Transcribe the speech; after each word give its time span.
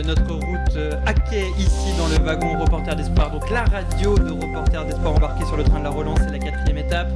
euh, 0.00 0.02
notre 0.06 0.34
route 0.34 0.76
euh, 0.76 0.92
à 1.06 1.14
quai 1.14 1.48
ici 1.58 1.92
dans 1.98 2.08
le 2.08 2.24
wagon 2.24 2.58
Reporter 2.58 2.94
d'Espoir. 2.96 3.30
Donc 3.30 3.48
la 3.50 3.64
radio 3.64 4.16
de 4.18 4.30
Reporter 4.30 4.84
d'Espoir 4.84 5.14
embarquée 5.14 5.44
sur 5.44 5.56
le 5.56 5.64
train 5.64 5.78
de 5.78 5.84
la 5.84 5.90
relance, 5.90 6.18
c'est 6.20 6.32
la 6.32 6.38
quatrième 6.38 6.78
étape. 6.78 7.08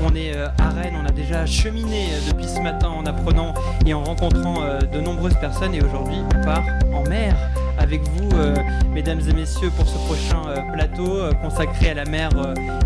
On 0.00 0.14
est 0.14 0.36
euh, 0.36 0.48
à 0.58 0.70
Rennes, 0.70 0.94
on 1.02 1.06
a 1.06 1.12
déjà 1.12 1.46
cheminé 1.46 2.06
euh, 2.12 2.30
depuis 2.30 2.46
ce 2.46 2.60
matin 2.60 2.88
en 2.88 3.06
apprenant 3.06 3.54
et 3.86 3.94
en 3.94 4.02
rencontrant 4.04 4.62
euh, 4.62 4.80
de 4.80 5.00
nombreuses 5.00 5.36
personnes. 5.40 5.74
Et 5.74 5.82
aujourd'hui, 5.82 6.16
on 6.36 6.44
part 6.44 6.64
en 6.92 7.02
mer 7.08 7.34
avec 7.82 8.02
vous, 8.02 8.28
euh, 8.34 8.54
mesdames 8.94 9.20
et 9.28 9.32
messieurs, 9.32 9.70
pour 9.76 9.88
ce 9.88 9.96
prochain 10.06 10.40
euh, 10.48 10.72
plateau 10.72 11.16
euh, 11.16 11.32
consacré 11.32 11.90
à 11.90 11.94
la 11.94 12.04
mer 12.04 12.30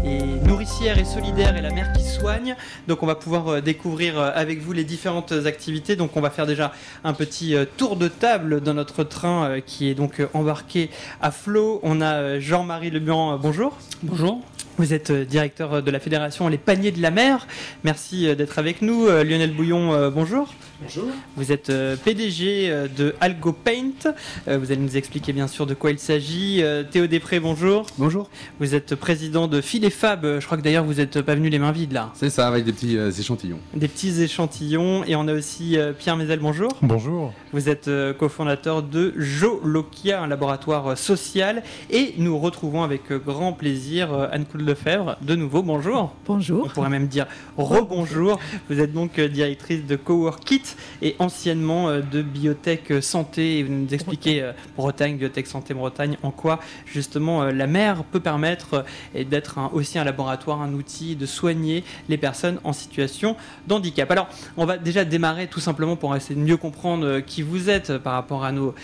et 0.03 0.19
nourricière 0.47 0.99
et 0.99 1.05
solidaire 1.05 1.55
et 1.55 1.61
la 1.61 1.71
mer 1.71 1.93
qui 1.93 2.03
soigne. 2.03 2.57
Donc 2.89 3.03
on 3.03 3.07
va 3.07 3.15
pouvoir 3.15 3.61
découvrir 3.61 4.19
avec 4.19 4.61
vous 4.61 4.73
les 4.73 4.85
différentes 4.85 5.33
activités. 5.33 5.97
Donc 5.97 6.17
on 6.17 6.21
va 6.21 6.31
faire 6.31 6.47
déjà 6.47 6.73
un 7.05 7.13
petit 7.13 7.55
tour 7.77 7.97
de 7.97 8.09
table 8.09 8.63
dans 8.63 8.75
notre 8.75 9.05
train 9.05 9.61
qui 9.61 9.91
est 9.91 9.95
donc 9.95 10.23
embarqué 10.33 10.91
à 11.21 11.31
flot. 11.31 11.79
On 11.83 12.01
a 12.01 12.41
Jean-Marie 12.41 12.91
Lebihan, 12.91 13.35
euh, 13.35 13.37
bonjour. 13.37 13.77
Bonjour. 14.03 14.41
Vous 14.79 14.95
êtes 14.95 15.13
directeur 15.13 15.83
de 15.83 15.91
la 15.91 16.01
fédération 16.01 16.49
Les 16.49 16.59
Paniers 16.59 16.93
de 16.93 17.03
la 17.03 17.11
Mer. 17.11 17.47
Merci 17.85 18.35
d'être 18.35 18.59
avec 18.59 18.83
nous. 18.83 19.07
Lionel 19.07 19.53
Bouillon, 19.53 20.11
bonjour. 20.11 20.53
Bonjour. 20.83 21.05
Vous 21.39 21.53
êtes 21.53 21.71
euh, 21.71 21.97
PDG 21.97 22.69
euh, 22.71 22.87
de 22.87 23.15
Algo 23.23 23.53
Paint. 23.53 24.13
Euh, 24.47 24.59
Vous 24.59 24.71
allez 24.71 24.81
nous 24.81 24.99
expliquer 24.99 25.33
bien 25.33 25.47
sûr 25.47 25.65
de 25.65 25.73
quoi 25.73 25.91
il 25.91 25.99
s'agit. 25.99 26.63
Euh, 26.63 26.83
Théo 26.83 27.07
Després, 27.07 27.41
bonjour. 27.41 27.87
Bonjour. 27.97 28.29
Vous 28.61 28.75
êtes 28.75 28.95
président 28.95 29.49
de 29.49 29.63
Phil 29.63 29.87
et 29.87 29.91
Fab. 29.91 30.39
Je 30.39 30.45
crois 30.45 30.59
que 30.59 30.63
d'ailleurs 30.63 30.85
vous 30.85 30.95
n'êtes 30.95 31.23
pas 31.23 31.35
venu 31.35 31.49
les 31.49 31.59
mains 31.59 31.73
vides 31.73 31.93
là. 31.93 32.11
C'est 32.15 32.29
ça, 32.29 32.47
avec 32.47 32.67
des 32.67 32.73
petits 32.75 32.99
euh, 32.99 33.11
échantillons. 33.11 33.59
Des 33.75 33.89
petits 33.89 34.21
échantillons. 34.21 35.03
Et 35.07 35.17
on 35.17 35.27
a 35.29 35.33
aussi 35.33 35.79
euh, 35.79 35.95
Pierre 35.95 36.19
Mézel, 36.19 36.41
bonjour. 36.41 36.69
Bonjour. 36.83 37.33
Vous 37.55 37.71
êtes 37.71 37.89
euh, 37.89 38.13
cofondateur 38.13 38.83
de 38.83 39.15
Jolokia, 39.17 40.21
un 40.23 40.27
laboratoire 40.27 40.89
euh, 40.89 40.95
social. 40.95 41.63
Et 41.89 42.13
nous 42.19 42.39
retrouvons 42.39 42.83
avec 42.83 43.11
euh, 43.13 43.19
grand 43.19 43.55
plaisir 43.55 44.13
euh, 44.13 44.27
Anne-Claude 44.31 44.67
Lefebvre. 44.69 45.17
De 45.23 45.37
nouveau, 45.37 45.63
bonjour. 45.63 46.15
On 46.29 46.35
Bonjour. 46.35 46.71
pourrait 46.75 46.91
même 46.91 47.07
dire 47.07 47.27
rebonjour. 47.57 48.39
Vous 48.69 48.79
êtes 48.79 48.93
donc 48.93 49.19
euh, 49.19 49.27
directrice 49.29 49.87
de 49.87 49.97
Coworkit 49.97 50.65
et 51.03 51.17
anciennement 51.19 51.89
euh, 51.89 52.01
de 52.01 52.23
Biotech 52.23 53.03
Santé. 53.03 53.63
Vous 53.63 53.73
nous 53.73 53.95
expliquez 53.95 54.43
euh, 54.43 54.53
Bretagne, 54.77 55.17
Biotech 55.17 55.47
Santé 55.47 55.75
Bretagne, 55.75 56.17
en 56.23 56.31
quoi 56.31 56.61
justement 56.87 57.43
euh, 57.43 57.53
la 57.53 57.67
mer 57.67 58.05
peut 58.05 58.21
permettre 58.21 58.85
et 59.15 59.25
d'être 59.25 59.59
aussi 59.73 59.99
un 59.99 60.05
laboratoire, 60.05 60.63
un 60.63 60.73
outil 60.73 61.17
de 61.17 61.27
soigner 61.27 61.85
les 62.09 62.17
personnes 62.17 62.61
en 62.65 62.73
situation 62.73 63.37
d'handicap. 63.67 64.11
Alors, 64.11 64.29
on 64.57 64.67
va 64.67 64.79
déjà 64.79 65.05
démarrer 65.05 65.47
tout 65.47 65.61
simplement 65.61 65.97
pour 65.97 66.15
essayer 66.17 66.35
de 66.35 66.41
mieux 66.41 66.57
comprendre 66.57 67.21
qui 67.21 67.43
vous 67.43 67.71
êtes 67.71 67.99
par 67.99 68.15
rapport 68.15 68.45
à 68.45 68.53
nos 68.53 68.75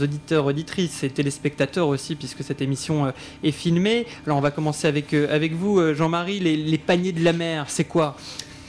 auditeurs, 0.00 0.46
auditrices 0.46 1.02
et 1.02 1.10
téléspectateurs 1.10 1.88
aussi, 1.88 2.16
puisque 2.16 2.42
cette 2.42 2.62
émission 2.62 3.12
est 3.42 3.50
filmée. 3.50 4.06
Alors, 4.26 4.38
on 4.38 4.40
va 4.40 4.50
commencer 4.50 4.86
avec, 4.88 5.52
vous, 5.52 5.94
Jean-Marie. 5.94 6.40
Les 6.40 6.78
paniers 6.78 7.12
de 7.12 7.24
la 7.24 7.32
mer, 7.32 7.66
c'est 7.68 7.84
quoi? 7.84 8.16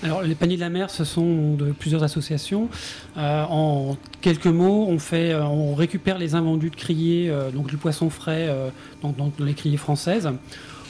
Alors, 0.04 0.24
les 0.24 0.34
paniers 0.34 0.56
de 0.56 0.62
la 0.62 0.70
mer, 0.70 0.90
ce 0.90 1.04
sont 1.04 1.54
de 1.54 1.72
plusieurs 1.74 2.02
associations. 2.02 2.70
Euh, 3.18 3.44
en 3.48 3.98
quelques 4.22 4.48
mots, 4.48 4.90
euh, 5.14 5.42
on 5.44 5.76
récupère 5.76 6.18
les 6.18 6.34
invendus 6.34 6.72
de 6.72 6.76
criers, 6.76 7.30
euh, 7.30 7.52
donc 7.52 7.68
du 7.68 7.78
poisson 7.78 8.10
frais 8.10 8.48
euh, 8.50 8.70
dans, 9.04 9.32
les 9.38 9.54
criers 9.54 9.78
françaises. 9.78 10.32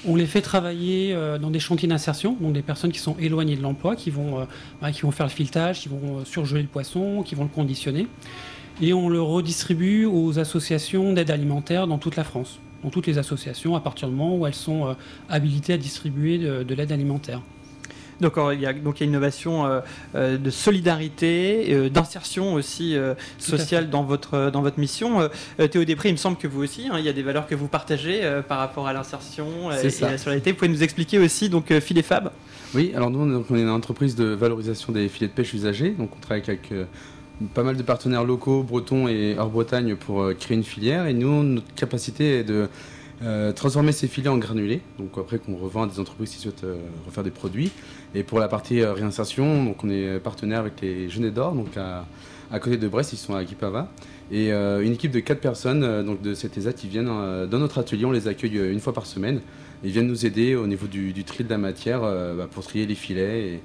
On 0.08 0.16
les 0.16 0.26
fait 0.26 0.42
travailler 0.42 1.16
dans 1.40 1.52
des 1.52 1.60
chantiers 1.60 1.88
d'insertion, 1.88 2.36
donc 2.40 2.54
des 2.54 2.64
personnes 2.64 2.92
qui 2.92 2.98
sont 2.98 3.16
éloignées 3.20 3.56
de 3.56 3.62
l'emploi, 3.62 3.96
qui, 3.96 4.10
vont, 4.10 4.48
bah, 4.82 4.92
qui 4.92 5.02
vont 5.02 5.12
faire 5.12 5.28
le 5.28 5.32
filetage, 5.32 5.82
qui 5.82 5.90
vont 5.90 6.26
surgeler 6.26 6.64
le 6.64 6.68
poisson, 6.68 7.22
qui 7.22 7.36
vont 7.36 7.44
le 7.44 7.50
conditionner. 7.50 8.08
Et 8.82 8.94
on 8.94 9.10
le 9.10 9.22
redistribue 9.22 10.06
aux 10.06 10.40
associations 10.40 11.14
d'aide 11.14 11.30
alimentaire 11.30 11.86
dans 11.86 12.00
toute 12.00 12.16
la 12.16 12.24
France. 12.24 12.58
Dans 12.84 12.90
toutes 12.90 13.06
les 13.06 13.20
associations, 13.20 13.76
à 13.76 13.80
partir 13.80 14.08
du 14.08 14.16
moment 14.16 14.36
où 14.36 14.48
elles 14.48 14.56
sont 14.56 14.96
habilitées 15.30 15.74
à 15.74 15.78
distribuer 15.78 16.40
de 16.40 16.74
l'aide 16.74 16.92
alimentaire. 16.92 17.42
Donc, 18.22 18.34
il 18.54 18.60
y 18.62 18.66
a 18.66 18.74
donc 18.74 19.00
il 19.00 19.02
y 19.02 19.04
a 19.04 19.06
une 19.06 19.12
innovation 19.12 19.66
euh, 19.66 19.80
euh, 20.16 20.38
de 20.38 20.50
solidarité, 20.50 21.68
euh, 21.74 21.90
d'insertion 21.90 22.54
aussi 22.54 22.96
sociale 23.38 23.90
dans 23.90 24.04
votre, 24.04 24.50
dans 24.52 24.62
votre 24.62 24.80
mission. 24.80 25.30
Théo 25.72 25.84
Després, 25.84 26.10
il 26.10 26.14
me 26.14 26.18
semble 26.18 26.38
que 26.38 26.48
vous 26.48 26.64
aussi, 26.64 26.88
hein, 26.92 26.96
il 27.00 27.06
y 27.06 27.10
a 27.10 27.14
des 27.14 27.24
valeurs 27.24 27.48
que 27.48 27.56
vous 27.56 27.68
partagez 27.68 28.22
par 28.48 28.60
rapport 28.60 28.88
à 28.88 28.94
l'insertion 28.94 29.72
et 29.72 29.84
la 30.02 30.18
solidarité. 30.18 30.52
Vous 30.52 30.58
pouvez 30.58 30.70
nous 30.70 30.84
expliquer 30.84 31.20
aussi, 31.20 31.50
donc, 31.50 31.72
euh, 31.72 31.82
Phil 31.82 31.98
et 31.98 32.02
Fab 32.04 32.32
Oui, 32.76 32.92
alors 32.96 33.10
nous, 33.10 33.20
on 33.20 33.30
est- 33.30 33.34
donc, 33.34 33.46
on 33.50 33.56
est 33.56 33.62
une 33.62 33.70
entreprise 33.70 34.16
de 34.16 34.26
valorisation 34.26 34.94
des 34.94 35.08
filets 35.10 35.28
de 35.28 35.34
pêche 35.34 35.54
usagés. 35.54 35.92
Donc, 35.92 36.12
on 36.16 36.20
travaille 36.20 36.44
avec 36.48 36.72
euh, 36.72 36.86
pas 37.54 37.64
mal 37.64 37.76
de 37.76 37.84
partenaires 37.84 38.24
locaux, 38.24 38.64
bretons 38.64 39.08
et 39.08 39.36
hors 39.38 39.50
Bretagne 39.50 39.96
pour 39.96 40.22
euh, 40.22 40.34
créer 40.34 40.56
une 40.58 40.64
filière. 40.64 41.08
Et 41.08 41.14
nous, 41.14 41.44
notre 41.44 41.74
capacité 41.76 42.40
est 42.40 42.44
de 42.44 42.70
euh, 43.24 43.52
transformer 43.52 43.92
ces 43.92 44.08
filets 44.08 44.30
en 44.30 44.38
granulés. 44.38 44.82
Donc, 44.98 45.12
après, 45.18 45.38
qu'on 45.38 45.56
revend 45.56 45.84
à 45.84 45.88
des 45.88 46.00
entreprises 46.00 46.32
qui 46.32 46.38
souhaitent 46.38 46.64
euh, 46.64 46.78
refaire 47.06 47.24
des 47.24 47.32
produits. 47.32 47.72
Et 48.16 48.24
pour 48.24 48.40
la 48.40 48.48
partie 48.48 48.82
euh, 48.82 48.94
réinsertion, 48.94 49.76
on 49.82 49.90
est 49.90 50.20
partenaire 50.20 50.60
avec 50.60 50.82
les 50.82 51.10
Genets 51.10 51.32
d'Or, 51.32 51.54
donc 51.54 51.78
à, 51.78 52.60
côté 52.60 52.78
de 52.78 52.88
Brest, 52.88 53.14
ils 53.14 53.18
sont 53.18 53.36
à 53.36 53.44
Guipava. 53.44 53.90
Et 54.32 54.52
une 54.52 54.94
équipe 54.94 55.12
de 55.12 55.20
4 55.20 55.40
personnes 55.42 56.06
donc 56.06 56.22
de 56.22 56.34
cet 56.34 56.58
ESAT, 56.58 56.72
ils 56.84 56.90
viennent 56.90 57.06
dans 57.06 57.60
notre 57.60 57.80
atelier, 57.80 58.06
on 58.06 58.12
les 58.12 58.30
accueille 58.30 58.72
une 58.72 58.80
fois 58.80 58.94
par 58.94 59.06
semaine. 59.06 59.42
Ils 59.84 59.92
viennent 59.92 60.08
nous 60.08 60.26
aider 60.26 60.56
au 60.56 60.68
niveau 60.68 60.88
du, 60.88 61.12
du 61.12 61.26
tri 61.26 61.44
de 61.44 61.50
la 61.50 61.58
matière 61.58 62.02
bah, 62.02 62.48
pour 62.50 62.64
trier 62.64 62.86
les 62.86 62.96
filets. 62.96 63.42
Et, 63.42 63.60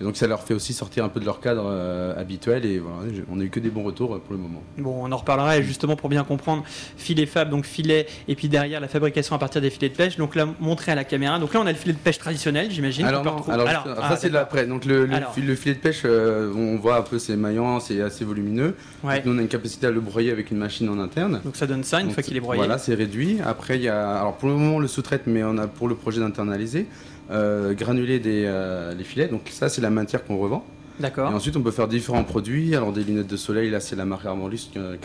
et 0.00 0.04
donc 0.04 0.16
ça 0.16 0.26
leur 0.26 0.42
fait 0.42 0.54
aussi 0.54 0.72
sortir 0.72 1.04
un 1.04 1.08
peu 1.08 1.18
de 1.18 1.24
leur 1.24 1.40
cadre 1.40 1.64
euh, 1.66 2.18
habituel. 2.18 2.64
Et 2.64 2.78
voilà, 2.78 3.10
on 3.30 3.36
n'a 3.36 3.44
eu 3.44 3.50
que 3.50 3.58
des 3.58 3.70
bons 3.70 3.82
retours 3.82 4.14
euh, 4.14 4.18
pour 4.18 4.32
le 4.32 4.38
moment. 4.38 4.62
Bon, 4.76 4.94
on 5.02 5.10
en 5.10 5.16
reparlera 5.16 5.58
et 5.58 5.62
justement 5.62 5.96
pour 5.96 6.08
bien 6.08 6.22
comprendre 6.24 6.62
filet 6.96 7.26
fab, 7.26 7.50
donc 7.50 7.64
filet, 7.64 8.06
et 8.28 8.34
puis 8.36 8.48
derrière 8.48 8.80
la 8.80 8.88
fabrication 8.88 9.34
à 9.34 9.38
partir 9.38 9.60
des 9.60 9.70
filets 9.70 9.88
de 9.88 9.96
pêche. 9.96 10.16
Donc 10.16 10.36
là, 10.36 10.46
montré 10.60 10.92
à 10.92 10.94
la 10.94 11.04
caméra. 11.04 11.38
Donc 11.38 11.52
là, 11.52 11.60
on 11.60 11.66
a 11.66 11.72
le 11.72 11.78
filet 11.78 11.94
de 11.94 11.98
pêche 11.98 12.18
traditionnel, 12.18 12.70
j'imagine. 12.70 13.06
Alors, 13.06 13.24
non, 13.24 13.42
alors, 13.48 13.68
Alors, 13.68 13.84
juste- 13.86 13.98
ah, 14.00 14.08
ça 14.10 14.16
c'est 14.16 14.28
de 14.28 14.34
l'après. 14.34 14.66
Donc 14.66 14.84
le, 14.84 15.06
le, 15.06 15.54
filet 15.56 15.74
de 15.74 15.80
pêche, 15.80 16.02
euh, 16.04 16.52
on 16.54 16.76
voit 16.76 16.96
un 16.98 17.02
peu 17.02 17.18
c'est 17.18 17.36
maillant, 17.36 17.80
c'est 17.80 18.00
assez 18.00 18.24
volumineux. 18.24 18.76
Ouais. 19.02 19.22
Nous 19.24 19.34
on 19.34 19.38
a 19.38 19.42
une 19.42 19.48
capacité 19.48 19.88
à 19.88 19.90
le 19.90 20.00
broyer 20.00 20.30
avec 20.30 20.50
une 20.50 20.58
machine 20.58 20.88
en 20.88 20.98
interne. 21.00 21.40
Donc 21.44 21.56
ça 21.56 21.66
donne 21.66 21.82
ça 21.82 22.00
une 22.00 22.06
Donc, 22.06 22.14
fois 22.14 22.22
qu'il 22.22 22.36
est 22.36 22.40
broyé. 22.40 22.60
Voilà, 22.60 22.78
c'est 22.78 22.94
réduit. 22.94 23.38
Après, 23.44 23.76
il 23.76 23.82
y 23.82 23.88
a. 23.88 24.18
Alors, 24.18 24.36
pour 24.36 24.48
le 24.48 24.54
moment, 24.54 24.76
on 24.76 24.78
le 24.78 24.88
sous-traite, 24.88 25.22
mais 25.26 25.42
on 25.42 25.58
a 25.58 25.66
pour 25.66 25.88
le 25.88 25.94
projet 25.94 26.20
d'internaliser, 26.20 26.86
granuler 27.30 28.18
des, 28.18 28.44
euh, 28.46 28.94
les 28.94 29.04
filets. 29.04 29.28
Donc, 29.28 29.42
ça, 29.50 29.68
c'est 29.68 29.80
la 29.80 29.90
matière 29.90 30.24
qu'on 30.24 30.38
revend. 30.38 30.64
Et 30.98 31.02
D'accord. 31.02 31.32
ensuite, 31.32 31.56
on 31.56 31.62
peut 31.62 31.70
faire 31.70 31.86
différents 31.88 32.24
produits. 32.24 32.74
Alors, 32.74 32.92
des 32.92 33.04
lunettes 33.04 33.28
de 33.28 33.36
soleil, 33.36 33.70
là, 33.70 33.78
c'est 33.80 33.94
la 33.96 34.04
marque 34.04 34.26
Armorlus 34.26 34.68
qui 34.72 34.78
a. 34.78 34.96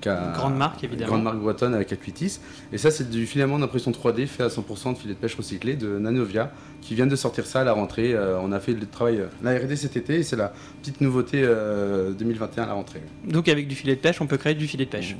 qui 0.00 0.08
a- 0.08 0.32
Grande 0.34 0.56
marque, 0.56 0.82
évidemment. 0.82 1.12
Grande 1.12 1.22
marque 1.22 1.38
bretonne 1.38 1.74
avec 1.74 1.92
Acuitis. 1.92 2.40
Et 2.72 2.78
ça, 2.78 2.90
c'est 2.90 3.08
du 3.08 3.24
filament 3.26 3.58
d'impression 3.60 3.92
3D 3.92 4.26
fait 4.26 4.42
à 4.42 4.48
100% 4.48 4.94
de 4.94 4.98
filet 4.98 5.14
de 5.14 5.18
pêche 5.18 5.36
recyclé 5.36 5.76
de 5.76 5.96
Nanovia 6.00 6.50
qui 6.82 6.94
vient 6.94 7.06
de 7.06 7.16
sortir 7.16 7.46
ça 7.46 7.60
à 7.62 7.64
la 7.64 7.72
rentrée. 7.72 8.12
Euh, 8.12 8.36
on 8.42 8.52
a 8.52 8.60
fait 8.60 8.72
le 8.74 8.84
travail, 8.86 9.20
euh, 9.20 9.26
la 9.42 9.52
RD 9.56 9.74
cet 9.76 9.96
été 9.96 10.16
et 10.16 10.22
c'est 10.22 10.36
la 10.36 10.52
petite 10.82 11.00
nouveauté 11.00 11.40
euh, 11.44 12.10
2021 12.12 12.64
à 12.64 12.66
la 12.66 12.72
rentrée. 12.74 13.00
Donc 13.24 13.48
avec 13.48 13.66
du 13.68 13.74
filet 13.74 13.94
de 13.94 14.00
pêche, 14.00 14.20
on 14.20 14.26
peut 14.26 14.36
créer 14.36 14.54
du 14.54 14.66
filet 14.66 14.84
de 14.84 14.90
pêche. 14.90 15.16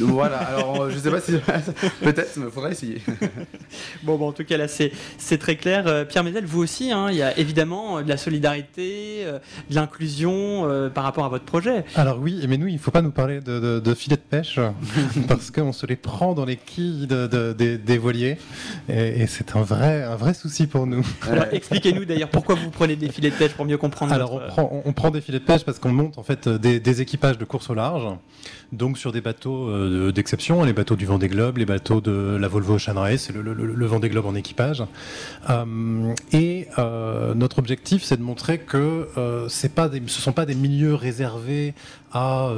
Donc, 0.00 0.10
voilà, 0.10 0.36
alors 0.38 0.82
euh, 0.82 0.90
je 0.90 0.98
sais 0.98 1.10
pas 1.10 1.20
si. 1.20 1.32
Peut-être, 2.02 2.36
mais 2.36 2.44
il 2.46 2.50
faudra 2.50 2.70
essayer. 2.70 3.00
Bon, 4.02 4.16
bon, 4.18 4.28
en 4.28 4.32
tout 4.32 4.44
cas, 4.44 4.56
là, 4.56 4.66
c'est 4.68 5.38
très 5.38 5.56
clair. 5.56 5.86
Euh, 5.86 6.04
Pierre 6.04 6.24
Mézel, 6.24 6.44
vous 6.44 6.60
aussi, 6.62 6.90
hein, 6.92 7.06
il 7.10 7.16
y 7.16 7.22
a 7.22 7.38
évidemment 7.38 7.98
euh, 7.98 8.02
de 8.02 8.08
la 8.08 8.16
solidarité, 8.16 9.22
euh, 9.24 9.38
de 9.70 9.74
l'inclusion 9.74 10.68
euh, 10.68 10.88
par 10.90 11.04
rapport 11.04 11.24
à 11.24 11.28
votre 11.28 11.44
projet. 11.44 11.84
Alors 11.94 12.18
oui, 12.18 12.44
mais 12.48 12.58
nous, 12.58 12.66
il 12.66 12.74
ne 12.74 12.78
faut 12.78 12.90
pas 12.90 13.00
nous 13.02 13.12
parler 13.12 13.40
de, 13.40 13.60
de- 13.60 13.80
de 13.80 13.94
filets 13.94 14.16
de 14.16 14.20
pêche 14.22 14.58
parce 15.28 15.50
qu'on 15.50 15.72
se 15.72 15.86
les 15.86 15.96
prend 15.96 16.34
dans 16.34 16.44
les 16.44 16.56
quilles 16.56 17.06
de- 17.06 17.26
de- 17.26 17.52
des, 17.52 17.78
des 17.78 17.98
voiliers 17.98 18.36
et, 18.88 19.22
et 19.22 19.26
c'est 19.26 19.56
un 19.56 19.62
vrai, 19.62 20.02
un 20.02 20.16
vrai 20.16 20.34
souci 20.34 20.66
pour 20.66 20.86
nous. 20.86 21.01
Alors, 21.30 21.44
expliquez-nous 21.52 22.04
d'ailleurs 22.04 22.28
pourquoi 22.30 22.54
vous 22.54 22.70
prenez 22.70 22.96
des 22.96 23.08
filets 23.10 23.30
de 23.30 23.34
pêche 23.36 23.52
pour 23.52 23.64
mieux 23.64 23.78
comprendre. 23.78 24.12
Alors 24.12 24.34
on 24.34 24.38
prend, 24.48 24.70
on- 24.72 24.82
on 24.88 24.92
prend 24.92 25.10
des 25.10 25.20
filets 25.20 25.38
de 25.38 25.44
pêche 25.44 25.64
parce 25.64 25.78
qu'on 25.78 25.92
monte 25.92 26.18
en 26.18 26.22
fait 26.22 26.48
des, 26.48 26.80
des 26.80 27.00
équipages 27.00 27.38
de 27.38 27.44
course 27.44 27.70
au 27.70 27.74
large, 27.74 28.04
donc 28.72 28.98
sur 28.98 29.12
des 29.12 29.20
bateaux 29.20 29.68
euh, 29.68 30.06
de- 30.06 30.10
d'exception, 30.10 30.62
les 30.64 30.72
bateaux 30.72 30.96
du 30.96 31.06
Vendée 31.06 31.28
Globe, 31.28 31.58
les 31.58 31.66
bateaux 31.66 32.00
de 32.00 32.36
la 32.40 32.48
Volvo 32.48 32.74
Ocean 32.76 32.94
Race, 32.94 33.22
c'est 33.26 33.32
le, 33.32 33.42
le, 33.42 33.52
le 33.54 33.86
Vendée 33.86 34.08
Globe 34.08 34.26
en 34.26 34.34
équipage. 34.34 34.82
Euh, 35.50 36.14
et 36.32 36.68
euh, 36.78 37.34
notre 37.34 37.58
objectif, 37.58 38.02
c'est 38.02 38.16
de 38.16 38.22
montrer 38.22 38.58
que 38.58 39.08
c'est 39.48 39.74
pas 39.74 39.88
des, 39.88 40.02
ce 40.06 40.20
sont 40.20 40.32
pas 40.32 40.46
des 40.46 40.54
milieux 40.54 40.94
réservés 40.94 41.74
à 42.12 42.48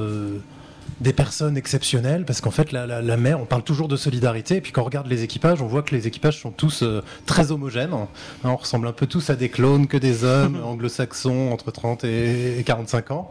des 1.00 1.12
personnes 1.12 1.56
exceptionnelles, 1.56 2.24
parce 2.24 2.40
qu'en 2.40 2.50
fait, 2.50 2.70
la, 2.72 2.86
la- 2.86 3.02
la 3.02 3.16
mer, 3.16 3.40
on 3.40 3.44
parle 3.46 3.62
toujours 3.64 3.88
de 3.88 3.96
solidarité, 3.96 4.56
et 4.56 4.60
puis 4.60 4.72
quand 4.72 4.82
on 4.82 4.84
regarde 4.84 5.06
les 5.08 5.22
équipages, 5.22 5.60
on 5.60 5.66
voit 5.66 5.82
que 5.82 5.94
les 5.94 6.06
équipages 6.06 6.40
sont 6.40 6.50
tous 6.50 6.82
euh, 6.82 7.02
très 7.26 7.50
homogènes. 7.52 7.92
Hein, 7.92 8.08
on 8.44 8.56
ressemble 8.56 8.86
un 8.86 8.92
peu 8.92 9.06
tous 9.06 9.28
à 9.30 9.34
des 9.36 9.48
clones, 9.48 9.86
que 9.86 9.96
des 9.96 10.24
hommes 10.24 10.56
anglo-saxons 10.64 11.50
entre 11.52 11.70
30 11.70 12.04
et 12.04 12.58
et 12.58 12.62
45 12.64 13.10
ans. 13.10 13.30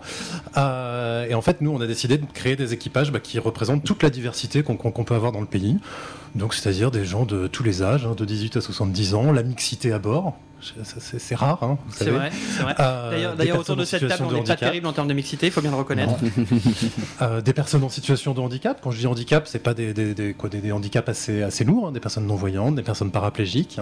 Euh, 0.57 1.25
et 1.27 1.33
en 1.33 1.41
fait, 1.41 1.61
nous, 1.61 1.71
on 1.71 1.81
a 1.81 1.87
décidé 1.87 2.17
de 2.17 2.25
créer 2.33 2.55
des 2.55 2.73
équipages 2.73 3.11
bah, 3.11 3.19
qui 3.19 3.39
représentent 3.39 3.83
toute 3.83 4.03
la 4.03 4.09
diversité 4.09 4.63
qu'on 4.63 4.75
peut 5.03 5.15
avoir 5.15 5.31
dans 5.31 5.41
le 5.41 5.45
pays. 5.47 5.77
Donc, 6.35 6.53
c'est-à-dire 6.53 6.91
des 6.91 7.05
gens 7.05 7.25
de 7.25 7.47
tous 7.47 7.63
les 7.63 7.81
âges, 7.83 8.05
hein, 8.05 8.15
de 8.17 8.25
18 8.25 8.57
à 8.57 8.61
70 8.61 9.13
ans, 9.13 9.31
la 9.31 9.43
mixité 9.43 9.93
à 9.93 9.99
bord. 9.99 10.35
C'est 10.85 11.35
rare, 11.35 11.61
hein, 11.63 11.77
C'est 11.91 12.09
vrai. 12.09 12.31
Euh, 12.79 13.35
d'ailleurs, 13.35 13.59
autour 13.59 13.75
de 13.75 13.85
cette 13.85 14.07
table, 14.07 14.23
on 14.25 14.31
n'est 14.31 14.43
pas 14.43 14.55
terrible 14.55 14.87
en 14.87 14.93
termes 14.93 15.07
de 15.07 15.13
mixité, 15.13 15.47
il 15.47 15.51
faut 15.51 15.61
bien 15.61 15.71
le 15.71 15.77
reconnaître. 15.77 16.13
Euh, 17.21 17.41
des 17.41 17.53
personnes 17.53 17.83
en 17.83 17.89
situation 17.89 18.33
de 18.33 18.39
handicap, 18.39 18.79
quand 18.81 18.91
je 18.91 18.99
dis 18.99 19.07
handicap, 19.07 19.47
c'est 19.47 19.59
pas 19.59 19.73
des, 19.73 19.93
des, 19.93 20.33
quoi, 20.33 20.49
des, 20.49 20.71
handicaps 20.71 21.07
assez, 21.07 21.43
assez 21.43 21.63
lourds, 21.63 21.87
hein, 21.87 21.91
des 21.91 21.99
personnes 21.99 22.25
non-voyantes, 22.25 22.75
des 22.75 22.81
personnes 22.81 23.11
paraplégiques. 23.11 23.79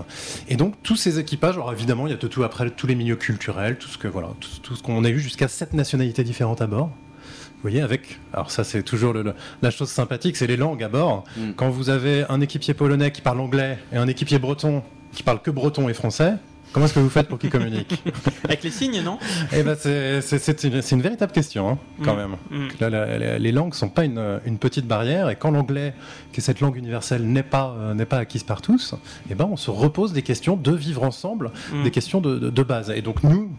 Et 0.47 0.55
donc, 0.55 0.75
tous 0.83 0.95
ces 0.95 1.19
équipages, 1.19 1.55
alors 1.55 1.71
évidemment, 1.71 2.07
il 2.07 2.11
y 2.11 2.13
a 2.13 2.17
tout 2.17 2.43
après 2.43 2.69
tous 2.69 2.87
les 2.87 2.95
milieux 2.95 3.15
culturels, 3.15 3.77
tout 3.77 3.87
ce 3.87 3.97
que 3.97 4.07
voilà, 4.07 4.29
tout, 4.39 4.75
ce 4.75 4.83
qu'on 4.83 5.03
a 5.03 5.09
eu 5.09 5.19
jusqu'à 5.19 5.47
sept 5.47 5.73
nationalités 5.73 6.23
différentes 6.23 6.61
à 6.61 6.67
bord. 6.67 6.87
Vous 6.87 7.69
voyez, 7.69 7.81
avec. 7.81 8.19
Alors, 8.33 8.51
ça, 8.51 8.63
c'est 8.63 8.83
toujours 8.83 9.13
le, 9.13 9.33
la 9.61 9.71
chose 9.71 9.89
sympathique, 9.89 10.35
c'est 10.35 10.47
les 10.47 10.57
langues 10.57 10.83
à 10.83 10.89
bord. 10.89 11.23
Mm. 11.37 11.51
Quand 11.55 11.69
vous 11.69 11.89
avez 11.89 12.25
un 12.29 12.41
équipier 12.41 12.73
polonais 12.73 13.11
qui 13.11 13.21
parle 13.21 13.39
anglais 13.39 13.77
et 13.93 13.97
un 13.97 14.07
équipier 14.07 14.39
breton 14.39 14.83
qui 15.13 15.23
parle 15.23 15.41
que 15.41 15.51
breton 15.51 15.89
et 15.89 15.93
français, 15.93 16.33
Comment 16.73 16.85
est-ce 16.85 16.93
que 16.93 16.99
vous 16.99 17.09
faites 17.09 17.27
pour 17.27 17.37
qu'ils 17.37 17.49
communiquent 17.49 18.01
Avec 18.45 18.63
les 18.63 18.71
signes, 18.71 19.01
non? 19.01 19.17
Eh 19.51 19.63
ben, 19.63 19.75
c'est 19.75 20.63
une, 20.63 20.81
une, 20.91 21.01
véritable 21.01 21.31
question, 21.31 21.69
hein, 21.69 21.77
quand 22.03 22.15
mm. 22.15 22.17
même. 22.17 22.35
Mm. 22.49 23.37
les 23.39 23.51
langues 23.51 23.71
ne 23.71 23.75
sont 23.75 23.89
pas 23.89 24.05
une, 24.05 24.39
une, 24.45 24.57
petite 24.57 24.87
barrière, 24.87 25.29
et 25.29 25.35
quand 25.35 25.51
l'anglais, 25.51 25.93
qui 26.31 26.39
est 26.39 26.43
cette 26.43 26.61
langue 26.61 26.77
universelle, 26.77 27.23
n'est 27.23 27.43
pas, 27.43 27.75
euh, 27.77 27.93
n'est 27.93 28.05
pas 28.05 28.17
acquise 28.17 28.43
par 28.43 28.61
tous, 28.61 28.95
eh 29.29 29.35
ben, 29.35 29.47
on 29.51 29.57
se 29.57 29.69
repose 29.69 30.13
des 30.13 30.21
questions 30.21 30.55
de 30.55 30.71
vivre 30.71 31.03
ensemble, 31.03 31.51
mm. 31.73 31.83
des 31.83 31.91
questions 31.91 32.21
de, 32.21 32.37
de, 32.37 32.63
base. 32.63 32.89
Et 32.91 33.01
donc 33.01 33.23
nous, 33.23 33.49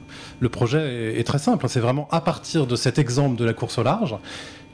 le 0.41 0.49
projet 0.49 1.13
est, 1.13 1.21
est 1.21 1.25
très 1.25 1.39
simple. 1.39 1.67
Hein. 1.67 1.69
C'est 1.69 1.81
vraiment 1.81 2.09
à 2.11 2.21
partir 2.21 2.67
de 2.67 2.77
cet 2.77 2.99
exemple 2.99 3.37
de 3.37 3.45
la 3.45 3.53
course 3.53 3.79
au 3.79 3.83
large 3.83 4.17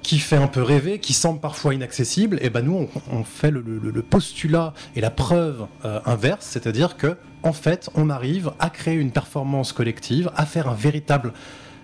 qui 0.09 0.21
fait 0.21 0.37
un 0.37 0.47
peu 0.47 0.63
rêver, 0.63 1.01
qui 1.01 1.13
semble 1.13 1.39
parfois 1.39 1.75
inaccessible, 1.75 2.39
et 2.41 2.49
ben 2.49 2.63
nous 2.63 2.89
on, 3.13 3.25
fait 3.25 3.51
le, 3.51 3.61
postulat 4.01 4.73
et 4.97 5.03
la 5.03 5.11
preuve 5.11 5.67
euh, 5.85 6.01
inverse, 6.07 6.47
c'est-à-dire 6.47 6.97
que 6.97 7.19
en 7.43 7.53
fait 7.53 7.91
on 7.95 8.09
arrive 8.09 8.53
à 8.59 8.71
créer 8.71 8.95
une 8.95 9.11
performance 9.11 9.75
collective, 9.75 10.31
à 10.35 10.47
faire 10.47 10.67
un 10.67 10.75
véritable 10.75 11.35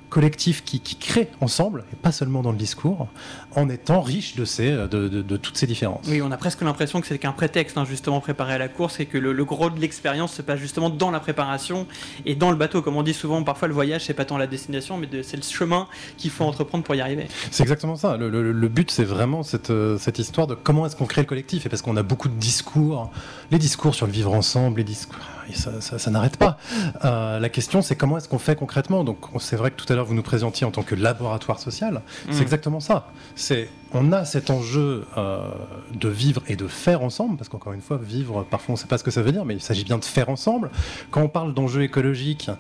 collectif 0.09 0.65
qui, 0.65 0.81
crée 0.81 1.29
ensemble, 1.43 1.85
et 1.93 1.97
pas 1.97 2.13
seulement 2.13 2.41
dans 2.41 2.53
le 2.53 2.57
discours, 2.57 3.09
en 3.57 3.69
étant 3.69 4.01
riche 4.01 4.37
de, 4.37 4.45
ces, 4.45 4.71
de, 4.71 5.37
toutes 5.37 5.57
ces 5.57 5.67
différences. 5.67 6.07
Oui, 6.09 6.21
on 6.23 6.31
a 6.31 6.37
presque 6.37 6.63
l'impression 6.63 7.01
que 7.01 7.07
c'est 7.07 7.19
qu'un 7.19 7.33
prétexte, 7.33 7.79
hein, 7.79 7.85
justement, 7.85 8.21
préparer 8.21 8.55
à 8.55 8.59
la 8.59 8.69
course, 8.69 9.01
et 9.01 9.07
que 9.07 9.19
le, 9.19 9.45
gros 9.45 9.71
de 9.71 9.81
l'expérience 9.81 10.33
se 10.33 10.43
passe 10.43 10.59
justement 10.59 10.91
dans 10.91 11.11
la 11.11 11.21
préparation 11.21 11.87
et 12.27 12.35
dans 12.35 12.51
le 12.51 12.57
bateau. 12.57 12.83
Comme 12.83 12.97
on 12.97 13.03
dit 13.03 13.15
souvent, 13.15 13.43
parfois 13.43 13.69
le 13.69 13.75
voyage, 13.75 14.05
c'est 14.05 14.15
pas 14.15 14.25
tant 14.25 14.39
la 14.39 14.47
destination, 14.47 14.97
mais 14.97 15.09
c'est 15.23 15.37
le 15.37 15.43
chemin 15.43 15.87
qu'il 16.17 16.31
faut 16.31 16.45
entreprendre 16.45 16.85
pour 16.85 16.95
y 16.95 17.01
arriver. 17.01 17.27
C'est 17.51 17.63
exactement 17.63 17.97
ça. 17.97 18.17
Le, 18.17 18.69
but, 18.69 18.91
c'est 18.91 19.05
vraiment 19.05 19.43
cette, 19.43 19.71
euh, 19.71 19.99
cette 19.99 20.19
histoire 20.19 20.47
de 20.47 20.55
comment 20.55 20.87
est-ce 20.87 20.97
qu'on 20.97 21.07
crée 21.07 21.23
le 21.23 21.27
collectif, 21.27 21.67
et 21.67 21.69
parce 21.69 21.83
qu'on 21.83 21.97
a 21.97 22.03
beaucoup 22.03 22.29
de 22.29 22.35
discours, 22.35 23.11
les 23.51 23.59
discours 23.59 23.95
sur 23.95 24.07
le 24.07 24.13
vivre 24.13 24.33
ensemble, 24.33 24.79
les 24.79 24.85
discours 24.85 25.21
ça, 25.53 26.11
n'arrête 26.11 26.37
pas. 26.37 26.59
Euh, 27.05 27.39
la 27.39 27.49
question, 27.49 27.83
c'est 27.83 27.97
comment 27.97 28.19
est-ce 28.19 28.29
qu'on 28.29 28.39
fait 28.39 28.57
concrètement? 28.57 29.05
Donc, 29.05 29.19
c'est 29.41 29.57
vrai 29.57 29.71
que 29.71 29.77
tout 29.77 29.91
à 29.93 29.97
l'heure, 29.97 30.07
vous 30.07 30.15
nous 30.15 30.23
présentiez 30.23 30.67
en 30.67 30.71
tant 30.71 30.83
que 30.83 30.95
laboratoire 30.95 31.61
social. 31.61 32.03
C'est 32.31 32.39
mm. 32.39 32.43
exactement 32.43 32.81
ça. 32.81 33.09
C'est 33.45 33.69
on 33.93 34.11
a 34.11 34.25
cet 34.25 34.49
enjeu 34.49 35.05
euh, 35.19 35.51
de 35.93 36.09
vivre 36.09 36.43
et 36.49 36.57
de 36.57 36.67
faire 36.67 37.03
ensemble, 37.03 37.37
parce 37.37 37.51
qu'encore 37.51 37.75
une 37.75 37.83
fois, 37.83 38.01
vivre, 38.03 38.43
parfois 38.43 38.73
on 38.73 38.77
ne 38.77 38.79
sait 38.79 38.87
pas 38.87 38.97
ce 38.97 39.05
que 39.05 39.11
ça 39.11 39.21
veut 39.21 39.33
dire, 39.33 39.45
mais 39.45 39.53
il 39.53 39.61
s'agit 39.61 39.85
bien 39.85 39.99
de 39.99 40.05
faire 40.07 40.31
ensemble. 40.31 40.71
Quand 41.11 41.21
on 41.21 41.29
parle 41.29 41.53
d'enjeux 41.53 41.83
écologiques, 41.83 42.51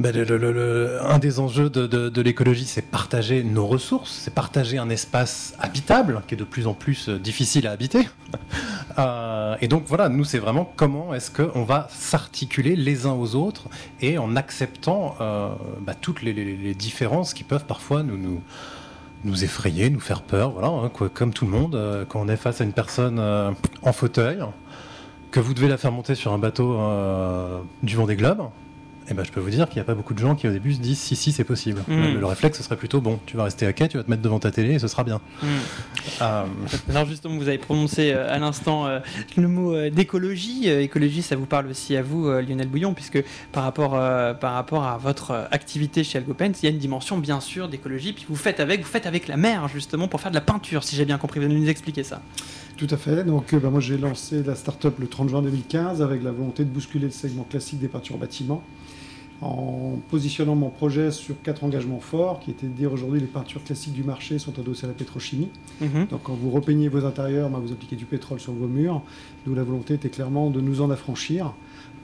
ben, 0.00 0.12
un 1.00 1.18
des 1.20 1.38
enjeux 1.38 1.70
de, 1.70 2.20
l'écologie, 2.20 2.64
c'est 2.64 2.82
partager 2.82 3.44
nos 3.44 3.68
ressources, 3.68 4.10
c'est 4.10 4.34
partager 4.34 4.78
un 4.78 4.90
espace 4.90 5.54
habitable 5.60 6.22
qui 6.26 6.34
est 6.34 6.38
de 6.38 6.42
plus 6.42 6.66
en 6.66 6.74
plus 6.74 7.08
euh, 7.08 7.18
difficile 7.20 7.68
à 7.68 7.70
habiter. 7.70 8.08
Euh, 8.96 9.56
et 9.60 9.66
donc 9.66 9.86
voilà, 9.88 10.08
nous, 10.08 10.22
c'est 10.22 10.38
vraiment 10.38 10.72
comment 10.76 11.14
est-ce 11.14 11.28
qu'on 11.28 11.64
va 11.64 11.88
s'articuler 11.90 12.76
les 12.76 13.06
uns 13.06 13.12
aux 13.12 13.34
autres 13.34 13.64
et 14.00 14.18
en 14.18 14.36
acceptant 14.36 15.16
bah, 15.80 15.94
toutes 16.00 16.22
les, 16.22 16.74
différences 16.74 17.34
qui 17.34 17.42
peuvent 17.42 17.64
parfois 17.64 18.04
nous, 18.04 18.40
nous 19.24 19.44
effrayer, 19.44 19.90
nous 19.90 20.00
faire 20.00 20.22
peur. 20.22 20.52
Voilà, 20.52 20.68
hein, 20.68 20.90
comme 21.12 21.32
tout 21.32 21.44
le 21.44 21.50
monde, 21.50 22.06
quand 22.08 22.20
on 22.20 22.28
est 22.28 22.36
face 22.36 22.60
à 22.60 22.64
une 22.64 22.72
personne 22.72 23.18
en 23.18 23.92
fauteuil, 23.92 24.38
que 25.30 25.40
vous 25.40 25.54
devez 25.54 25.68
la 25.68 25.76
faire 25.76 25.92
monter 25.92 26.14
sur 26.14 26.32
un 26.32 26.38
bateau 26.38 26.78
du 27.82 27.96
vent 27.96 28.06
des 28.06 28.16
globes 28.16 28.48
eh 29.10 29.14
ben, 29.14 29.24
je 29.24 29.30
peux 29.30 29.40
vous 29.40 29.50
dire 29.50 29.68
qu'il 29.68 29.76
n'y 29.76 29.82
a 29.82 29.84
pas 29.84 29.94
beaucoup 29.94 30.14
de 30.14 30.18
gens 30.18 30.34
qui 30.34 30.48
au 30.48 30.50
début 30.50 30.72
se 30.72 30.80
disent 30.80 30.98
si 30.98 31.16
si 31.16 31.32
c'est 31.32 31.44
possible. 31.44 31.82
Mm. 31.88 32.18
Le, 32.18 32.26
réflexe 32.26 32.58
ce 32.58 32.64
serait 32.64 32.76
plutôt 32.76 33.00
bon, 33.00 33.20
tu 33.26 33.36
vas 33.36 33.44
rester 33.44 33.66
à 33.66 33.72
quai, 33.72 33.88
tu 33.88 33.96
vas 33.96 34.02
te 34.02 34.10
mettre 34.10 34.22
devant 34.22 34.38
ta 34.38 34.50
télé 34.50 34.74
et 34.74 34.78
ce 34.78 34.88
sera 34.88 35.04
bien. 35.04 35.20
Mm. 35.42 35.46
Euh, 36.22 36.44
Alors 36.90 37.06
justement 37.06 37.36
vous 37.36 37.48
avez 37.48 37.58
prononcé 37.58 38.12
euh, 38.12 38.32
à 38.32 38.38
l'instant 38.38 38.86
euh, 38.86 39.00
le 39.36 39.48
mot 39.48 39.74
d'écologie. 39.90 40.68
écologie 40.68 41.22
ça 41.22 41.36
vous 41.36 41.46
parle 41.46 41.66
aussi 41.68 41.96
à 41.96 42.02
vous 42.02 42.30
Lionel 42.30 42.68
Bouillon 42.68 42.94
puisque 42.94 43.22
par 43.52 43.64
rapport, 43.64 43.90
par 44.38 44.54
rapport 44.54 44.84
à 44.84 44.98
votre 44.98 45.48
activité 45.50 46.04
chez 46.04 46.18
Algopens 46.18 46.52
il 46.62 46.64
y 46.64 46.68
a 46.68 46.70
une 46.70 46.78
dimension 46.78 47.18
bien 47.18 47.40
sûr 47.40 47.68
d'écologie 47.68 48.12
puis 48.12 48.24
vous 48.28 48.36
faites 48.36 48.60
avec 48.60 48.80
vous 48.80 48.88
faites 48.88 49.06
avec 49.06 49.28
la 49.28 49.36
mer 49.36 49.68
justement 49.68 50.08
pour 50.08 50.20
faire 50.20 50.30
de 50.30 50.36
la 50.36 50.40
peinture 50.40 50.84
si 50.84 50.96
j'ai 50.96 51.04
bien 51.04 51.18
compris. 51.18 51.40
Vous 51.40 51.46
allez 51.46 51.58
nous 51.58 51.68
expliquer 51.68 52.02
ça. 52.02 52.20
Tout 52.76 52.88
à 52.90 52.96
fait. 52.96 53.24
Donc 53.24 53.54
bah, 53.54 53.70
moi 53.70 53.80
j'ai 53.80 53.98
lancé 53.98 54.42
la 54.42 54.54
start-up 54.54 54.98
le 54.98 55.06
30 55.06 55.28
juin 55.28 55.42
2015 55.42 56.02
avec 56.02 56.22
la 56.22 56.32
volonté 56.32 56.64
de 56.64 56.70
bousculer 56.70 57.06
le 57.06 57.12
segment 57.12 57.44
classique 57.44 57.78
des 57.78 57.88
peintures 57.88 58.18
bâtiments 58.18 58.62
en 59.40 59.98
positionnant 60.10 60.54
mon 60.54 60.70
projet 60.70 61.10
sur 61.10 61.40
quatre 61.42 61.64
engagements 61.64 62.00
forts, 62.00 62.40
qui 62.40 62.50
étaient 62.50 62.66
de 62.66 62.72
dire 62.72 62.92
aujourd'hui 62.92 63.20
les 63.20 63.26
peintures 63.26 63.62
classiques 63.62 63.92
du 63.92 64.04
marché 64.04 64.38
sont 64.38 64.58
adossées 64.58 64.84
à 64.86 64.88
la 64.88 64.94
pétrochimie. 64.94 65.48
Mhm. 65.80 66.06
Donc 66.10 66.22
quand 66.22 66.34
vous 66.34 66.50
repeignez 66.50 66.88
vos 66.88 67.04
intérieurs, 67.04 67.50
bah, 67.50 67.60
vous 67.62 67.72
appliquez 67.72 67.96
du 67.96 68.06
pétrole 68.06 68.40
sur 68.40 68.52
vos 68.52 68.66
murs. 68.66 69.02
D'où 69.44 69.54
la 69.54 69.64
volonté 69.64 69.94
était 69.94 70.08
clairement 70.08 70.50
de 70.50 70.60
nous 70.60 70.80
en 70.80 70.90
affranchir, 70.90 71.52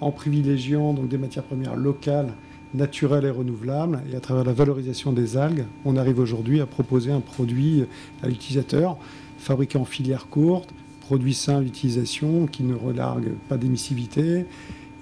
en 0.00 0.10
privilégiant 0.10 0.92
donc 0.92 1.08
des 1.08 1.18
matières 1.18 1.44
premières 1.44 1.76
locales, 1.76 2.34
naturelles 2.74 3.24
et 3.24 3.30
renouvelables. 3.30 4.02
Et 4.12 4.16
à 4.16 4.20
travers 4.20 4.44
la 4.44 4.52
valorisation 4.52 5.12
des 5.12 5.36
algues, 5.36 5.64
on 5.84 5.96
arrive 5.96 6.18
aujourd'hui 6.18 6.60
à 6.60 6.66
proposer 6.66 7.10
un 7.10 7.20
produit 7.20 7.84
à 8.22 8.28
l'utilisateur, 8.28 8.98
fabriqué 9.40 9.78
en 9.78 9.84
filière 9.84 10.28
courte, 10.28 10.70
produit 11.00 11.34
sain 11.34 11.60
d'utilisation, 11.60 12.46
qui 12.46 12.62
ne 12.62 12.74
relargue 12.74 13.32
pas 13.48 13.56
d'émissivité 13.56 14.44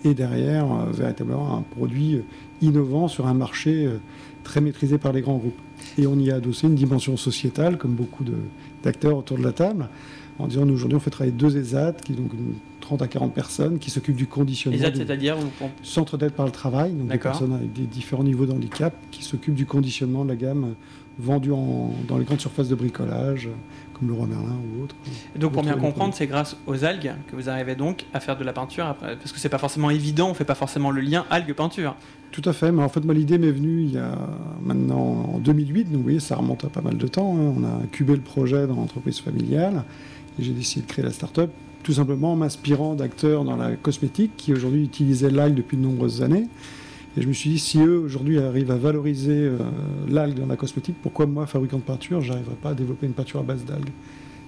et 0.04 0.14
derrière, 0.14 0.64
euh, 0.72 0.90
véritablement, 0.92 1.56
un 1.56 1.62
produit 1.62 2.14
euh, 2.14 2.24
innovant 2.62 3.08
sur 3.08 3.26
un 3.26 3.34
marché 3.34 3.86
euh, 3.86 3.98
très 4.44 4.60
maîtrisé 4.60 4.98
par 4.98 5.12
les 5.12 5.20
grands 5.20 5.36
groupes. 5.36 5.58
Et 5.96 6.06
on 6.06 6.18
y 6.18 6.30
a 6.30 6.36
adossé 6.36 6.66
une 6.66 6.74
dimension 6.74 7.16
sociétale, 7.16 7.78
comme 7.78 7.92
beaucoup 7.92 8.24
d'acteurs 8.82 9.16
autour 9.18 9.38
de 9.38 9.42
la 9.42 9.52
table, 9.52 9.88
en 10.38 10.46
disant 10.46 10.64
nous 10.64 10.74
aujourd'hui 10.74 10.96
on 10.96 11.00
fait 11.00 11.10
travailler 11.10 11.36
deux 11.36 11.56
ESAT, 11.56 11.94
qui 12.04 12.12
donc 12.12 12.30
30 12.80 13.02
à 13.02 13.08
40 13.08 13.34
personnes, 13.34 13.78
qui 13.78 13.90
s'occupent 13.90 14.16
du 14.16 14.26
conditionnement. 14.26 14.78
ESAT, 14.78 14.94
c'est-à-dire 14.94 15.36
Centre 15.82 16.16
d'aide 16.16 16.32
par 16.32 16.46
le 16.46 16.52
travail, 16.52 16.92
donc 16.92 17.08
des 17.08 17.18
personnes 17.18 17.52
avec 17.52 17.72
des 17.72 17.86
différents 17.86 18.24
niveaux 18.24 18.46
de 18.46 18.52
handicap, 18.52 18.94
qui 19.10 19.24
s'occupent 19.24 19.54
du 19.54 19.66
conditionnement 19.66 20.24
de 20.24 20.30
la 20.30 20.36
gamme 20.36 20.74
vendue 21.18 21.50
dans 22.06 22.18
les 22.18 22.24
grandes 22.24 22.40
surfaces 22.40 22.68
de 22.68 22.76
bricolage, 22.76 23.48
comme 23.98 24.08
le 24.08 24.14
roi 24.14 24.26
Merlin 24.26 24.56
ou 24.56 24.84
autre. 24.84 24.94
Et 25.34 25.38
donc 25.38 25.52
pour 25.52 25.62
bien 25.62 25.76
comprendre, 25.76 26.14
c'est 26.14 26.26
grâce 26.26 26.56
aux 26.66 26.84
algues 26.84 27.12
que 27.30 27.36
vous 27.36 27.48
arrivez 27.48 27.74
donc 27.74 28.06
à 28.14 28.20
faire 28.20 28.36
de 28.36 28.44
la 28.44 28.52
peinture, 28.52 28.86
après, 28.86 29.16
parce 29.16 29.32
que 29.32 29.38
c'est 29.38 29.48
pas 29.48 29.58
forcément 29.58 29.90
évident, 29.90 30.30
on 30.30 30.34
fait 30.34 30.44
pas 30.44 30.54
forcément 30.54 30.90
le 30.90 31.00
lien 31.00 31.24
algues-peinture. 31.30 31.94
Tout 32.30 32.42
à 32.44 32.52
fait, 32.52 32.72
mais 32.72 32.82
en 32.82 32.88
fait 32.88 33.04
moi 33.04 33.14
l'idée 33.14 33.38
m'est 33.38 33.50
venue 33.50 33.82
il 33.82 33.92
y 33.92 33.98
a 33.98 34.12
maintenant 34.62 35.32
en 35.34 35.38
2008, 35.38 35.84
donc 35.84 35.94
vous 35.94 36.02
voyez 36.02 36.20
ça 36.20 36.36
remonte 36.36 36.64
à 36.64 36.68
pas 36.68 36.82
mal 36.82 36.96
de 36.96 37.06
temps, 37.06 37.36
hein. 37.36 37.54
on 37.56 37.64
a 37.64 37.84
incubé 37.84 38.14
le 38.14 38.20
projet 38.20 38.66
dans 38.66 38.76
l'entreprise 38.76 39.20
familiale, 39.20 39.84
et 40.38 40.42
j'ai 40.42 40.52
décidé 40.52 40.86
de 40.86 40.90
créer 40.90 41.04
la 41.04 41.12
start-up, 41.12 41.50
tout 41.82 41.92
simplement 41.92 42.32
en 42.32 42.36
m'inspirant 42.36 42.94
d'acteurs 42.94 43.44
dans 43.44 43.56
la 43.56 43.76
cosmétique 43.76 44.32
qui 44.36 44.52
aujourd'hui 44.52 44.84
utilisaient 44.84 45.30
l'algue 45.30 45.54
depuis 45.54 45.76
de 45.76 45.82
nombreuses 45.82 46.22
années. 46.22 46.48
Et 47.18 47.22
je 47.22 47.26
me 47.26 47.32
suis 47.32 47.50
dit, 47.50 47.58
si 47.58 47.80
eux, 47.80 47.98
aujourd'hui, 47.98 48.38
arrivent 48.38 48.70
à 48.70 48.76
valoriser 48.76 49.32
euh, 49.32 49.58
l'algue 50.08 50.38
dans 50.38 50.46
la 50.46 50.54
cosmétique, 50.54 50.94
pourquoi 51.02 51.26
moi, 51.26 51.46
fabricant 51.46 51.78
de 51.78 51.82
peinture, 51.82 52.20
j'arriverais 52.20 52.54
pas 52.54 52.70
à 52.70 52.74
développer 52.74 53.06
une 53.06 53.12
peinture 53.12 53.40
à 53.40 53.42
base 53.42 53.64
d'algues 53.64 53.90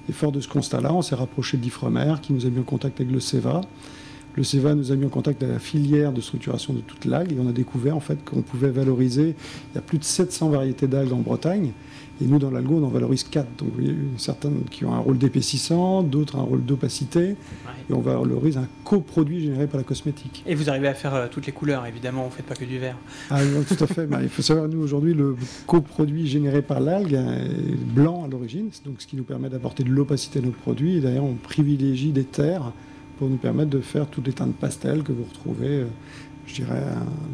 Et 0.08 0.12
fort 0.12 0.30
de 0.30 0.40
ce 0.40 0.46
constat-là, 0.46 0.94
on 0.94 1.02
s'est 1.02 1.16
rapproché 1.16 1.56
d'Ifremer, 1.56 2.14
qui 2.22 2.32
nous 2.32 2.46
a 2.46 2.48
mis 2.48 2.60
en 2.60 2.62
contact 2.62 3.00
avec 3.00 3.12
le 3.12 3.18
CEVA. 3.18 3.62
Le 4.36 4.44
CEVA 4.44 4.76
nous 4.76 4.92
a 4.92 4.94
mis 4.94 5.04
en 5.04 5.08
contact 5.08 5.42
avec 5.42 5.54
la 5.54 5.58
filière 5.58 6.12
de 6.12 6.20
structuration 6.20 6.72
de 6.72 6.78
toute 6.78 7.06
l'algue, 7.06 7.32
et 7.32 7.40
on 7.40 7.48
a 7.48 7.52
découvert 7.52 7.96
en 7.96 8.00
fait 8.00 8.24
qu'on 8.24 8.42
pouvait 8.42 8.70
valoriser, 8.70 9.34
il 9.72 9.74
y 9.74 9.78
a 9.78 9.82
plus 9.82 9.98
de 9.98 10.04
700 10.04 10.50
variétés 10.50 10.86
d'algues 10.86 11.12
en 11.12 11.22
Bretagne, 11.22 11.72
et 12.22 12.26
nous, 12.26 12.38
dans 12.38 12.50
l'algo, 12.50 12.78
on 12.80 12.84
en 12.84 12.88
valorise 12.88 13.24
quatre. 13.24 13.48
Donc, 13.56 13.68
vous 13.70 13.74
voyez, 13.76 13.96
certaines 14.18 14.64
qui 14.70 14.84
ont 14.84 14.92
un 14.92 14.98
rôle 14.98 15.16
d'épaississant, 15.16 16.02
d'autres 16.02 16.36
un 16.36 16.42
rôle 16.42 16.64
d'opacité. 16.64 17.36
Et 17.88 17.92
on 17.92 18.00
valorise 18.00 18.58
un 18.58 18.68
coproduit 18.84 19.40
généré 19.40 19.66
par 19.66 19.78
la 19.78 19.84
cosmétique. 19.84 20.42
Et 20.46 20.54
vous 20.54 20.68
arrivez 20.68 20.88
à 20.88 20.94
faire 20.94 21.14
euh, 21.14 21.26
toutes 21.30 21.46
les 21.46 21.52
couleurs, 21.52 21.86
évidemment, 21.86 22.22
vous 22.24 22.28
ne 22.28 22.34
faites 22.34 22.46
pas 22.46 22.54
que 22.54 22.64
du 22.64 22.78
vert. 22.78 22.96
Ah, 23.30 23.40
tout 23.68 23.82
à 23.82 23.86
fait. 23.86 24.06
Bah, 24.06 24.18
il 24.22 24.28
faut 24.28 24.42
savoir, 24.42 24.68
nous, 24.68 24.82
aujourd'hui, 24.82 25.14
le 25.14 25.36
coproduit 25.66 26.26
généré 26.26 26.62
par 26.62 26.80
l'algue 26.80 27.14
est 27.14 27.76
blanc 27.76 28.24
à 28.24 28.28
l'origine, 28.28 28.68
donc 28.84 29.00
ce 29.00 29.06
qui 29.06 29.16
nous 29.16 29.24
permet 29.24 29.48
d'apporter 29.48 29.82
de 29.82 29.90
l'opacité 29.90 30.40
à 30.40 30.42
nos 30.42 30.50
produits. 30.50 30.98
Et 30.98 31.00
d'ailleurs, 31.00 31.24
on 31.24 31.34
privilégie 31.34 32.12
des 32.12 32.24
terres 32.24 32.72
pour 33.18 33.28
nous 33.28 33.36
permettre 33.36 33.70
de 33.70 33.80
faire 33.80 34.06
toutes 34.06 34.26
les 34.26 34.32
teintes 34.32 34.54
pastel 34.54 35.02
que 35.02 35.12
vous 35.12 35.24
retrouvez 35.24 35.80
euh, 35.80 35.86
je 36.50 36.62
dirais, 36.62 36.83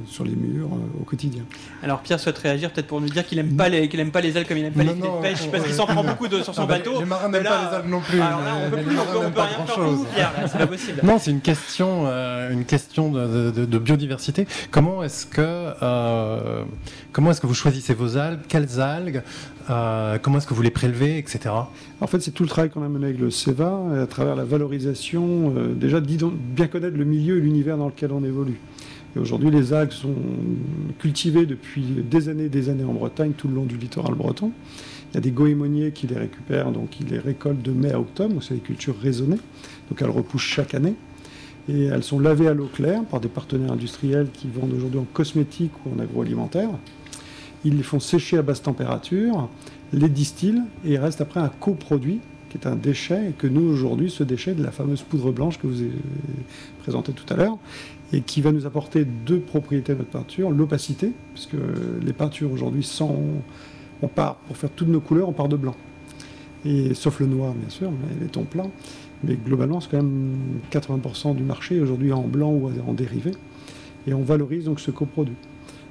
sur 0.06 0.24
les 0.24 0.34
murs 0.36 0.68
au 1.00 1.04
quotidien. 1.04 1.42
Alors 1.82 2.00
Pierre 2.00 2.20
souhaite 2.20 2.38
réagir 2.38 2.70
peut-être 2.70 2.86
pour 2.86 3.00
nous 3.00 3.08
dire 3.08 3.26
qu'il 3.26 3.38
n'aime 3.38 3.56
pas 3.56 3.68
les 3.68 3.88
qu'il 3.88 3.98
aime 4.00 4.10
pas 4.10 4.20
les 4.20 4.36
algues 4.36 4.46
comme 4.48 4.56
il 4.58 4.62
n'aime 4.64 4.72
pas 4.72 4.82
les 4.84 4.94
filets 4.94 5.08
de 5.08 5.22
pêche 5.22 5.50
parce 5.50 5.64
qu'il 5.64 5.74
s'en 5.74 5.86
prend 5.86 6.04
beaucoup 6.04 6.28
de, 6.28 6.42
sur 6.42 6.54
son 6.54 6.62
Ah 6.62 6.66
bah, 6.66 6.78
bateau. 6.78 6.98
Les 7.00 7.04
marins 7.06 7.28
n'aiment 7.28 7.42
pas 7.44 7.68
les 7.70 7.76
algues 7.76 7.90
non 7.90 8.00
plus. 8.00 8.20
alors 8.20 8.40
là, 8.40 8.56
on 8.66 8.70
peut 8.70 8.76
les 8.76 8.82
plus, 8.82 8.98
on 8.98 9.04
peut, 9.04 9.18
on 9.18 9.28
peut 9.28 9.34
pas 9.34 9.44
rien 9.44 9.56
faire 9.56 9.64
pour 9.66 9.74
grand-chose. 9.76 9.98
vous, 9.98 10.04
Pierre. 10.14 10.32
C'est 10.50 10.58
pas 10.58 10.66
possible. 10.66 11.00
Non, 11.02 11.18
c'est 11.18 11.30
une 11.30 11.40
question, 11.40 12.04
euh, 12.06 12.52
une 12.52 12.64
question 12.64 13.10
de, 13.10 13.50
de- 13.50 13.64
de 13.64 13.78
biodiversité. 13.78 14.46
Comment 14.70 15.02
est-ce 15.02 15.26
que, 15.26 15.40
euh, 15.82 16.64
comment 17.12 17.30
est-ce 17.30 17.40
que 17.40 17.46
vous 17.46 17.54
choisissez 17.54 17.94
vos 17.94 18.16
algues? 18.16 18.40
Quelles 18.48 18.80
algues? 18.80 19.22
Euh, 19.70 20.18
Comment 20.22 20.38
est-ce 20.38 20.46
que 20.46 20.54
vous 20.54 20.62
les 20.62 20.70
prélevez, 20.70 21.18
etc. 21.18 21.50
En 22.00 22.06
fait, 22.06 22.20
c'est 22.20 22.30
tout 22.30 22.44
le 22.44 22.48
travail 22.48 22.70
qu'on 22.70 22.84
a 22.84 22.88
mené 22.88 23.06
avec 23.06 23.18
le 23.18 23.30
CEVA, 23.30 23.80
et 23.96 23.98
à 23.98 24.06
travers 24.06 24.36
la 24.36 24.44
valorisation, 24.44 25.52
euh, 25.56 25.74
déjà 25.74 26.00
bien 26.00 26.66
connaître 26.68 26.96
le 26.96 27.04
milieu 27.04 27.38
et 27.38 27.40
l'univers 27.40 27.76
dans 27.76 27.86
lequel 27.86 28.12
on 28.12 28.22
évolue. 28.24 28.58
Aujourd'hui, 29.18 29.50
les 29.50 29.72
algues 29.72 29.92
sont 29.92 30.14
cultivées 30.98 31.46
depuis 31.46 31.82
des 31.82 32.28
années 32.28 32.44
et 32.44 32.48
des 32.48 32.68
années 32.68 32.84
en 32.84 32.92
Bretagne, 32.92 33.32
tout 33.36 33.48
le 33.48 33.54
long 33.54 33.64
du 33.64 33.76
littoral 33.76 34.14
breton. 34.14 34.52
Il 35.10 35.14
y 35.14 35.18
a 35.18 35.20
des 35.20 35.30
goémoniers 35.30 35.92
qui 35.92 36.06
les 36.06 36.16
récupèrent, 36.16 36.72
donc 36.72 37.00
ils 37.00 37.06
les 37.06 37.18
récoltent 37.18 37.62
de 37.62 37.70
mai 37.70 37.92
à 37.92 38.00
octobre, 38.00 38.34
donc 38.34 38.44
c'est 38.44 38.54
des 38.54 38.60
cultures 38.60 38.98
raisonnées, 38.98 39.38
donc 39.88 40.02
elles 40.02 40.10
repoussent 40.10 40.42
chaque 40.42 40.74
année. 40.74 40.94
Et 41.68 41.84
elles 41.84 42.02
sont 42.02 42.20
lavées 42.20 42.48
à 42.48 42.54
l'eau 42.54 42.68
claire 42.72 43.04
par 43.04 43.20
des 43.20 43.28
partenaires 43.28 43.72
industriels 43.72 44.28
qui 44.32 44.48
vendent 44.48 44.72
aujourd'hui 44.72 45.00
en 45.00 45.06
cosmétique 45.12 45.72
ou 45.84 45.94
en 45.96 45.98
agroalimentaire. 45.98 46.70
Ils 47.64 47.76
les 47.76 47.82
font 47.82 48.00
sécher 48.00 48.38
à 48.38 48.42
basse 48.42 48.62
température, 48.62 49.48
les 49.92 50.08
distillent 50.08 50.62
et 50.84 50.92
il 50.92 50.98
reste 50.98 51.20
après 51.20 51.40
un 51.40 51.48
coproduit 51.48 52.20
qui 52.56 52.66
est 52.66 52.70
un 52.70 52.76
déchet 52.76 53.30
et 53.30 53.32
que 53.32 53.46
nous 53.46 53.62
aujourd'hui 53.62 54.10
ce 54.10 54.22
déchet 54.22 54.54
de 54.54 54.62
la 54.62 54.70
fameuse 54.70 55.02
poudre 55.02 55.32
blanche 55.32 55.58
que 55.58 55.66
vous 55.66 55.80
avez 55.80 55.90
présenté 56.82 57.12
tout 57.12 57.24
à 57.32 57.36
l'heure 57.36 57.58
et 58.12 58.20
qui 58.20 58.40
va 58.40 58.52
nous 58.52 58.66
apporter 58.66 59.04
deux 59.04 59.40
propriétés 59.40 59.92
à 59.92 59.94
notre 59.96 60.10
peinture. 60.10 60.50
L'opacité 60.50 61.12
puisque 61.34 61.56
les 62.02 62.12
peintures 62.12 62.52
aujourd'hui 62.52 62.82
sans 62.82 63.16
on 64.02 64.08
part 64.08 64.36
pour 64.36 64.56
faire 64.56 64.70
toutes 64.70 64.88
nos 64.88 65.00
couleurs 65.00 65.28
on 65.28 65.32
part 65.32 65.48
de 65.48 65.56
blanc. 65.56 65.74
Et 66.64 66.94
sauf 66.94 67.20
le 67.20 67.26
noir 67.26 67.54
bien 67.54 67.70
sûr 67.70 67.90
mais 67.90 68.20
les 68.20 68.28
tons 68.28 68.44
plats 68.44 68.70
mais 69.24 69.34
globalement 69.34 69.80
c'est 69.80 69.90
quand 69.90 70.02
même 70.02 70.36
80% 70.70 71.34
du 71.34 71.42
marché 71.42 71.80
aujourd'hui 71.80 72.12
en 72.12 72.22
blanc 72.22 72.50
ou 72.50 72.70
en 72.86 72.92
dérivé. 72.92 73.32
Et 74.06 74.14
on 74.14 74.22
valorise 74.22 74.64
donc 74.64 74.80
ce 74.80 74.90
coproduit 74.90 75.34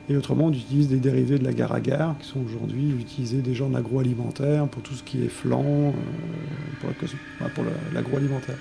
et 0.10 0.16
autrement, 0.16 0.46
on 0.46 0.52
utilise 0.52 0.88
des 0.88 0.98
dérivés 0.98 1.40
de 1.40 1.44
la 1.44 1.54
gare-à-gare 1.54 2.16
qui 2.20 2.28
sont 2.28 2.40
aujourd'hui 2.46 2.92
utilisés 2.92 3.40
déjà 3.40 3.66
en 3.66 3.74
agroalimentaire 3.74 4.68
pour 4.68 4.84
tout 4.84 4.94
ce 4.94 5.02
qui 5.02 5.24
est 5.24 5.30
flan, 5.30 5.64
euh, 5.66 7.48
pour 7.56 7.66
l'agroalimentaire. 7.94 8.58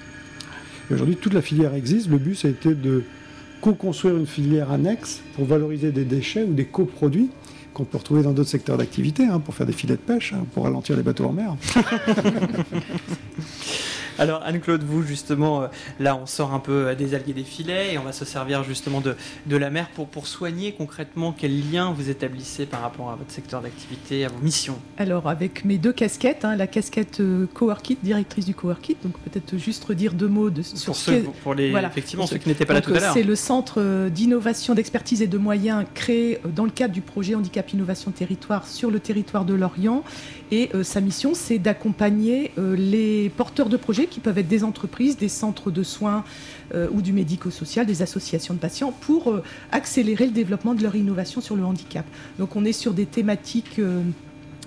Et 0.91 0.95
aujourd'hui, 0.95 1.17
toute 1.17 1.35
la 1.35 1.43
filière 1.43 1.75
existe. 1.75 2.09
Le 2.09 2.19
but, 2.19 2.35
ça 2.35 2.49
a 2.49 2.51
été 2.51 2.75
de 2.75 3.05
co-construire 3.61 4.17
une 4.17 4.27
filière 4.27 4.71
annexe 4.71 5.23
pour 5.35 5.45
valoriser 5.45 5.93
des 5.93 6.05
déchets 6.05 6.45
ou 6.45 6.55
des 6.55 6.65
coproduits 6.65 7.31
qu'on 7.75 7.85
peut 7.85 7.99
retrouver 7.99 8.23
dans 8.23 8.33
d'autres 8.33 8.49
secteurs 8.51 8.79
d'activité, 8.79 9.25
hein, 9.25 9.41
pour 9.41 9.55
faire 9.55 9.67
des 9.67 9.73
filets 9.73 9.97
de 9.97 10.01
pêche, 10.01 10.33
hein, 10.33 10.47
pour 10.55 10.65
ralentir 10.65 10.97
les 10.97 11.03
bateaux 11.03 11.27
en 11.27 11.33
mer. 11.33 11.57
Alors 14.19 14.43
Anne-Claude, 14.45 14.83
vous 14.83 15.03
justement, 15.03 15.63
euh, 15.63 15.67
là 16.01 16.17
on 16.17 16.27
sort 16.27 16.53
un 16.53 16.61
peu 16.61 16.89
euh, 16.89 16.95
des 16.95 17.15
algues 17.15 17.31
et 17.31 17.33
des 17.33 17.45
filets 17.45 17.95
et 17.95 17.99
on 17.99 18.05
va 18.05 18.13
se 18.13 18.25
servir 18.25 18.65
justement 18.65 19.01
de, 19.01 19.17
de 19.47 19.57
la 19.57 19.71
mer 19.71 19.89
pour, 19.95 20.07
pour 20.09 20.27
soigner 20.27 20.73
concrètement 20.73 21.35
quel 21.37 21.71
lien 21.71 21.93
vous 21.93 22.11
établissez 22.11 22.67
par 22.67 22.81
rapport 22.81 23.11
à 23.11 23.17
votre 23.17 23.31
secteur 23.31 23.63
d'activité, 23.63 24.25
à 24.25 24.29
vos 24.29 24.39
missions. 24.43 24.79
Alors, 24.99 25.29
avec 25.29 25.65
mes 25.65 25.79
deux 25.79 25.93
casquettes, 25.93 26.45
hein, 26.45 26.57
la 26.57 26.67
casquette 26.67 27.21
euh, 27.21 27.47
Coworkit, 27.53 27.99
directrice 28.03 28.47
du 28.47 28.55
Coworkit, 28.55 28.97
donc 29.03 29.19
peut-être 29.19 29.57
juste 29.57 29.85
redire 29.85 30.15
deux 30.15 30.29
mots 30.29 30.51
de, 30.51 30.63
sur 30.63 30.87
Pour 30.87 30.97
ce 30.97 31.11
ceux, 31.11 31.23
pour 31.43 31.55
les, 31.55 31.71
voilà, 31.71 31.89
effectivement, 31.89 32.27
ceux 32.27 32.39
qui 32.39 32.49
n'étaient 32.49 32.67
pas 32.67 32.75
là 32.75 32.81
tout 32.81 32.95
à 32.95 33.01
l'heure. 33.01 33.15
C'est 33.15 33.23
le 33.23 33.37
centre 33.37 34.09
d'innovation, 34.09 34.75
d'expertise 34.75 35.23
et 35.23 35.27
de 35.27 35.39
moyens 35.39 35.85
créé 35.95 36.41
dans 36.55 36.65
le 36.65 36.71
cadre 36.71 36.95
du 36.95 37.01
projet 37.01 37.35
Handicap 37.35 37.73
Innovation 37.73 38.11
Territoire 38.11 38.67
sur 38.67 38.91
le 38.91 39.01
territoire 39.01 39.45
de 39.45 39.55
l'Orient. 39.55 40.05
Et 40.51 40.71
euh, 40.75 40.83
sa 40.83 41.01
mission, 41.01 41.33
c'est 41.35 41.59
d'accompagner 41.59 42.53
euh, 42.59 42.77
les 42.77 43.29
porteurs 43.31 43.69
de 43.69 43.77
projets 43.77 44.04
qui 44.07 44.21
peuvent 44.21 44.39
être 44.39 44.49
des 44.49 44.65
entreprises, 44.65 45.17
des 45.17 45.29
centres 45.29 45.71
de 45.71 45.83
soins 45.83 46.25
euh, 46.75 46.89
ou 46.93 47.03
du 47.03 47.13
médico-social, 47.13 47.87
des 47.87 48.03
associations 48.03 48.55
de 48.55 48.59
patients, 48.59 48.93
pour 48.93 49.31
euh, 49.31 49.43
accélérer 49.73 50.27
le 50.27 50.33
développement 50.33 50.75
de 50.75 50.83
leur 50.83 50.95
innovation 50.97 51.41
sur 51.41 51.57
le 51.57 51.65
handicap. 51.65 52.07
Donc 52.39 52.57
on 52.57 52.65
est 52.65 52.73
sur 52.73 52.95
des 52.95 53.07
thématiques... 53.07 53.81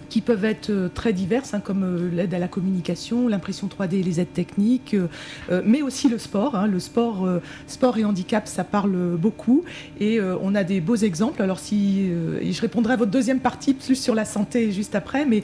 qui 0.09 0.21
peuvent 0.21 0.45
être 0.45 0.69
euh, 0.69 0.89
très 0.89 1.13
diverses, 1.13 1.53
hein, 1.53 1.59
comme 1.59 1.83
euh, 1.83 2.09
l'aide 2.11 2.33
à 2.33 2.39
la 2.39 2.47
communication, 2.47 3.27
l'impression 3.27 3.67
3D 3.67 3.95
et 3.95 4.03
les 4.03 4.19
aides 4.19 4.33
techniques, 4.33 4.93
euh, 4.93 5.61
mais 5.65 5.81
aussi 5.81 6.09
le 6.09 6.17
sport. 6.17 6.55
hein. 6.55 6.67
Le 6.67 6.79
sport, 6.79 7.27
sport 7.67 7.97
et 7.97 8.05
handicap, 8.05 8.47
ça 8.47 8.63
parle 8.63 9.15
beaucoup. 9.17 9.63
Et 9.99 10.19
on 10.41 10.55
a 10.55 10.63
des 10.63 10.81
beaux 10.81 10.95
exemples. 10.95 11.41
Alors, 11.41 11.59
si 11.59 12.09
je 12.09 12.61
répondrai 12.61 12.93
à 12.93 12.95
votre 12.95 13.11
deuxième 13.11 13.39
partie, 13.39 13.73
plus 13.73 13.95
sur 13.95 14.15
la 14.15 14.25
santé 14.25 14.71
juste 14.71 14.95
après, 14.95 15.25
mais 15.25 15.43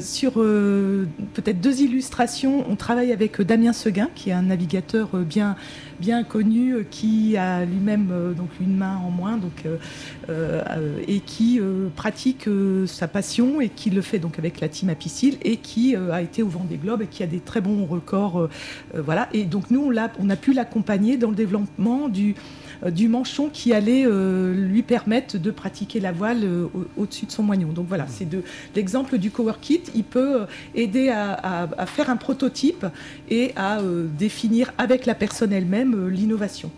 sur 0.00 0.34
peut-être 0.34 1.60
deux 1.60 1.82
illustrations, 1.82 2.64
on 2.68 2.76
travaille 2.76 3.12
avec 3.12 3.40
Damien 3.40 3.72
Seguin, 3.72 4.08
qui 4.14 4.30
est 4.30 4.34
un 4.34 4.42
navigateur 4.42 5.08
bien 5.18 5.56
bien 6.02 6.24
connu, 6.24 6.74
euh, 6.74 6.82
qui 6.90 7.36
a 7.36 7.64
lui-même 7.64 8.08
euh, 8.10 8.32
donc 8.32 8.50
une 8.60 8.76
main 8.76 8.96
en 8.96 9.10
moins, 9.10 9.36
donc 9.36 9.64
euh, 10.28 10.60
et 11.06 11.20
qui 11.20 11.60
pratique 11.94 12.48
sa 12.86 13.06
passion 13.06 13.60
et 13.60 13.68
qui 13.68 13.90
le 13.90 14.02
fait 14.02 14.18
donc 14.18 14.38
avec 14.38 14.60
la 14.60 14.68
team 14.68 14.88
Apicil 14.90 15.36
et 15.42 15.56
qui 15.58 15.94
a 15.94 16.20
été 16.20 16.42
au 16.42 16.48
Vendée 16.48 16.76
Globe 16.76 17.02
et 17.02 17.06
qui 17.06 17.22
a 17.22 17.26
des 17.26 17.38
très 17.40 17.60
bons 17.60 17.84
records, 17.86 18.48
voilà. 18.94 19.28
Et 19.32 19.44
donc 19.44 19.70
nous 19.70 19.82
on, 19.82 19.90
l'a- 19.90 20.12
on 20.18 20.28
a 20.30 20.36
pu 20.36 20.52
l'accompagner 20.52 21.16
dans 21.16 21.30
le 21.30 21.36
développement 21.36 22.08
du 22.08 22.34
du 22.90 23.08
manchon 23.08 23.48
qui 23.52 23.72
allait 23.72 24.04
euh, 24.06 24.52
lui 24.54 24.82
permettre 24.82 25.38
de 25.38 25.50
pratiquer 25.50 26.00
la 26.00 26.10
voile 26.12 26.40
euh, 26.44 26.66
au- 26.74 27.02
au-dessus 27.02 27.26
de 27.26 27.30
son 27.32 27.42
moignon. 27.42 27.68
Donc 27.68 27.86
voilà, 27.88 28.06
c'est 28.08 28.26
l'exemple 28.74 29.18
du 29.18 29.30
Coworkit. 29.30 29.82
Il 29.94 30.04
peut 30.04 30.42
euh, 30.42 30.46
aider 30.74 31.08
à, 31.10 31.68
faire 31.86 32.10
un 32.10 32.16
prototype 32.16 32.86
et 33.30 33.52
à 33.56 33.80
euh, 33.80 34.06
définir 34.18 34.72
avec 34.78 35.06
la 35.06 35.14
personne 35.14 35.52
elle-même 35.52 35.94
euh, 35.94 36.08
l'innovation. 36.10 36.70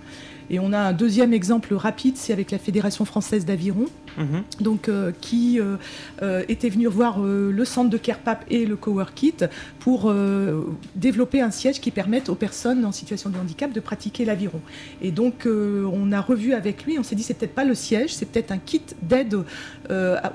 Et 0.50 0.58
on 0.58 0.72
a 0.72 0.78
un 0.78 0.92
deuxième 0.92 1.32
exemple 1.32 1.74
rapide, 1.74 2.16
c'est 2.16 2.32
avec 2.32 2.50
la 2.50 2.58
Fédération 2.58 3.04
française 3.04 3.44
d'aviron 3.44 3.86
Mhm. 4.18 4.42
donc, 4.60 4.88
euh, 4.88 5.12
qui 5.20 5.60
euh, 5.60 5.76
euh, 6.22 6.42
était 6.48 6.68
venu 6.68 6.86
voir 6.86 7.20
le 7.20 7.64
centre 7.64 7.90
de 7.90 7.96
CarePap 7.96 8.44
et 8.50 8.66
le 8.66 8.76
Coworkit 8.76 9.34
pour 9.80 10.10
euh, 10.10 10.62
développer 10.94 11.40
un 11.40 11.50
siège 11.50 11.80
qui 11.80 11.90
permette 11.90 12.28
aux 12.28 12.34
personnes 12.34 12.84
en 12.84 12.92
situation 12.92 13.30
de 13.30 13.38
handicap 13.38 13.72
de 13.72 13.80
pratiquer 13.80 14.24
l'aviron. 14.24 14.60
Et 15.02 15.10
donc, 15.10 15.46
on 15.46 16.12
a 16.12 16.20
revu 16.20 16.52
avec 16.52 16.84
lui, 16.84 16.98
on 16.98 17.02
s'est 17.02 17.14
dit 17.14 17.22
c'est 17.22 17.34
peut-être 17.34 17.54
pas 17.54 17.64
le 17.64 17.74
siège, 17.74 18.14
c'est 18.14 18.26
peut-être 18.26 18.52
un 18.52 18.58
kit 18.58 18.82
d'aide 19.02 19.36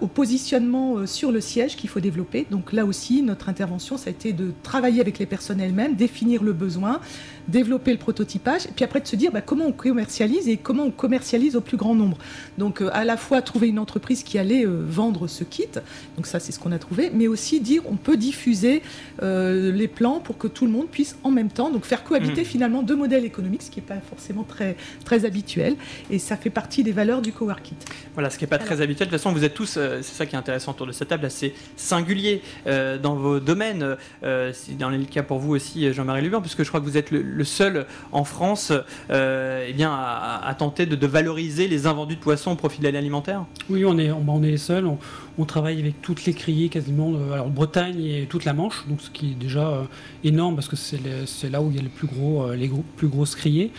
au 0.01 0.07
positionnement 0.07 1.05
sur 1.05 1.31
le 1.31 1.41
siège 1.41 1.75
qu'il 1.75 1.89
faut 1.89 1.99
développer. 1.99 2.45
Donc 2.49 2.73
là 2.73 2.85
aussi, 2.85 3.21
notre 3.21 3.49
intervention, 3.49 3.97
ça 3.97 4.09
a 4.09 4.11
été 4.11 4.33
de 4.33 4.51
travailler 4.63 5.01
avec 5.01 5.19
les 5.19 5.25
personnes 5.25 5.59
elles-mêmes, 5.59 5.95
définir 5.95 6.43
le 6.43 6.53
besoin, 6.53 6.99
développer 7.47 7.91
le 7.91 7.97
prototypage, 7.97 8.65
et 8.65 8.71
puis 8.75 8.85
après 8.85 9.01
de 9.01 9.07
se 9.07 9.15
dire 9.15 9.31
bah, 9.31 9.41
comment 9.41 9.65
on 9.65 9.71
commercialise 9.71 10.47
et 10.47 10.57
comment 10.57 10.83
on 10.83 10.91
commercialise 10.91 11.55
au 11.55 11.61
plus 11.61 11.77
grand 11.77 11.95
nombre. 11.95 12.17
Donc 12.57 12.81
euh, 12.81 12.89
à 12.93 13.05
la 13.05 13.17
fois 13.17 13.41
trouver 13.41 13.69
une 13.69 13.79
entreprise 13.79 14.23
qui 14.23 14.37
allait 14.37 14.65
euh, 14.65 14.83
vendre 14.87 15.27
ce 15.27 15.43
kit, 15.43 15.67
donc 16.15 16.27
ça 16.27 16.39
c'est 16.39 16.51
ce 16.51 16.59
qu'on 16.59 16.71
a 16.71 16.79
trouvé, 16.79 17.11
mais 17.13 17.27
aussi 17.27 17.59
dire 17.59 17.83
on 17.85 17.95
peut 17.95 18.17
diffuser 18.17 18.81
euh, 19.21 19.71
les 19.71 19.87
plans 19.87 20.19
pour 20.19 20.37
que 20.37 20.47
tout 20.47 20.65
le 20.65 20.71
monde 20.71 20.87
puisse 20.87 21.15
en 21.23 21.31
même 21.31 21.49
temps, 21.49 21.69
donc 21.69 21.85
faire 21.85 22.03
cohabiter 22.03 22.41
Mhm. 22.41 22.45
finalement 22.45 22.83
deux 22.83 22.95
modèles 22.95 23.25
économiques, 23.25 23.63
ce 23.63 23.71
qui 23.71 23.79
n'est 23.79 23.85
pas 23.85 23.99
forcément 24.09 24.43
très, 24.43 24.75
très 25.05 25.25
habituel, 25.25 25.75
et 26.09 26.19
ça 26.19 26.37
fait 26.37 26.49
partie 26.49 26.83
des 26.83 26.91
valeurs 26.91 27.21
du 27.21 27.31
Coworkit. 27.31 27.75
Voilà, 28.13 28.29
ce 28.29 28.37
qui 28.37 28.43
n'est 28.43 28.49
pas 28.49 28.57
très 28.57 28.81
habituel. 28.81 29.07
De 29.07 29.13
toute 29.13 29.21
façon, 29.21 29.33
vous 29.33 29.43
êtes 29.43 29.53
tous, 29.53 29.71
c'est 29.71 30.03
ça 30.03 30.25
qui 30.25 30.35
est 30.35 30.39
intéressant 30.39 30.71
autour 30.71 30.87
de 30.87 30.91
cette 30.91 31.07
table, 31.07 31.25
assez 31.25 31.53
singuliers 31.75 32.41
euh, 32.67 32.97
dans 32.97 33.15
vos 33.15 33.39
domaines. 33.39 33.97
C'est 34.21 34.77
dans 34.77 34.89
le 34.89 35.03
cas 35.05 35.23
pour 35.23 35.39
vous 35.39 35.53
aussi, 35.55 35.91
Jean-Marie 35.93 36.21
Lubin, 36.21 36.41
puisque 36.41 36.63
je 36.63 36.67
crois 36.67 36.79
que 36.79 36.85
vous 36.85 36.97
êtes 36.97 37.11
le, 37.11 37.21
le 37.29 37.43
seul 37.43 37.85
en 38.11 38.23
France 38.23 38.73
euh, 39.09 39.65
eh 39.67 39.73
bien, 39.73 39.91
à, 39.91 40.53
tenter 40.57 40.85
de, 40.85 41.07
valoriser 41.07 41.67
les 41.67 41.87
invendus 41.87 42.15
de 42.15 42.21
poissons 42.21 42.51
au 42.51 42.55
profit 42.55 42.81
de 42.81 42.89
l'alimentaire. 42.89 43.45
Oui, 43.69 43.85
on 43.85 43.97
est, 43.97 44.11
on, 44.11 44.21
bah, 44.21 44.33
on 44.35 44.43
est 44.43 44.51
les 44.51 44.57
seuls. 44.57 44.85
On, 44.85 45.45
travaille 45.45 45.79
avec 45.79 46.01
toutes 46.01 46.25
les 46.25 46.33
criées 46.33 46.69
quasiment, 46.69 47.13
alors 47.33 47.49
Bretagne 47.49 48.03
et 48.03 48.27
toute 48.29 48.45
la 48.45 48.53
Manche, 48.53 48.85
donc 48.87 49.01
ce 49.01 49.09
qui 49.09 49.31
est 49.31 49.35
déjà 49.35 49.67
euh, 49.67 49.83
énorme 50.23 50.55
parce 50.55 50.67
que 50.67 50.75
c'est 50.75 51.49
là 51.49 51.61
où 51.61 51.71
il 51.71 51.77
y 51.77 51.79
a 51.79 51.81
les 51.81 51.89
plus 51.89 52.07
gros, 52.07 52.43
euh, 52.43 52.55
les 52.55 52.69
plus 52.97 53.07
grosses 53.07 53.35
criées. 53.35 53.71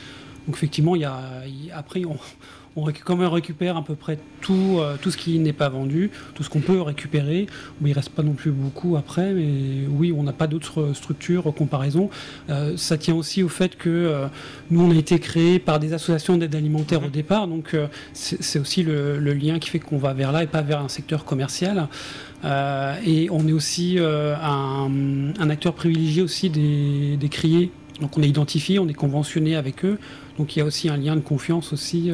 Donc 0.46 0.56
effectivement, 0.56 0.96
il 0.96 1.02
y 1.02 1.04
a, 1.04 1.20
après 1.74 2.02
on, 2.06 2.16
on 2.76 2.84
récu- 2.84 3.02
comme 3.02 3.20
on 3.20 3.30
récupère 3.30 3.76
à 3.76 3.84
peu 3.84 3.94
près 3.94 4.18
tout, 4.40 4.76
euh, 4.78 4.96
tout 5.00 5.10
ce 5.10 5.16
qui 5.16 5.38
n'est 5.38 5.52
pas 5.52 5.68
vendu, 5.68 6.10
tout 6.34 6.42
ce 6.42 6.48
qu'on 6.48 6.60
peut 6.60 6.80
récupérer. 6.80 7.46
Bon, 7.80 7.88
il 7.88 7.92
reste 7.92 8.10
pas 8.10 8.22
non 8.22 8.32
plus 8.32 8.52
beaucoup 8.52 8.96
après, 8.96 9.32
mais 9.32 9.86
oui, 9.90 10.12
on 10.16 10.22
n'a 10.22 10.32
pas 10.32 10.46
d'autres 10.46 10.92
structures 10.94 11.46
en 11.46 11.52
comparaison. 11.52 12.10
Euh, 12.48 12.76
ça 12.76 12.96
tient 12.96 13.14
aussi 13.14 13.42
au 13.42 13.48
fait 13.48 13.76
que 13.76 13.88
euh, 13.88 14.26
nous, 14.70 14.82
on 14.82 14.90
a 14.90 14.94
été 14.94 15.18
créé 15.18 15.58
par 15.58 15.80
des 15.80 15.92
associations 15.92 16.36
d'aide 16.38 16.54
alimentaire 16.54 17.04
au 17.04 17.08
départ, 17.08 17.48
donc 17.48 17.74
euh, 17.74 17.88
c'est 18.12 18.58
aussi 18.58 18.82
le, 18.82 19.18
le 19.18 19.34
lien 19.34 19.58
qui 19.58 19.70
fait 19.70 19.80
qu'on 19.80 19.98
va 19.98 20.12
vers 20.14 20.32
là 20.32 20.42
et 20.44 20.46
pas 20.46 20.62
vers 20.62 20.80
un 20.80 20.88
secteur 20.88 21.24
commercial. 21.24 21.88
Euh, 22.44 22.94
et 23.04 23.28
on 23.30 23.46
est 23.48 23.52
aussi 23.52 23.96
euh, 23.98 24.34
un, 24.36 24.88
un 25.38 25.50
acteur 25.50 25.74
privilégié 25.74 26.22
aussi 26.22 26.48
des, 26.48 27.16
des 27.18 27.28
criers. 27.28 27.70
Donc 28.00 28.16
on 28.16 28.22
est 28.22 28.28
identifié, 28.28 28.78
on 28.78 28.88
est 28.88 28.94
conventionné 28.94 29.56
avec 29.56 29.84
eux. 29.84 29.98
Donc 30.40 30.56
il 30.56 30.60
y 30.60 30.62
a 30.62 30.64
aussi 30.64 30.88
un 30.88 30.96
lien 30.96 31.16
de 31.16 31.20
confiance 31.20 31.74
aussi 31.74 32.10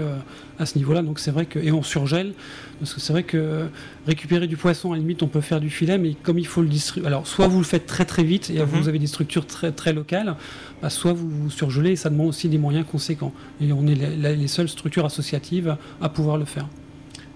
à 0.59 0.67
ce 0.67 0.77
niveau-là. 0.77 1.03
Donc 1.03 1.21
c'est 1.21 1.31
vrai 1.31 1.47
que 1.47 1.61
et 1.61 1.71
on 1.71 1.85
surgèle 1.85 2.35
parce 2.81 2.93
que 2.93 3.01
c'est 3.01 3.13
vrai 3.13 3.23
que 3.23 3.69
récupérer 4.07 4.47
du 4.47 4.57
poisson, 4.57 4.93
à 4.93 4.97
la 4.97 5.01
limite, 5.01 5.23
on 5.23 5.29
peut 5.29 5.41
faire 5.41 5.61
du 5.61 5.71
filet, 5.71 5.97
mais 5.97 6.15
comme 6.23 6.39
il 6.39 6.47
faut 6.47 6.61
le 6.61 6.69
distribuer. 6.69 7.07
Alors, 7.07 7.27
soit 7.27 7.47
vous 7.47 7.59
le 7.59 7.65
faites 7.65 7.87
très 7.87 8.05
très 8.05 8.25
vite 8.25 8.51
et 8.51 8.63
vous 8.63 8.83
mhm. 8.83 8.89
avez 8.89 8.99
des 8.99 9.07
structures 9.07 9.47
très 9.47 9.73
très 9.73 9.93
locales, 9.93 10.37
bah, 10.83 10.91
soit 10.91 11.13
vous 11.13 11.29
vous 11.29 11.51
surgelez 11.51 11.93
et 11.93 11.97
ça 11.97 12.11
demande 12.11 12.29
aussi 12.29 12.49
des 12.49 12.59
moyens 12.59 12.85
conséquents. 12.91 13.33
Et 13.61 13.73
on 13.73 13.87
est 13.87 13.95
les 13.95 14.49
seules 14.49 14.69
structures 14.69 15.07
associatives 15.07 15.77
à 16.01 16.09
pouvoir 16.09 16.37
le 16.37 16.45
faire. 16.45 16.67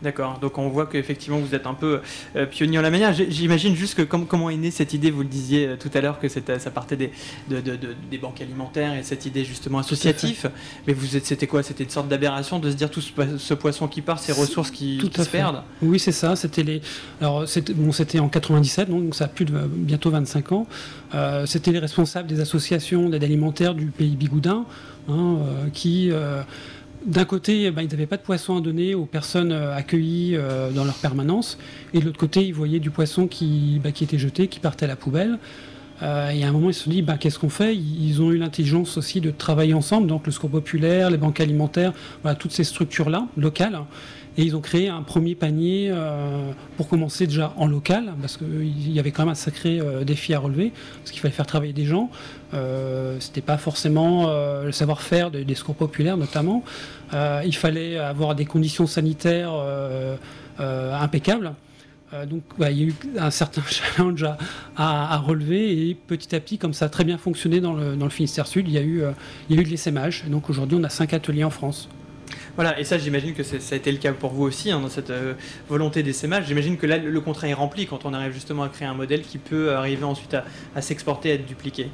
D'accord, 0.02 0.38
donc 0.38 0.56
on 0.56 0.68
voit 0.68 0.86
qu'effectivement 0.86 1.38
vous 1.38 1.54
êtes 1.54 1.66
un 1.66 1.74
peu 1.74 2.00
euh, 2.34 2.46
pionnier 2.46 2.78
en 2.78 2.82
la 2.82 2.90
manière. 2.90 3.12
J'imagine 3.12 3.74
juste 3.74 3.94
que 3.94 4.02
comment 4.02 4.48
est 4.48 4.56
née 4.56 4.70
cette 4.70 4.94
idée, 4.94 5.10
vous 5.10 5.22
le 5.22 5.28
disiez 5.28 5.66
euh, 5.66 5.76
tout 5.76 5.90
à 5.92 6.00
l'heure 6.00 6.18
que 6.18 6.28
ça 6.28 6.70
partait 6.70 6.96
des, 6.96 7.10
des 7.48 8.18
banques 8.18 8.40
alimentaires 8.40 8.94
et 8.94 9.02
cette 9.02 9.26
idée 9.26 9.44
justement 9.44 9.78
associative. 9.78 10.50
Mais 10.86 10.94
vous 10.94 11.06
c'était 11.06 11.46
quoi? 11.46 11.62
C'était 11.62 11.84
une 11.84 11.90
sorte 11.90 12.08
d'aberration 12.08 12.58
de 12.58 12.70
se 12.70 12.76
dire 12.76 12.90
tout 12.90 13.02
ce, 13.02 13.54
poisson 13.54 13.88
qui 13.88 14.00
part, 14.00 14.18
ces 14.18 14.32
ressources 14.32 14.70
qui, 14.70 15.00
se 15.00 15.28
perdent? 15.28 15.62
Oui, 15.82 15.98
c'est 15.98 16.12
ça. 16.12 16.34
C'était 16.34 16.62
les. 16.62 16.80
Alors 17.20 17.46
c'était 17.46 17.74
bon, 17.74 17.90
en 17.90 18.28
97, 18.28 18.88
donc 18.88 19.14
ça 19.14 19.24
a 19.24 19.28
plus 19.28 19.44
de 19.44 19.52
bientôt 19.66 20.10
25 20.10 20.52
ans. 20.52 20.66
Euh, 21.14 21.44
c'était 21.44 21.72
les 21.72 21.78
responsables 21.78 22.28
des 22.28 22.40
associations 22.40 23.10
d'aide 23.10 23.24
alimentaire 23.24 23.74
du 23.74 23.86
pays 23.86 24.16
Bigoudin 24.16 24.64
hein, 25.08 25.36
qui 25.74 26.10
d'un 27.04 27.24
côté, 27.24 27.64
eh 27.64 27.70
ben, 27.70 27.82
ils 27.82 27.88
n'avaient 27.88 28.06
pas 28.06 28.16
de 28.16 28.22
poisson 28.22 28.56
à 28.56 28.60
donner 28.60 28.94
aux 28.94 29.06
personnes 29.06 29.52
euh, 29.52 29.74
accueillies 29.74 30.36
euh, 30.36 30.70
dans 30.70 30.84
leur 30.84 30.94
permanence, 30.94 31.58
et 31.94 32.00
de 32.00 32.04
l'autre 32.04 32.18
côté, 32.18 32.44
ils 32.44 32.54
voyaient 32.54 32.80
du 32.80 32.90
poisson 32.90 33.26
qui, 33.26 33.80
bah, 33.82 33.90
était 33.90 34.18
jeté, 34.18 34.48
qui 34.48 34.60
partait 34.60 34.84
à 34.84 34.88
la 34.88 34.96
poubelle. 34.96 35.38
Euh, 36.02 36.30
et 36.30 36.44
à 36.44 36.48
un 36.48 36.52
moment, 36.52 36.70
ils 36.70 36.74
se 36.74 36.84
sont 36.84 36.90
dit, 36.90 37.02
bah, 37.02 37.16
qu'est-ce 37.18 37.38
qu'on 37.38 37.50
fait? 37.50 37.76
Ils 37.76 38.22
ont 38.22 38.30
eu 38.32 38.38
l'intelligence 38.38 38.96
aussi 38.96 39.20
de 39.20 39.30
travailler 39.30 39.74
ensemble, 39.74 40.06
donc 40.06 40.26
le 40.26 40.32
Secours 40.32 40.50
populaire, 40.50 41.10
les 41.10 41.18
banques 41.18 41.40
alimentaires, 41.40 41.92
toutes 42.38 42.52
ces 42.52 42.64
structures-là, 42.64 43.26
locales. 43.36 43.80
Et 44.36 44.44
ils 44.44 44.56
ont 44.56 44.60
créé 44.60 44.88
un 44.88 45.02
premier 45.02 45.34
panier 45.34 45.92
pour 46.76 46.88
commencer 46.88 47.26
déjà 47.26 47.52
en 47.56 47.66
local, 47.66 48.14
parce 48.20 48.36
qu'il 48.36 48.92
y 48.92 48.98
avait 49.00 49.10
quand 49.10 49.22
même 49.22 49.32
un 49.32 49.34
sacré 49.34 49.80
défi 50.06 50.34
à 50.34 50.38
relever, 50.38 50.72
parce 50.98 51.10
qu'il 51.10 51.20
fallait 51.20 51.34
faire 51.34 51.46
travailler 51.46 51.72
des 51.72 51.84
gens. 51.84 52.10
Euh, 52.54 53.16
C'était 53.18 53.40
pas 53.40 53.58
forcément 53.58 54.28
le 54.62 54.72
savoir-faire 54.72 55.30
des 55.30 55.54
secours 55.54 55.74
populaires, 55.74 56.16
notamment. 56.16 56.62
Euh, 57.12 57.42
il 57.44 57.54
fallait 57.54 57.98
avoir 57.98 58.34
des 58.34 58.44
conditions 58.44 58.86
sanitaires 58.86 59.52
euh, 59.52 60.16
euh, 60.60 60.94
impeccables. 60.94 61.52
donc 62.26 62.42
il 62.58 62.64
y 62.64 62.82
a 62.82 62.86
eu 62.86 62.94
un 63.18 63.30
certain 63.30 63.62
challenge 63.66 64.24
à, 64.76 65.16
relever 65.18 65.88
et 65.88 65.94
petit 65.94 66.34
à 66.34 66.40
petit, 66.40 66.58
comme 66.58 66.74
ça 66.74 66.86
a 66.86 66.88
très 66.88 67.04
bien 67.04 67.18
fonctionné 67.18 67.60
dans 67.60 67.72
le, 67.72 68.08
Finistère 68.08 68.46
Sud, 68.46 68.68
il 68.68 68.74
y 68.74 68.78
a 68.78 68.82
eu, 68.82 69.02
il 69.48 69.56
y 69.56 69.88
a 69.88 70.28
donc 70.28 70.50
aujourd'hui, 70.50 70.78
on 70.80 70.84
a 70.84 70.88
cinq 70.88 71.14
ateliers 71.14 71.44
en 71.44 71.50
France. 71.50 71.88
Voilà, 72.60 72.78
et 72.78 72.84
ça, 72.84 72.98
j'imagine 72.98 73.32
que 73.32 73.42
ça 73.42 73.56
a 73.72 73.74
été 73.74 73.90
le 73.90 73.96
cas 73.96 74.12
pour 74.12 74.32
vous 74.32 74.42
aussi, 74.42 74.70
hein, 74.70 74.80
dans 74.80 74.90
cette 74.90 75.10
volonté 75.66 76.02
d'essaimage. 76.02 76.46
J'imagine 76.46 76.76
que 76.76 76.86
là, 76.86 76.98
le, 76.98 77.20
contrat 77.22 77.48
est 77.48 77.54
rempli 77.54 77.86
quand 77.86 78.04
on 78.04 78.12
arrive 78.12 78.34
justement 78.34 78.64
à 78.64 78.68
créer 78.68 78.86
un 78.86 78.92
modèle 78.92 79.22
qui 79.22 79.38
peut 79.38 79.72
arriver 79.72 80.04
ensuite 80.04 80.34
à, 80.34 80.44
à 80.76 80.82
s'exporter, 80.82 81.30
à 81.30 81.34
être 81.36 81.46
dupliqué. 81.46 81.88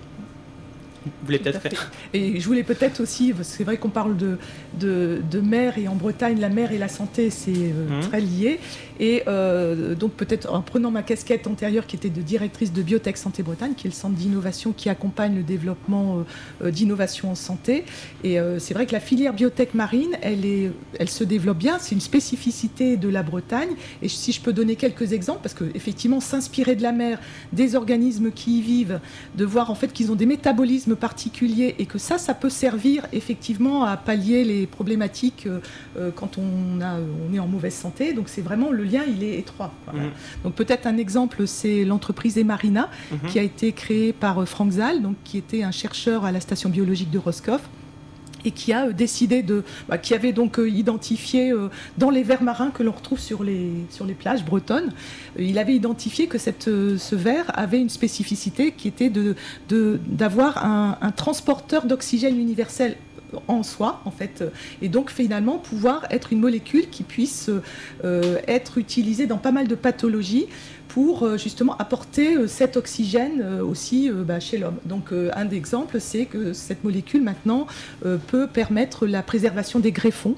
Vous 1.07 1.27
voulez 1.27 1.39
peut-être 1.39 1.61
faire 1.61 1.93
Et 2.13 2.41
je 2.41 2.47
voulais 2.47 2.65
peut-être 2.65 3.01
aussi, 3.01 3.33
c'est 3.43 3.63
vrai 3.63 3.77
qu'on 3.77 3.91
parle 3.91 4.17
de, 4.17 4.39
de, 4.75 5.41
mer, 5.41 5.79
et 5.79 5.87
en 5.87 5.95
Bretagne, 5.95 6.41
la 6.41 6.49
mer 6.49 6.73
et 6.73 6.79
la 6.79 6.89
santé, 6.89 7.31
c'est 7.31 7.53
euh, 7.53 8.01
mmh. 8.01 8.01
très 8.09 8.21
lié. 8.21 8.61
Et 9.01 9.23
euh, 9.29 9.95
donc 9.95 10.13
peut-être 10.13 10.53
en 10.53 10.63
prenant 10.63 10.91
ma 10.91 11.03
casquette 11.03 11.47
antérieure 11.47 11.87
qui 11.87 11.97
était 11.97 12.11
de 12.11 12.23
directrice 12.23 12.73
de 12.73 12.83
Biotech 12.83 13.17
Santé 13.17 13.43
Bretagne, 13.43 13.75
qui 13.77 13.87
est 13.87 13.91
le 13.91 13.95
centre 13.95 14.15
d'innovation 14.15 14.73
qui 14.73 14.89
accompagne 14.89 15.37
le 15.37 15.43
développement 15.43 16.25
euh, 16.63 16.71
d'innovation 16.71 17.31
en 17.31 17.35
santé. 17.35 17.85
Et 18.25 18.39
c'est 18.59 18.75
vrai 18.75 18.87
que 18.87 18.93
la 18.93 19.01
filière 19.01 19.33
biotech 19.33 19.75
marine, 19.75 20.17
elle, 20.23 21.09
se 21.09 21.25
développe 21.25 21.59
bien, 21.59 21.79
c'est 21.79 21.95
une 21.95 22.01
spécificité 22.01 22.97
de 22.97 23.09
la 23.09 23.23
Bretagne. 23.23 23.71
Et 24.03 24.09
si 24.09 24.33
je 24.33 24.41
peux 24.41 24.53
donner 24.53 24.77
quelques 24.77 25.13
exemples, 25.13 25.41
parce 25.43 25.55
qu'effectivement, 25.55 26.21
s'inspirer 26.21 26.77
de 26.77 26.83
la 26.83 26.93
mer, 26.93 27.19
des 27.53 27.77
organismes 27.77 28.31
qui 28.31 28.59
y 28.59 28.63
vivent, 28.63 29.01
de 29.37 29.45
voir 29.45 29.71
en 29.71 29.75
fait 29.75 29.93
qu'ils 29.93 30.11
ont 30.11 30.17
des 30.17 30.27
métabolismes 30.27 30.97
particulier 30.97 31.75
et 31.79 31.87
que 31.87 31.99
ça, 31.99 32.19
ça 32.19 32.35
peut 32.35 32.51
servir 32.51 33.07
effectivement 33.13 33.85
à 33.85 33.97
pallier 33.97 34.45
les 34.45 34.67
problématiques 34.67 35.47
euh, 35.47 35.61
euh, 35.97 36.11
quand 36.15 36.39
on, 36.39 36.81
on 36.81 37.35
est 37.35 37.39
en 37.39 37.47
mauvaise 37.47 37.75
santé. 37.75 38.13
Donc 38.13 38.29
c'est 38.29 38.43
vraiment 38.43 38.71
le 38.71 38.85
lien, 38.87 39.03
il 39.07 39.23
est 39.23 39.39
étroit. 39.39 39.73
Mhm. 39.93 40.11
Donc 40.45 40.55
peut-être 40.55 40.87
un 40.87 40.97
exemple, 40.97 41.47
c'est 41.47 41.85
l'entreprise 41.85 42.39
Emarina 42.39 42.89
mhm. 43.11 43.31
qui 43.31 43.39
a 43.39 43.43
été 43.43 43.73
créée 43.73 44.13
par 44.13 44.39
euh, 44.39 44.47
Frank 44.47 44.71
Zal, 44.73 45.03
donc 45.03 45.17
qui 45.25 45.39
était 45.39 45.63
un 45.63 45.71
chercheur 45.71 46.25
à 46.25 46.33
la 46.33 46.41
station 46.41 46.71
biologique 46.71 47.11
de 47.11 47.19
Roscoff 47.19 47.63
et 48.45 48.53
qui 48.53 48.73
a 48.73 48.93
décidé 48.93 49.43
de, 49.43 49.65
bah, 49.89 49.99
qui 49.99 50.15
avait 50.15 50.33
donc 50.33 50.61
identifié 50.65 51.53
dans 51.99 52.11
les 52.11 52.23
vers 52.23 52.45
marins 52.45 52.71
que 52.71 52.85
l'on 52.85 52.93
retrouve 52.93 53.19
sur 53.19 53.43
les, 53.43 53.71
sur 53.91 54.07
les 54.07 54.15
plages 54.15 54.45
bretonnes, 54.45 54.93
il 55.37 55.59
avait 55.59 55.75
identifié 55.75 56.29
que 56.29 56.39
cette, 56.39 56.65
ce 56.65 57.15
ver 57.17 57.45
avait 57.59 57.81
une 57.81 57.89
spécificité 57.89 58.71
qui 58.71 58.87
était 58.87 59.11
d'avoir 59.11 60.55
de, 60.55 60.61
un, 60.61 60.99
un 61.01 61.11
transporteur 61.11 61.87
d'oxygène 61.87 62.39
universel 62.39 62.97
en 63.49 63.63
soi, 63.63 64.01
en 64.05 64.11
fait, 64.11 64.45
et 64.83 64.89
donc 64.89 65.11
finalement 65.11 65.59
pouvoir 65.59 66.07
être 66.11 66.33
une 66.33 66.41
molécule 66.41 66.89
qui 66.91 67.03
puisse 67.03 67.51
euh, 68.05 68.39
être 68.47 68.79
utilisée 68.79 69.27
dans 69.27 69.39
pas 69.39 69.53
mal 69.53 69.69
de 69.69 69.75
pathologies 69.75 70.47
pour 70.97 71.25
euh, 71.25 71.37
justement 71.37 71.77
apporter 71.77 72.37
euh, 72.39 72.47
cet 72.47 72.79
oxygène 72.79 73.43
euh, 73.43 73.63
aussi 73.63 74.09
bah, 74.11 74.41
chez 74.41 74.57
l'homme. 74.57 74.79
Donc 74.87 75.13
un 75.13 75.51
exemple, 75.51 76.01
c'est 76.01 76.25
que 76.25 76.55
cette 76.55 76.85
molécule 76.85 77.23
maintenant 77.23 77.67
peut 78.29 78.47
permettre 78.47 79.07
la 79.07 79.23
préservation 79.23 79.79
des 79.79 79.93
greffons, 79.93 80.37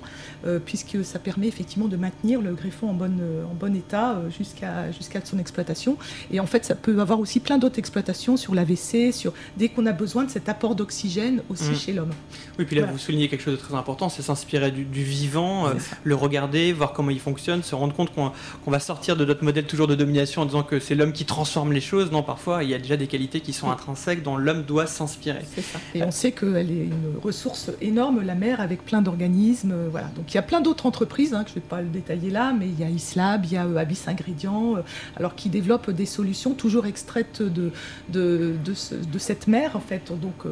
puisque 0.65 1.05
ça 1.05 1.19
permet 1.19 1.49
effectivement 1.49 1.89
de 1.89 1.97
maintenir 1.97 2.41
le 2.41 2.55
greffon 2.55 2.91
en, 2.91 2.95
bonne, 2.95 3.21
en 3.51 3.55
bon 3.55 3.75
état 3.75 4.21
jusqu'à 4.37 4.91
jusqu'à 4.93 5.21
son 5.25 5.39
exploitation. 5.39 5.97
Et 6.31 6.41
en 6.41 6.47
fait, 6.47 6.65
ça 6.65 6.75
peut 6.75 7.01
avoir 7.01 7.21
aussi 7.21 7.41
plein 7.41 7.59
d'autres 7.59 7.79
exploitations 7.79 8.37
sur 8.37 8.55
l'AVC, 8.55 9.13
sur 9.13 9.33
dès 9.57 9.69
qu'on 9.69 9.87
a 9.87 9.93
besoin 9.93 10.25
de 10.25 10.31
cet 10.31 10.49
apport 10.49 10.75
d'oxygène 10.75 11.43
aussi 11.49 11.71
mmh. 11.71 11.77
chez 11.77 11.93
l'homme. 11.93 12.13
Oui, 12.59 12.65
puis 12.65 12.77
là, 12.77 12.87
vous 12.87 12.99
soulignez 12.99 13.29
quelque 13.29 13.43
chose 13.43 13.57
de 13.57 13.61
très 13.61 13.75
important, 13.75 14.09
c'est 14.09 14.23
s'inspirer 14.23 14.71
du, 14.71 14.85
vivant, 15.03 15.71
le 16.05 16.15
regarder, 16.15 16.73
voir 16.73 16.93
comment 16.93 17.11
il 17.11 17.21
fonctionne, 17.21 17.63
se 17.63 17.75
rendre 17.75 17.95
compte 17.95 18.13
qu'on 18.15 18.71
va 18.71 18.81
sortir 18.81 19.17
de 19.17 19.25
notre 19.25 19.45
modèle 19.45 19.65
toujours 19.65 19.87
de 19.87 19.95
domination 19.95 20.45
disant 20.45 20.63
que 20.63 20.81
c'est 20.81 20.95
l'homme 20.95 21.13
qui 21.13 21.25
transforme 21.25 21.73
les 21.73 21.81
choses. 21.81 22.11
Non, 22.11 22.23
parfois, 22.23 22.65
il 22.65 22.71
y 22.71 22.75
a 22.75 22.79
déjà 22.79 22.97
des 22.97 23.07
qualités 23.07 23.41
qui 23.41 23.53
sont 23.53 23.71
intrinsèques 23.71 24.23
dont 24.23 24.37
l'homme 24.37 24.63
doit 24.63 24.87
s'inspirer. 24.87 25.43
C'est 25.55 25.63
ça. 25.63 25.79
Et 25.95 26.03
on 26.03 26.11
sait 26.11 26.33
qu'elle 26.33 26.71
est 26.71 26.85
une 26.85 27.15
ressource 27.23 27.71
énorme, 27.81 28.23
la 28.23 28.35
mer, 28.35 28.61
avec 28.61 28.85
plein 28.85 29.03
d'organismes. 29.03 29.73
Euh, 29.73 29.89
voilà. 29.91 30.09
Donc 30.17 30.28
il 30.29 30.35
y 30.35 30.39
a 30.39 30.43
plein 30.43 30.61
d'autres 30.61 30.87
entreprises, 30.87 31.35
hein, 31.35 31.45
je 31.47 31.53
ne 31.53 31.55
vais 31.57 31.61
pas 31.61 31.81
le 31.81 31.89
détailler 31.89 32.31
là, 32.31 32.53
mais 32.59 32.67
il 32.67 32.79
y 32.79 32.85
a 32.85 32.91
Islab, 32.91 33.45
il 33.45 33.53
y 33.53 33.57
a 33.57 33.67
euh, 33.67 33.77
Abyss 33.77 34.09
Ingrédients, 34.09 34.77
euh, 34.77 34.83
alors 35.17 35.35
qui 35.35 35.49
développent 35.49 35.91
des 35.91 36.07
solutions 36.07 36.55
toujours 36.55 36.87
extraites 36.87 37.43
de, 37.43 37.73
de, 38.09 38.57
de, 38.65 39.19
cette 39.19 39.47
mer, 39.47 39.73
en 39.75 39.81
fait, 39.81 40.13
donc, 40.13 40.45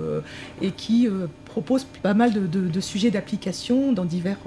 et 0.60 0.70
qui 0.70 1.08
proposent 1.44 1.86
pas 2.02 2.14
mal 2.14 2.50
de, 2.50 2.80
sujets 2.80 3.10
d'application 3.10 3.92
dans 3.92 4.04
divers, 4.04 4.38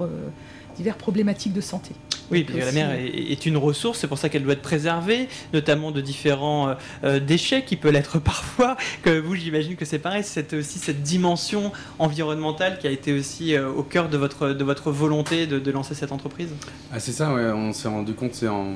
divers 0.80 0.96
problématiques 0.96 1.52
de 1.52 1.60
santé. 1.60 1.92
Oui, 2.30 2.44
parce 2.44 2.58
que 2.58 2.64
la 2.64 2.72
mer 2.72 2.92
est, 2.92 3.44
une 3.44 3.56
ressource, 3.56 3.98
c'est 3.98 4.06
pour 4.06 4.16
ça 4.16 4.28
qu'elle 4.28 4.44
doit 4.44 4.52
être 4.52 4.62
préservée, 4.62 5.28
notamment 5.52 5.90
de 5.90 6.00
différents 6.00 6.68
euh, 6.68 6.74
euh, 7.04 7.20
déchets 7.20 7.64
qui 7.64 7.76
peuvent 7.76 7.92
l'être 7.92 8.18
parfois. 8.20 8.76
Que 9.02 9.18
vous, 9.18 9.34
j'imagine 9.34 9.76
que 9.76 9.84
c'est 9.84 9.98
pareil, 9.98 10.22
c'est 10.24 10.54
aussi 10.54 10.78
cette 10.78 11.02
dimension 11.02 11.72
environnementale 11.98 12.78
qui 12.78 12.86
a 12.86 12.90
été 12.90 13.12
aussi 13.12 13.54
euh, 13.54 13.68
au 13.68 13.82
cœur 13.82 14.08
de 14.08 14.16
votre, 14.16 14.50
de 14.50 14.64
votre 14.64 14.90
volonté 14.90 15.46
de, 15.46 15.70
lancer 15.70 15.94
cette 15.94 16.12
entreprise. 16.12 16.48
Ah, 16.92 16.98
c'est 16.98 17.12
ça, 17.12 17.34
ouais, 17.34 17.44
on 17.44 17.72
s'est 17.72 17.88
rendu 17.88 18.14
compte, 18.14 18.34
c'est 18.34 18.48
en, 18.48 18.74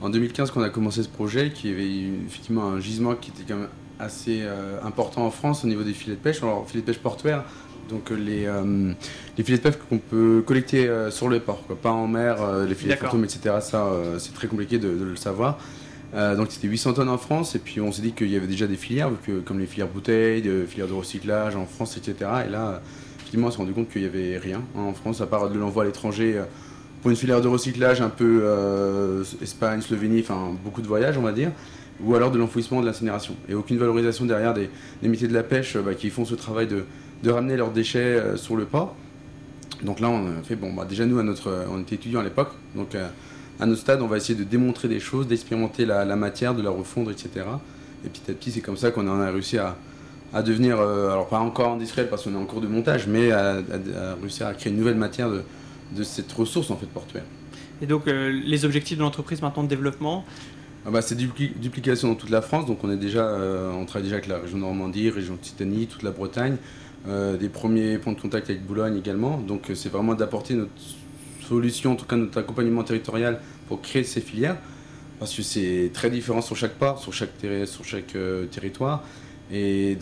en 0.00 0.08
2015 0.08 0.50
qu'on 0.50 0.62
a 0.62 0.70
commencé 0.70 1.02
ce 1.02 1.08
projet, 1.08 1.50
qui 1.50 1.68
avait 1.68 2.08
effectivement 2.26 2.70
un 2.70 2.80
gisement 2.80 3.14
qui 3.14 3.30
était 3.30 3.44
quand 3.46 3.58
même 3.58 3.68
assez 4.00 4.42
important 4.82 5.24
en 5.24 5.30
France 5.30 5.62
au 5.64 5.68
niveau 5.68 5.84
des 5.84 5.92
filets 5.92 6.16
de 6.16 6.20
pêche. 6.20 6.42
Alors, 6.42 6.68
filets 6.68 6.80
de 6.80 6.86
pêche 6.86 6.98
portuaires, 6.98 7.44
donc 7.88 8.10
euh, 8.10 8.14
les, 8.14 8.46
euh, 8.46 8.92
les 9.36 9.44
filets 9.44 9.58
de 9.58 9.62
pêche 9.62 9.74
qu'on 9.88 9.98
peut 9.98 10.42
collecter 10.46 10.88
euh, 10.88 11.10
sur 11.10 11.28
le 11.28 11.40
port, 11.40 11.62
pas 11.82 11.90
en 11.90 12.06
mer, 12.06 12.36
les 12.66 12.74
filets 12.74 12.94
de 12.94 13.00
fantômes, 13.00 13.24
etc. 13.24 13.56
Ça, 13.60 13.90
c'est 14.18 14.34
très 14.34 14.46
compliqué 14.46 14.78
de, 14.78 14.88
le 14.88 15.16
savoir. 15.16 15.58
donc 16.12 16.48
c'était 16.50 16.68
800 16.68 16.94
tonnes 16.94 17.08
en 17.08 17.18
France 17.18 17.54
et 17.54 17.58
puis 17.58 17.80
on 17.80 17.92
s'est 17.92 18.02
dit 18.02 18.12
qu'il 18.12 18.28
y 18.28 18.36
avait 18.36 18.46
déjà 18.46 18.66
des 18.66 18.76
filières, 18.76 19.10
comme 19.44 19.58
les 19.58 19.66
filières 19.66 19.88
bouteilles, 19.88 20.42
des 20.42 20.64
filières 20.66 20.88
de 20.88 20.92
recyclage 20.92 21.56
en 21.56 21.66
France, 21.66 21.96
etc. 21.96 22.30
Et 22.46 22.50
là, 22.50 22.80
effectivement, 23.18 23.48
on 23.48 23.50
s'est 23.50 23.58
rendu 23.58 23.72
compte 23.72 23.90
qu'il 23.90 24.02
n'y 24.02 24.08
avait 24.08 24.38
rien 24.38 24.62
hein, 24.76 24.80
en 24.80 24.94
France 24.94 25.20
à 25.20 25.26
part 25.26 25.50
de 25.50 25.58
l'envoi 25.58 25.82
à 25.82 25.86
l'étranger 25.86 26.42
pour 27.02 27.10
une 27.10 27.16
filière 27.16 27.40
de 27.40 27.48
recyclage 27.48 28.00
un 28.00 28.08
peu 28.08 29.22
Espagne, 29.42 29.80
Slovénie, 29.80 30.20
enfin 30.20 30.52
beaucoup 30.64 30.82
de 30.82 30.88
voyages 30.88 31.18
on 31.18 31.22
va 31.22 31.32
dire, 31.32 31.50
ou 32.00 32.14
alors 32.14 32.30
de 32.30 32.38
l'enfouissement 32.38 32.80
de 32.80 32.86
l'incinération. 32.86 33.34
Et 33.48 33.54
aucune 33.54 33.78
valorisation 33.78 34.24
derrière 34.24 34.54
des, 34.54 34.68
métiers 35.02 35.28
de 35.28 35.34
la 35.34 35.42
pêche 35.42 35.76
bah, 35.76 35.94
qui 35.94 36.10
font 36.10 36.24
ce 36.24 36.34
travail 36.34 36.66
de, 36.66 36.84
de 37.24 37.30
ramener 37.30 37.56
leurs 37.56 37.72
déchets 37.72 37.98
euh, 37.98 38.36
sur 38.36 38.54
le 38.54 38.66
port. 38.66 38.94
Donc 39.82 39.98
là, 39.98 40.08
on 40.08 40.26
a 40.26 40.42
fait, 40.44 40.56
bon, 40.56 40.72
bah, 40.72 40.86
déjà 40.88 41.06
nous, 41.06 41.18
à 41.18 41.22
notre, 41.22 41.66
on 41.70 41.80
était 41.80 41.96
étudiants 41.96 42.20
à 42.20 42.22
l'époque, 42.22 42.50
donc 42.76 42.94
euh, 42.94 43.08
à 43.58 43.66
notre 43.66 43.80
stade, 43.80 44.02
on 44.02 44.06
va 44.06 44.18
essayer 44.18 44.38
de 44.38 44.44
démontrer 44.44 44.88
des 44.88 45.00
choses, 45.00 45.26
d'expérimenter 45.26 45.84
la, 45.86 46.04
matière, 46.16 46.54
de 46.54 46.62
la 46.62 46.70
refondre, 46.70 47.10
etc. 47.10 47.30
Et 48.04 48.08
petit 48.08 48.30
à 48.30 48.34
petit, 48.34 48.50
c'est 48.50 48.60
comme 48.60 48.76
ça 48.76 48.90
qu'on 48.90 49.08
a 49.08 49.30
réussi 49.30 49.58
à, 49.58 49.76
à 50.32 50.42
devenir, 50.42 50.78
alors 50.80 51.28
pas 51.28 51.38
encore 51.38 51.72
industriel 51.72 52.08
parce 52.08 52.24
qu'on 52.24 52.34
est 52.34 52.38
en 52.38 52.46
cours 52.46 52.60
de 52.60 52.66
montage, 52.66 53.06
mais 53.06 53.30
à, 53.30 53.58
réussir 54.20 54.46
à 54.46 54.54
créer 54.54 54.72
une 54.72 54.78
nouvelle 54.78 54.96
matière 54.96 55.30
de, 55.30 55.42
de 55.96 56.02
cette 56.02 56.32
ressource 56.32 56.70
en 56.70 56.76
fait 56.76 56.86
portuaire. 56.86 57.22
Et 57.80 57.86
donc 57.86 58.06
les 58.06 58.64
objectifs 58.64 58.98
de 58.98 59.02
l'entreprise 59.02 59.40
maintenant 59.40 59.62
de 59.62 59.68
développement? 59.68 60.24
Ah 60.84 60.90
bah, 60.90 61.00
c'est 61.00 61.16
duplication 61.16 62.08
dans 62.08 62.14
toute 62.16 62.30
la 62.30 62.42
France, 62.42 62.66
donc 62.66 62.82
on 62.82 62.90
est 62.90 62.96
déjà, 62.96 63.38
on 63.72 63.84
travaille 63.84 64.04
déjà 64.04 64.16
avec 64.16 64.26
la 64.26 64.38
région 64.38 64.58
Normandie, 64.58 65.10
région 65.10 65.34
Occitanie, 65.34 65.86
toute 65.86 66.02
la 66.02 66.10
Bretagne, 66.10 66.56
des 67.06 67.48
premiers 67.48 67.98
points 67.98 68.14
de 68.14 68.20
contact 68.20 68.48
avec 68.48 68.64
Boulogne 68.64 68.96
également. 68.96 69.38
Donc 69.38 69.70
c'est 69.74 69.90
vraiment 69.90 70.14
d'apporter 70.14 70.54
notre 70.54 70.72
solution, 71.46 71.92
en 71.92 71.96
tout 71.96 72.06
cas 72.06 72.16
notre 72.16 72.38
accompagnement 72.38 72.82
territorial 72.82 73.40
pour 73.68 73.80
créer 73.82 74.04
ces 74.04 74.20
filières, 74.20 74.56
parce 75.18 75.34
que 75.34 75.42
c'est 75.42 75.90
très 75.92 76.10
différent 76.10 76.40
sur 76.40 76.56
chaque 76.56 76.74
part, 76.74 76.98
sur 76.98 77.12
chaque, 77.12 77.44
euh, 77.44 78.46
territoire. 78.46 79.02
Et 79.52 79.96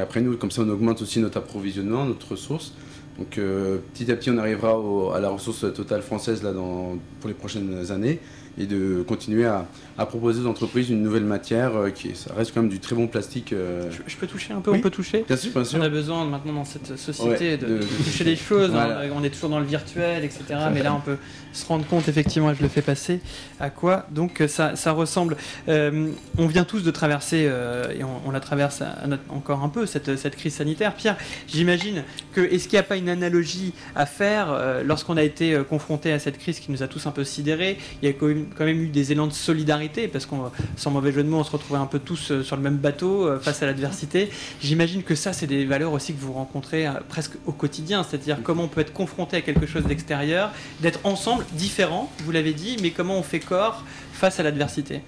après 0.00 0.20
nous, 0.20 0.36
comme 0.36 0.50
ça, 0.50 0.62
on 0.62 0.68
augmente 0.68 1.00
aussi 1.02 1.20
notre 1.20 1.38
approvisionnement, 1.38 2.04
notre 2.04 2.32
ressource. 2.32 2.74
Donc 3.18 3.38
euh, 3.38 3.78
petit 3.94 4.10
à 4.10 4.16
petit, 4.16 4.30
on 4.30 4.38
arrivera 4.38 5.16
à 5.16 5.20
la 5.20 5.28
ressource 5.28 5.60
totale 5.72 6.02
française 6.02 6.42
là, 6.42 6.52
pour 6.52 7.28
les 7.28 7.34
prochaines 7.34 7.90
années 7.90 8.20
et 8.58 8.66
de 8.66 9.04
continuer 9.06 9.46
à, 9.46 9.66
proposer 10.06 10.42
aux 10.42 10.46
entreprises 10.46 10.90
une 10.90 11.02
nouvelle 11.02 11.24
matière 11.24 11.76
euh, 11.76 11.90
qui 11.90 12.14
ça 12.14 12.32
reste 12.34 12.54
quand 12.54 12.60
même 12.60 12.70
du 12.70 12.78
très 12.78 12.94
bon 12.94 13.08
plastique. 13.08 13.52
Euh. 13.52 13.90
Je, 14.06 14.16
peux 14.16 14.28
toucher 14.28 14.52
un 14.52 14.60
peu, 14.60 14.72
on 14.72 14.80
peut 14.80 14.90
toucher. 14.90 15.24
Bien 15.26 15.36
sûr, 15.36 15.50
bien 15.52 15.64
sûr. 15.64 15.78
On 15.78 15.82
a 15.82 15.88
besoin 15.88 16.24
maintenant 16.24 16.52
dans 16.52 16.64
cette 16.64 16.96
société 16.96 17.56
de, 17.56 17.80
toucher 18.04 18.24
les 18.24 18.36
choses. 18.36 18.74
Hein. 18.74 19.08
on 19.14 19.24
est 19.24 19.30
toujours 19.30 19.50
dans 19.50 19.58
le 19.58 19.66
virtuel, 19.66 20.24
etc. 20.24 20.44
Mais 20.72 20.82
là, 20.82 20.94
on 20.94 21.00
peut 21.00 21.16
se 21.52 21.66
rendre 21.66 21.84
compte 21.86 22.08
effectivement, 22.08 22.52
et 22.52 22.54
je 22.54 22.62
le 22.62 22.68
fais 22.68 22.82
passer, 22.82 23.20
à 23.58 23.70
quoi 23.70 24.06
donc 24.10 24.42
ça, 24.46 24.76
ça 24.76 24.92
ressemble. 24.92 25.36
Euh, 25.68 26.10
on 26.36 26.46
vient 26.46 26.64
tous 26.64 26.84
de 26.84 26.90
traverser, 26.90 27.50
et 27.96 28.04
on, 28.04 28.30
la 28.30 28.40
traverse 28.40 28.82
encore 29.30 29.64
un 29.64 29.68
peu, 29.68 29.86
cette, 29.86 30.16
cette 30.16 30.36
crise 30.36 30.54
sanitaire. 30.54 30.94
Pierre, 30.94 31.16
j'imagine 31.48 32.04
que, 32.32 32.40
est-ce 32.40 32.68
qu'il 32.68 32.76
n'y 32.76 32.80
a 32.80 32.84
pas 32.84 32.96
une 32.96 33.08
analogie 33.08 33.72
à 33.96 34.06
faire 34.06 34.82
lorsqu'on 34.84 35.16
a 35.16 35.22
été 35.22 35.60
confronté 35.68 36.12
à 36.12 36.18
cette 36.18 36.38
crise 36.38 36.60
qui 36.60 36.70
nous 36.70 36.82
a 36.82 36.88
tous 36.88 37.06
un 37.06 37.10
peu 37.10 37.24
sidérés? 37.24 37.78
Il 38.02 38.08
y 38.08 38.10
a 38.10 38.14
quand 38.14 38.26
même 38.26 38.47
eu 38.60 38.88
des 38.88 39.12
élans 39.12 39.26
de 39.26 39.32
solidarité, 39.32 40.08
parce 40.08 40.26
qu'on, 40.26 40.50
sans 40.76 40.90
mauvais 40.90 41.12
jeu 41.12 41.22
de 41.22 41.28
mots, 41.28 41.38
on 41.38 41.44
se 41.44 41.50
retrouvait 41.50 41.80
un 41.80 41.86
peu 41.86 41.98
tous 41.98 42.30
euh, 42.30 42.42
sur 42.42 42.56
le 42.56 42.62
même 42.62 42.76
bateau 42.76 43.26
euh, 43.26 43.38
face 43.38 43.62
à 43.62 43.66
l'adversité. 43.66 44.30
J'imagine 44.60 45.02
que 45.02 45.14
ça, 45.14 45.32
c'est 45.32 45.46
des 45.46 45.64
valeurs 45.64 45.92
aussi 45.92 46.14
que 46.14 46.20
vous 46.20 46.32
rencontrez 46.32 46.86
euh, 46.86 46.92
presque 47.08 47.32
au 47.46 47.52
quotidien, 47.52 48.02
c'est-à-dire 48.02 48.38
comment 48.42 48.64
on 48.64 48.68
peut 48.68 48.80
être 48.80 48.92
confronté 48.92 49.36
à 49.36 49.40
quelque 49.40 49.66
chose 49.66 49.84
d'extérieur, 49.84 50.52
d'être 50.80 51.00
ensemble, 51.04 51.44
différents, 51.52 52.10
vous 52.24 52.32
l'avez 52.32 52.52
dit, 52.52 52.76
mais 52.82 52.90
comment 52.90 53.18
on 53.18 53.22
fait 53.22 53.40
corps 53.40 53.84
face 54.12 54.40
à 54.40 54.42
l'adversité? 54.42 55.02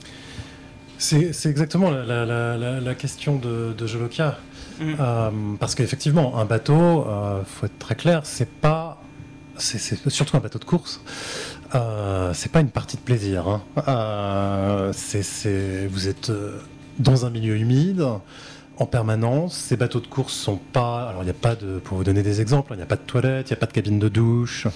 C'est 0.99 1.47
exactement 1.47 1.91
la, 1.91 2.95
question 2.95 3.37
de, 3.37 3.73
de 3.77 3.87
Jolokia. 3.87 4.39
Mm. 4.81 5.57
parce 5.59 5.75
qu'effectivement, 5.75 6.39
un 6.39 6.45
bateau, 6.45 7.07
il 7.41 7.47
faut 7.47 7.67
être 7.67 7.79
très 7.79 7.95
clair, 7.95 8.21
c'est 8.25 8.49
pas. 8.49 9.03
C'est 9.57 10.09
surtout 10.09 10.37
un 10.37 10.41
bateau 10.41 10.59
de 10.59 10.65
course. 10.65 11.01
Euh, 11.75 12.33
c'est 12.35 12.51
pas 12.51 12.61
une 12.61 12.71
partie 12.71 12.97
de 12.97 13.03
plaisir. 13.03 13.49
Hein. 13.49 13.63
Euh, 13.89 14.93
vous 15.91 16.09
êtes 16.09 16.31
euh, 16.31 16.59
dans 16.99 17.27
un 17.27 17.31
milieu 17.31 17.57
humide 17.57 18.05
en 18.79 18.87
permanence. 18.87 19.55
Ces 19.57 19.77
bateaux 19.77 20.01
de 20.01 20.07
course 20.07 20.33
sont 20.33 20.57
pas. 20.57 21.09
Alors 21.09 21.23
il 21.23 21.27
n'y 21.27 21.31
a 21.31 21.35
pas 21.35 21.55
de. 21.55 21.79
Pour 21.79 21.99
vous 21.99 22.05
donner 22.05 22.23
des 22.23 22.41
exemples, 22.41 22.73
il 22.73 22.79
n'y 22.79 22.83
a 22.83 22.87
pas 22.87 22.97
de 22.97 23.03
toilette, 23.03 23.51
il 23.51 23.53
n'y 23.53 23.59
a 23.59 23.61
pas 23.61 23.67
de 23.67 23.73
cabine 23.73 23.99
de 23.99 24.09
douche. 24.09 24.67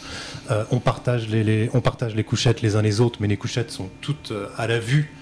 on 0.70 0.78
partage 0.78 1.28
les, 1.28 1.70
on 1.74 1.80
partage 1.80 2.14
les 2.14 2.24
couchettes 2.24 2.62
les 2.62 2.76
uns 2.76 2.82
les 2.82 3.00
autres, 3.00 3.18
mais 3.20 3.28
les 3.28 3.36
couchettes 3.36 3.70
sont 3.70 3.88
toutes 4.00 4.32
à 4.56 4.66
la 4.66 4.78
vue 4.78 5.12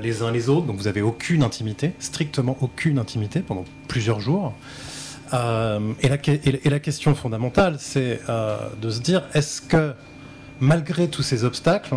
les 0.00 0.22
uns 0.22 0.30
les 0.30 0.48
autres. 0.48 0.66
Donc 0.66 0.76
vous 0.76 0.84
n'avez 0.84 1.02
aucune 1.02 1.42
intimité, 1.42 1.92
strictement 1.98 2.56
aucune 2.60 2.98
intimité 2.98 3.40
pendant 3.40 3.64
plusieurs 3.88 4.20
jours. 4.20 4.54
et, 5.32 6.08
la, 6.08 6.16
et, 6.26 6.70
la, 6.70 6.78
question 6.78 7.14
fondamentale, 7.14 7.76
c'est 7.80 8.20
de 8.80 8.90
se 8.90 9.00
dire 9.00 9.24
est-ce 9.34 9.60
que 9.60 9.94
malgré 10.60 11.08
tous 11.08 11.22
ces 11.22 11.44
obstacles, 11.44 11.96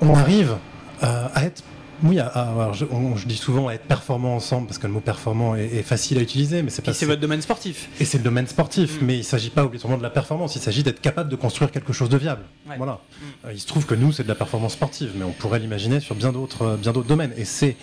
on 0.00 0.14
arrive 0.14 0.56
euh, 1.02 1.28
à 1.34 1.44
être 1.44 1.62
oui, 2.04 2.18
alors 2.18 2.74
je, 2.74 3.26
dis 3.26 3.36
souvent 3.36 3.68
à 3.68 3.74
être 3.74 3.84
performant 3.84 4.34
ensemble 4.34 4.66
parce 4.66 4.78
que 4.78 4.86
le 4.86 4.92
mot 4.92 5.00
performant 5.00 5.54
est, 5.54 5.82
facile 5.82 6.18
à 6.18 6.20
utiliser, 6.20 6.62
mais 6.62 6.70
c'est 6.70 6.82
pas. 6.82 6.92
c'est 6.92 7.06
votre 7.06 7.20
domaine 7.20 7.42
sportif. 7.42 7.88
Et 8.00 8.04
c'est 8.04 8.18
le 8.18 8.24
domaine 8.24 8.46
sportif, 8.46 9.00
mm. 9.00 9.04
mais 9.04 9.14
il 9.14 9.18
ne 9.18 9.24
s'agit 9.24 9.50
pas 9.50 9.64
obligatoirement 9.64 9.98
de 9.98 10.02
la 10.02 10.10
performance. 10.10 10.56
Il 10.56 10.60
s'agit 10.62 10.82
d'être 10.82 11.00
capable 11.00 11.30
de 11.30 11.36
construire 11.36 11.70
quelque 11.70 11.92
chose 11.92 12.08
de 12.08 12.16
viable. 12.16 12.42
Voilà. 12.76 12.92
Mm. 12.92 13.24
Euh, 13.46 13.52
il 13.52 13.60
se 13.60 13.66
trouve 13.66 13.86
que 13.86 13.94
nous, 13.94 14.10
c'est 14.10 14.24
de 14.24 14.28
la 14.28 14.34
performance 14.34 14.72
sportive, 14.72 15.12
mais 15.14 15.24
on 15.24 15.32
pourrait 15.32 15.60
l'imaginer 15.60 16.00
sur 16.00 16.16
bien 16.16 16.32
d'autres, 16.32 16.62
euh, 16.62 16.76
bien 16.76 16.92
d'autres 16.92 17.08
domaines. 17.08 17.32
Et 17.36 17.44
c'est 17.44 17.76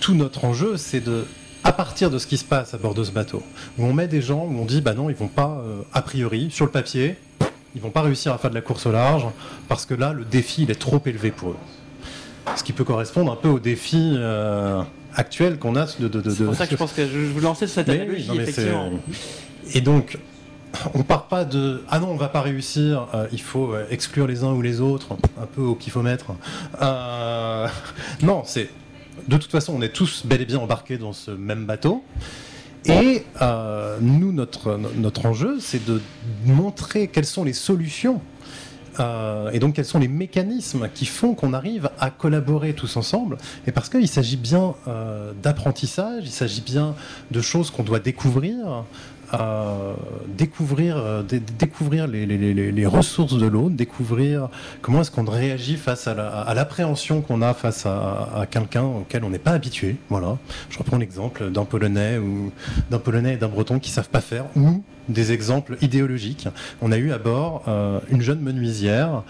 tout 0.00 0.14
notre 0.14 0.44
enjeu, 0.44 0.76
c'est 0.76 1.00
de 1.00 1.24
à 1.62 1.72
partir 1.72 2.10
de 2.10 2.18
ce 2.18 2.26
qui 2.26 2.38
se 2.38 2.44
passe 2.44 2.72
à 2.72 2.78
bord 2.78 2.94
de 2.94 3.04
ce 3.04 3.10
bateau, 3.10 3.42
où 3.78 3.84
on 3.84 3.92
met 3.92 4.08
des 4.08 4.22
gens, 4.22 4.46
où 4.46 4.58
on 4.58 4.64
dit, 4.64 4.80
bah 4.80 4.94
non, 4.94 5.10
ils 5.10 5.16
vont 5.16 5.28
pas, 5.28 5.62
a 5.92 6.00
priori, 6.00 6.48
sur 6.50 6.64
le 6.64 6.70
papier, 6.70 7.18
ils 7.74 7.80
vont 7.80 7.90
pas 7.90 8.02
réussir 8.02 8.32
à 8.32 8.38
faire 8.38 8.50
de 8.50 8.54
la 8.54 8.60
course 8.60 8.86
au 8.86 8.92
large 8.92 9.26
parce 9.68 9.86
que 9.86 9.94
là, 9.94 10.12
le 10.12 10.24
défi, 10.24 10.62
il 10.62 10.70
est 10.70 10.80
trop 10.80 11.00
élevé 11.06 11.30
pour 11.30 11.50
eux. 11.50 11.56
Ce 12.56 12.64
qui 12.64 12.72
peut 12.72 12.84
correspondre 12.84 13.30
un 13.30 13.36
peu 13.36 13.48
au 13.48 13.60
défi 13.60 14.14
euh, 14.16 14.82
actuel 15.14 15.58
qu'on 15.58 15.76
a 15.76 15.86
de, 15.98 16.08
de, 16.08 16.30
C'est 16.30 16.44
pour 16.44 16.54
ça 16.54 16.66
que 16.66 16.72
je 16.72 16.76
pense 16.76 16.92
que 16.92 17.06
je 17.06 17.18
vous 17.18 17.40
lancer 17.40 17.66
cette 17.66 17.88
analogie, 17.88 18.30
effectivement. 18.34 18.90
Et 19.72 19.80
donc, 19.80 20.18
on 20.94 21.02
part 21.02 21.26
pas 21.26 21.44
de 21.44 21.82
ah 21.88 21.98
non 21.98 22.08
on 22.08 22.16
va 22.16 22.28
pas 22.28 22.40
réussir 22.40 23.08
euh, 23.14 23.26
il 23.32 23.40
faut 23.40 23.74
euh, 23.74 23.86
exclure 23.90 24.26
les 24.26 24.44
uns 24.44 24.52
ou 24.52 24.62
les 24.62 24.80
autres 24.80 25.16
un 25.40 25.46
peu 25.46 25.62
au 25.62 25.74
kifomètre 25.74 26.26
euh, 26.80 27.66
non 28.22 28.42
c'est 28.44 28.68
de 29.26 29.36
toute 29.36 29.50
façon 29.50 29.74
on 29.76 29.82
est 29.82 29.92
tous 29.92 30.24
bel 30.24 30.40
et 30.40 30.44
bien 30.44 30.58
embarqués 30.58 30.98
dans 30.98 31.12
ce 31.12 31.30
même 31.30 31.66
bateau 31.66 32.04
et 32.86 33.24
euh, 33.42 33.98
nous, 34.00 34.32
notre, 34.32 34.76
notre 34.96 35.26
enjeu, 35.26 35.58
c'est 35.60 35.84
de 35.84 36.00
montrer 36.44 37.08
quelles 37.08 37.26
sont 37.26 37.44
les 37.44 37.52
solutions 37.52 38.20
euh, 38.98 39.50
et 39.52 39.60
donc 39.60 39.74
quels 39.74 39.84
sont 39.84 39.98
les 39.98 40.08
mécanismes 40.08 40.88
qui 40.92 41.06
font 41.06 41.34
qu'on 41.34 41.52
arrive 41.52 41.90
à 41.98 42.10
collaborer 42.10 42.72
tous 42.74 42.96
ensemble. 42.96 43.38
Et 43.66 43.72
parce 43.72 43.88
qu'il 43.88 44.08
s'agit 44.08 44.36
bien 44.36 44.74
euh, 44.88 45.32
d'apprentissage, 45.42 46.24
il 46.24 46.30
s'agit 46.30 46.60
bien 46.60 46.94
de 47.30 47.40
choses 47.40 47.70
qu'on 47.70 47.84
doit 47.84 48.00
découvrir, 48.00 48.84
découvrir, 50.36 50.96
euh, 50.96 51.22
découvrir 51.58 52.06
les, 52.06 52.86
ressources 52.86 53.36
de 53.36 53.46
l'eau, 53.46 53.70
découvrir 53.70 54.48
comment 54.80 55.02
est-ce 55.02 55.10
qu'on 55.10 55.24
réagit 55.24 55.76
face 55.76 56.06
à 56.08 56.54
l'appréhension 56.54 57.20
qu'on 57.20 57.42
a 57.42 57.54
face 57.54 57.86
à, 57.86 58.46
quelqu'un 58.50 58.84
auquel 58.84 59.24
on 59.24 59.30
n'est 59.30 59.38
pas 59.38 59.52
habitué. 59.52 59.96
Voilà. 60.08 60.38
Je 60.70 60.78
reprends 60.78 60.98
l'exemple 60.98 61.50
d'un 61.50 61.64
Polonais 61.64 62.18
ou 62.18 62.52
d'un 62.90 62.98
Polonais 62.98 63.34
et 63.34 63.36
d'un 63.36 63.48
Breton 63.48 63.78
qui 63.78 63.90
savent 63.90 64.08
pas 64.08 64.20
faire, 64.20 64.46
ou 64.56 64.82
des 65.08 65.32
exemples 65.32 65.76
idéologiques. 65.80 66.48
On 66.80 66.92
a 66.92 66.96
eu 66.98 67.12
à 67.12 67.18
bord 67.18 67.64
euh, 67.68 68.00
une 68.10 68.22
jeune 68.22 68.40
menuisière 68.40 69.22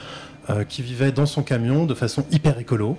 euh, 0.49 0.65
qui 0.65 0.83
vivait 0.83 1.13
dans 1.13 1.27
son 1.27 1.43
camion 1.43 1.87
de 1.87 1.95
façon 1.95 2.25
hyper 2.31 2.59
écolo. 2.59 2.97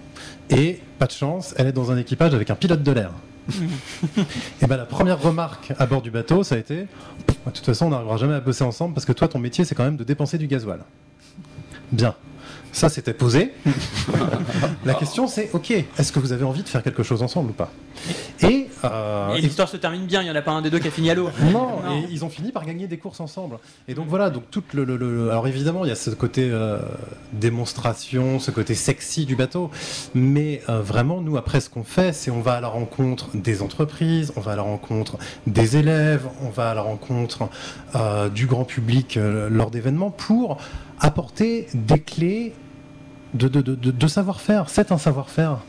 Et, 0.49 0.79
pas 0.99 1.07
de 1.07 1.11
chance, 1.11 1.53
elle 1.57 1.67
est 1.67 1.71
dans 1.71 1.91
un 1.91 1.97
équipage 1.97 2.33
avec 2.33 2.49
un 2.49 2.55
pilote 2.55 2.83
de 2.83 2.91
l'air. 2.91 3.11
et 4.61 4.67
ben 4.67 4.77
la 4.77 4.85
première 4.85 5.21
remarque 5.21 5.73
à 5.79 5.85
bord 5.85 6.01
du 6.01 6.11
bateau, 6.11 6.43
ça 6.43 6.55
a 6.55 6.57
été 6.57 6.87
de 7.45 7.51
toute 7.51 7.65
façon, 7.65 7.87
on 7.87 7.89
n'arrivera 7.89 8.17
jamais 8.17 8.35
à 8.35 8.39
bosser 8.39 8.63
ensemble 8.63 8.93
parce 8.93 9.05
que 9.05 9.13
toi, 9.13 9.27
ton 9.27 9.39
métier, 9.39 9.65
c'est 9.65 9.75
quand 9.75 9.83
même 9.83 9.97
de 9.97 10.03
dépenser 10.03 10.37
du 10.37 10.47
gasoil. 10.47 10.79
Bien. 11.91 12.15
Ça, 12.71 12.89
c'était 12.89 13.13
posé. 13.13 13.51
la 14.85 14.93
question, 14.93 15.27
c'est 15.27 15.49
OK, 15.53 15.71
est-ce 15.71 16.11
que 16.11 16.19
vous 16.19 16.31
avez 16.31 16.45
envie 16.45 16.63
de 16.63 16.69
faire 16.69 16.83
quelque 16.83 17.03
chose 17.03 17.21
ensemble 17.21 17.51
ou 17.51 17.53
pas? 17.53 17.71
Et, 18.41 18.67
euh, 18.83 19.37
l'histoire 19.37 19.67
se 19.67 19.77
termine 19.77 20.05
bien. 20.05 20.21
Il 20.21 20.25
n'y 20.25 20.31
en 20.31 20.35
a 20.35 20.41
pas 20.41 20.51
un 20.51 20.61
des 20.61 20.69
deux 20.69 20.79
qui 20.79 20.87
a 20.87 20.91
fini 20.91 21.09
à 21.09 21.15
l'eau. 21.15 21.29
Non, 21.51 21.81
Et 21.91 22.07
ils 22.11 22.23
ont 22.23 22.29
fini 22.29 22.51
par 22.51 22.65
gagner 22.65 22.87
des 22.87 22.97
courses 22.97 23.19
ensemble. 23.19 23.57
Et 23.87 23.93
donc 23.93 24.07
voilà. 24.07 24.29
Donc 24.29 24.43
tout 24.49 24.63
le, 24.73 25.29
alors 25.29 25.47
évidemment, 25.47 25.83
il 25.83 25.89
y 25.89 25.91
a 25.91 25.95
ce 25.95 26.09
côté 26.11 26.49
euh, 26.49 26.79
démonstration, 27.33 28.39
ce 28.39 28.51
côté 28.51 28.73
sexy 28.73 29.25
du 29.25 29.35
bateau. 29.35 29.69
Mais 30.13 30.61
euh, 30.69 30.81
vraiment, 30.81 31.21
nous, 31.21 31.37
après, 31.37 31.59
ce 31.59 31.69
qu'on 31.69 31.83
fait, 31.83 32.13
c'est 32.13 32.31
on 32.31 32.41
va 32.41 32.53
à 32.53 32.61
la 32.61 32.69
rencontre 32.69 33.29
des 33.33 33.61
entreprises, 33.61 34.31
on 34.37 34.41
va 34.41 34.53
à 34.53 34.55
la 34.55 34.61
rencontre 34.61 35.17
des 35.45 35.77
élèves, 35.77 36.27
on 36.41 36.49
va 36.49 36.71
à 36.71 36.73
la 36.73 36.81
rencontre 36.81 37.49
du 38.33 38.45
grand 38.47 38.63
public 38.63 39.19
lors 39.49 39.69
d'événements 39.69 40.11
pour 40.11 40.57
apporter 41.01 41.67
des 41.73 41.99
clés 41.99 42.53
de, 43.33 43.47
de, 43.47 43.61
de, 43.61 44.07
savoir-faire. 44.07 44.69
C'est 44.69 44.91
un 44.91 44.97
savoir-faire. 44.97 45.59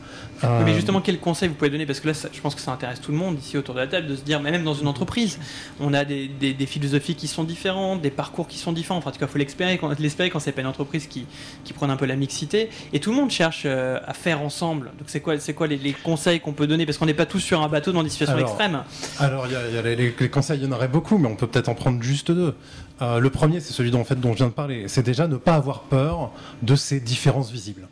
Mais 0.43 0.71
euh, 0.71 0.75
justement, 0.75 1.01
quel 1.01 1.19
conseil 1.19 1.49
vous 1.49 1.55
pouvez 1.55 1.69
donner? 1.69 1.85
Parce 1.85 1.99
que 1.99 2.07
là, 2.07 2.13
je 2.31 2.41
pense 2.41 2.55
que 2.55 2.61
ça 2.61 2.71
intéresse 2.71 3.01
tout 3.01 3.11
le 3.11 3.17
monde 3.17 3.37
ici 3.39 3.57
autour 3.57 3.75
de 3.75 3.79
la 3.79 3.87
table 3.87 4.07
de 4.07 4.15
se 4.15 4.21
dire, 4.21 4.39
mais 4.41 4.51
même 4.51 4.63
dans 4.63 4.73
une 4.73 4.87
entreprise, 4.87 5.39
on 5.79 5.93
a 5.93 6.05
des, 6.05 6.27
des, 6.27 6.65
philosophies 6.65 7.15
qui 7.15 7.27
sont 7.27 7.43
différentes, 7.43 8.01
des 8.01 8.11
parcours 8.11 8.47
qui 8.47 8.57
sont 8.57 8.71
différents. 8.71 8.99
Enfin, 8.99 9.09
en 9.09 9.13
tout 9.13 9.19
cas, 9.19 9.25
il 9.25 9.31
faut 9.31 9.37
l'espérer 9.37 9.77
quand, 9.77 9.97
l'espérer 9.99 10.29
quand 10.29 10.39
c'est 10.39 10.51
pas 10.51 10.61
une 10.61 10.67
entreprise 10.67 11.07
qui, 11.07 11.25
qui 11.63 11.73
prend 11.73 11.89
un 11.89 11.95
peu 11.95 12.05
la 12.05 12.15
mixité. 12.15 12.69
Et 12.91 12.99
tout 12.99 13.11
le 13.11 13.15
monde 13.15 13.31
cherche 13.31 13.63
euh, 13.65 13.99
à 14.05 14.13
faire 14.13 14.41
ensemble. 14.41 14.91
Donc, 14.99 15.07
c'est 15.07 15.19
quoi, 15.19 15.39
c'est 15.39 15.53
quoi 15.53 15.67
les, 15.67 15.93
conseils 15.93 16.39
qu'on 16.39 16.53
peut 16.53 16.67
donner? 16.67 16.85
Parce 16.85 16.97
qu'on 16.97 17.05
n'est 17.05 17.13
pas 17.13 17.25
tous 17.25 17.39
sur 17.39 17.61
un 17.61 17.67
bateau 17.67 17.91
dans 17.91 18.03
des 18.03 18.09
situations 18.09 18.37
extrêmes. 18.37 18.83
Alors, 19.19 19.47
il 19.47 19.53
y 19.53 19.77
a, 19.77 19.81
les, 19.81 20.11
conseils, 20.29 20.59
il 20.59 20.65
y 20.65 20.67
en 20.67 20.71
aurait 20.71 20.87
beaucoup, 20.87 21.17
mais 21.17 21.27
on 21.27 21.35
peut 21.35 21.47
peut-être 21.47 21.69
en 21.69 21.75
prendre 21.75 22.01
juste 22.01 22.31
deux. 22.31 22.55
Euh, 23.01 23.19
le 23.19 23.29
premier, 23.29 23.59
c'est 23.59 23.73
celui 23.73 23.91
dont, 23.91 24.01
en 24.01 24.05
fait, 24.05 24.19
dont 24.19 24.31
je 24.31 24.37
viens 24.37 24.47
de 24.47 24.53
parler. 24.53 24.87
C'est 24.87 25.03
déjà 25.03 25.27
ne 25.27 25.37
pas 25.37 25.55
avoir 25.55 25.81
peur 25.81 26.31
de 26.61 26.75
ces 26.75 26.99
différences 26.99 27.51
visibles. 27.51 27.87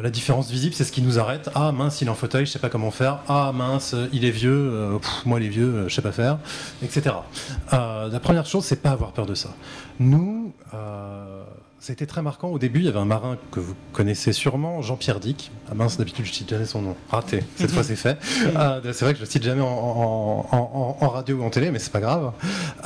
La 0.00 0.10
différence 0.10 0.50
visible, 0.50 0.74
c'est 0.74 0.84
ce 0.84 0.92
qui 0.92 1.02
nous 1.02 1.18
arrête. 1.18 1.50
Ah 1.54 1.72
mince, 1.72 2.00
il 2.00 2.08
est 2.08 2.10
en 2.10 2.14
fauteuil, 2.14 2.46
je 2.46 2.50
sais 2.50 2.58
pas 2.58 2.70
comment 2.70 2.90
faire. 2.90 3.20
Ah 3.28 3.52
mince, 3.54 3.94
il 4.12 4.24
est 4.24 4.30
vieux, 4.30 4.98
moi 5.26 5.38
les 5.38 5.48
vieux, 5.48 5.88
je 5.88 5.94
sais 5.94 6.02
pas 6.02 6.12
faire, 6.12 6.38
etc. 6.82 7.16
la 7.70 8.20
première 8.20 8.46
chose, 8.46 8.64
c'est 8.64 8.80
pas 8.82 8.90
avoir 8.90 9.12
peur 9.12 9.26
de 9.26 9.34
ça. 9.34 9.50
Nous, 10.00 10.52
c'était 11.82 12.06
très 12.06 12.22
marquant. 12.22 12.46
Au 12.46 12.60
début, 12.60 12.78
il 12.78 12.84
y 12.84 12.88
avait 12.88 13.00
un 13.00 13.04
marin 13.04 13.36
que 13.50 13.58
vous 13.58 13.74
connaissez 13.92 14.32
sûrement, 14.32 14.82
Jean-Pierre 14.82 15.18
Dick. 15.18 15.50
Ah 15.68 15.74
mince, 15.74 15.96
d'habitude, 15.96 16.24
je 16.24 16.32
cite 16.32 16.48
jamais 16.48 16.64
son 16.64 16.80
nom. 16.80 16.96
Raté. 17.10 17.42
Cette 17.56 17.72
fois, 17.72 17.82
c'est 17.82 17.96
fait. 17.96 18.18
Euh, 18.54 18.80
c'est 18.92 19.04
vrai 19.04 19.14
que 19.14 19.18
je 19.18 19.24
le 19.24 19.30
cite 19.30 19.42
jamais 19.42 19.62
en, 19.62 21.08
radio 21.08 21.38
ou 21.38 21.42
en 21.42 21.50
télé, 21.50 21.70
mais 21.70 21.78
c'est 21.78 21.90
pas 21.90 22.00
grave. 22.00 22.32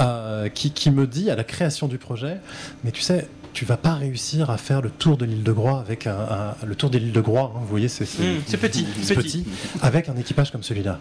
Euh, 0.01 0.49
qui, 0.49 0.91
me 0.91 1.07
dit 1.07 1.31
à 1.31 1.37
la 1.37 1.45
création 1.45 1.89
du 1.89 1.99
projet, 1.99 2.39
mais 2.85 2.93
tu 2.93 3.03
sais, 3.03 3.29
tu 3.57 3.65
vas 3.65 3.79
pas 3.79 3.95
réussir 3.95 4.51
à 4.51 4.59
faire 4.59 4.83
le 4.83 4.91
tour 4.91 5.17
de 5.17 5.25
l'île 5.25 5.43
de 5.43 5.51
Groix 5.51 5.81
avec 5.81 6.07
un, 6.07 6.55
le 6.63 6.75
tour 6.75 6.91
de 6.91 6.99
l'île 6.99 7.13
de 7.13 7.23
Groix. 7.23 7.55
Hein, 7.57 7.61
vous 7.63 7.67
voyez, 7.67 7.89
c'est 7.89 8.05
mmh, 8.05 8.43
petit, 8.59 9.47
avec 9.81 10.11
un 10.11 10.17
équipage 10.17 10.53
comme 10.53 10.63
celui-là. 10.63 11.01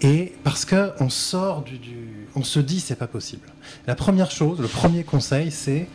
Et 0.00 0.32
parce 0.42 0.64
que 0.64 0.92
on 1.00 1.10
sort 1.10 1.60
du, 1.60 1.76
du 1.76 2.28
on 2.34 2.42
se 2.42 2.60
dit 2.60 2.80
c'est 2.80 2.96
pas 2.96 3.06
possible. 3.06 3.46
La 3.86 3.94
première 3.94 4.30
chose, 4.30 4.58
le 4.58 4.68
premier 4.68 5.04
conseil, 5.04 5.50
c'est 5.50 5.86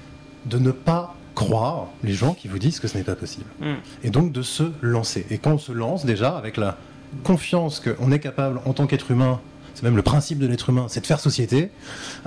de 0.45 0.59
ne 0.59 0.69
pas 0.69 1.15
croire 1.33 1.87
les 2.03 2.13
gens 2.13 2.35
qui 2.35 2.47
vous 2.47 2.59
disent 2.59 2.79
que 2.79 2.87
ce 2.87 2.95
n'est 2.95 3.03
pas 3.03 3.15
possible. 3.15 3.49
Hmm. 3.59 3.77
Et 4.03 4.11
donc 4.11 4.31
de 4.31 4.43
se 4.43 4.71
lancer. 4.81 5.25
Et 5.31 5.39
quand 5.39 5.53
on 5.53 5.57
se 5.57 5.71
lance 5.71 6.05
déjà 6.05 6.37
avec 6.37 6.57
la 6.57 6.77
confiance 7.23 7.79
qu'on 7.79 8.11
est 8.11 8.19
capable 8.19 8.61
en 8.65 8.73
tant 8.73 8.85
qu'être 8.85 9.09
humain, 9.09 9.41
c'est 9.73 9.81
même 9.81 9.95
le 9.95 10.03
principe 10.03 10.37
de 10.37 10.45
l'être 10.45 10.69
humain, 10.69 10.85
c'est 10.89 11.01
de 11.01 11.07
faire 11.07 11.19
société, 11.19 11.71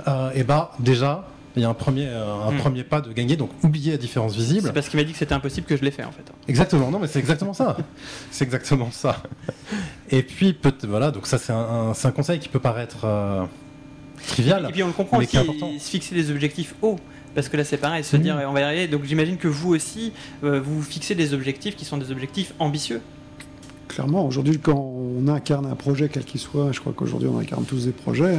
euh, 0.09 0.31
et 0.35 0.43
bah 0.43 0.73
déjà 0.79 1.25
il 1.55 1.61
y 1.61 1.65
a 1.65 1.69
un 1.69 1.73
premier, 1.73 2.07
un 2.07 2.51
hmm. 2.51 2.57
premier 2.57 2.83
pas 2.83 3.01
de 3.01 3.11
gagner, 3.13 3.37
donc 3.37 3.49
oublier 3.63 3.91
la 3.91 3.97
différence 3.97 4.35
visible. 4.35 4.67
C'est 4.67 4.73
parce 4.73 4.89
qu'il 4.89 4.99
m'a 4.99 5.03
dit 5.03 5.13
que 5.13 5.17
c'était 5.17 5.33
impossible 5.33 5.65
que 5.67 5.77
je 5.77 5.83
l'ai 5.83 5.91
fait 5.91 6.03
en 6.03 6.11
fait. 6.11 6.23
Exactement, 6.47 6.91
non 6.91 6.99
mais 6.99 7.07
c'est 7.07 7.19
exactement 7.19 7.53
ça. 7.53 7.77
c'est 8.31 8.43
exactement 8.43 8.91
ça. 8.91 9.23
Et 10.09 10.23
puis, 10.23 10.53
peut 10.53 10.73
voilà, 10.83 11.11
donc 11.11 11.27
ça 11.27 11.37
c'est 11.37 11.53
un, 11.53 11.91
un, 11.91 12.11
conseil 12.11 12.39
qui 12.39 12.49
peut 12.49 12.59
paraître 12.59 13.05
euh, 13.05 13.45
trivial. 14.27 14.65
Et 14.69 14.71
puis 14.71 14.83
on 14.83 14.87
le 14.87 14.93
comprend 14.93 15.19
mais 15.19 15.25
aussi, 15.25 15.79
se 15.79 15.89
fixer 15.89 16.15
des 16.15 16.31
objectifs 16.31 16.75
hauts. 16.81 16.99
Parce 17.33 17.49
que 17.49 17.57
là, 17.57 17.65
c'est 17.65 17.77
pareil, 17.77 18.03
se 18.05 18.15
dire, 18.15 18.41
on 18.47 18.53
va 18.53 18.61
y 18.61 18.63
arriver. 18.63 18.87
Donc 18.87 19.03
j'imagine 19.03 19.35
que 19.35 19.49
vous 19.49 19.75
aussi, 19.75 20.13
euh, 20.45 20.61
vous 20.61 20.81
fixez 20.81 21.15
des 21.15 21.33
objectifs 21.33 21.75
qui 21.75 21.83
sont 21.83 21.97
des 21.97 22.09
objectifs 22.09 22.53
ambitieux. 22.59 23.01
Clairement, 23.89 24.25
aujourd'hui, 24.25 24.57
quand 24.57 24.73
on 24.77 25.27
incarne 25.27 25.65
un 25.65 25.75
projet, 25.75 26.09
quel 26.09 26.23
qu'il 26.23 26.39
soit, 26.39 26.71
je 26.71 26.79
crois 26.79 26.93
qu'aujourd'hui, 26.95 27.27
on 27.27 27.37
incarne 27.37 27.65
tous 27.65 27.85
des 27.85 27.91
projets. 27.91 28.37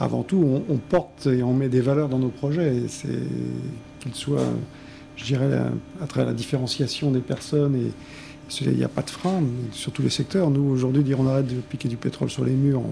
Avant 0.00 0.22
tout, 0.22 0.62
on, 0.68 0.76
porte 0.76 1.26
et 1.26 1.42
on 1.42 1.52
met 1.52 1.68
des 1.68 1.82
valeurs 1.82 2.08
dans 2.08 2.18
nos 2.18 2.30
projets. 2.30 2.84
C'est 2.88 3.08
qu'ils 4.00 4.14
soient, 4.14 4.48
je 5.16 5.24
dirais, 5.24 5.50
à 6.02 6.06
travers 6.06 6.26
la 6.26 6.34
différenciation 6.34 7.10
des 7.10 7.20
personnes 7.20 7.76
et, 7.76 7.92
il 8.62 8.72
n'y 8.72 8.82
a 8.82 8.88
pas 8.88 9.02
de 9.02 9.10
frein 9.10 9.42
sur 9.70 9.92
tous 9.92 10.02
les 10.02 10.10
secteurs. 10.10 10.50
Nous, 10.50 10.62
aujourd'hui, 10.62 11.04
dire 11.04 11.20
on 11.20 11.26
arrête 11.28 11.46
de 11.46 11.60
piquer 11.60 11.88
du 11.88 11.96
pétrole 11.96 12.30
sur 12.30 12.44
les 12.44 12.52
murs 12.52 12.82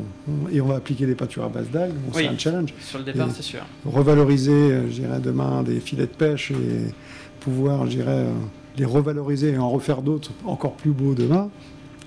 et 0.52 0.60
on 0.60 0.66
va 0.66 0.76
appliquer 0.76 1.04
des 1.04 1.16
pâtures 1.16 1.42
à 1.42 1.48
base 1.48 1.68
d'algues, 1.70 1.96
c'est 2.12 2.28
un 2.28 2.38
challenge. 2.38 2.72
Sur 2.80 2.98
le 2.98 3.04
départ, 3.04 3.28
c'est 3.34 3.42
sûr. 3.42 3.62
Revaloriser, 3.84 4.52
euh, 4.52 4.88
je 4.88 5.00
dirais, 5.00 5.18
demain 5.18 5.64
des 5.64 5.80
filets 5.80 6.06
de 6.06 6.12
pêche 6.12 6.52
et 6.52 6.92
pouvoir, 7.40 7.86
je 7.86 7.90
dirais, 7.90 8.26
euh, 8.26 8.32
les 8.76 8.84
revaloriser 8.84 9.50
et 9.50 9.58
en 9.58 9.68
refaire 9.70 10.02
d'autres 10.02 10.30
encore 10.44 10.74
plus 10.74 10.92
beaux 10.92 11.14
demain, 11.14 11.50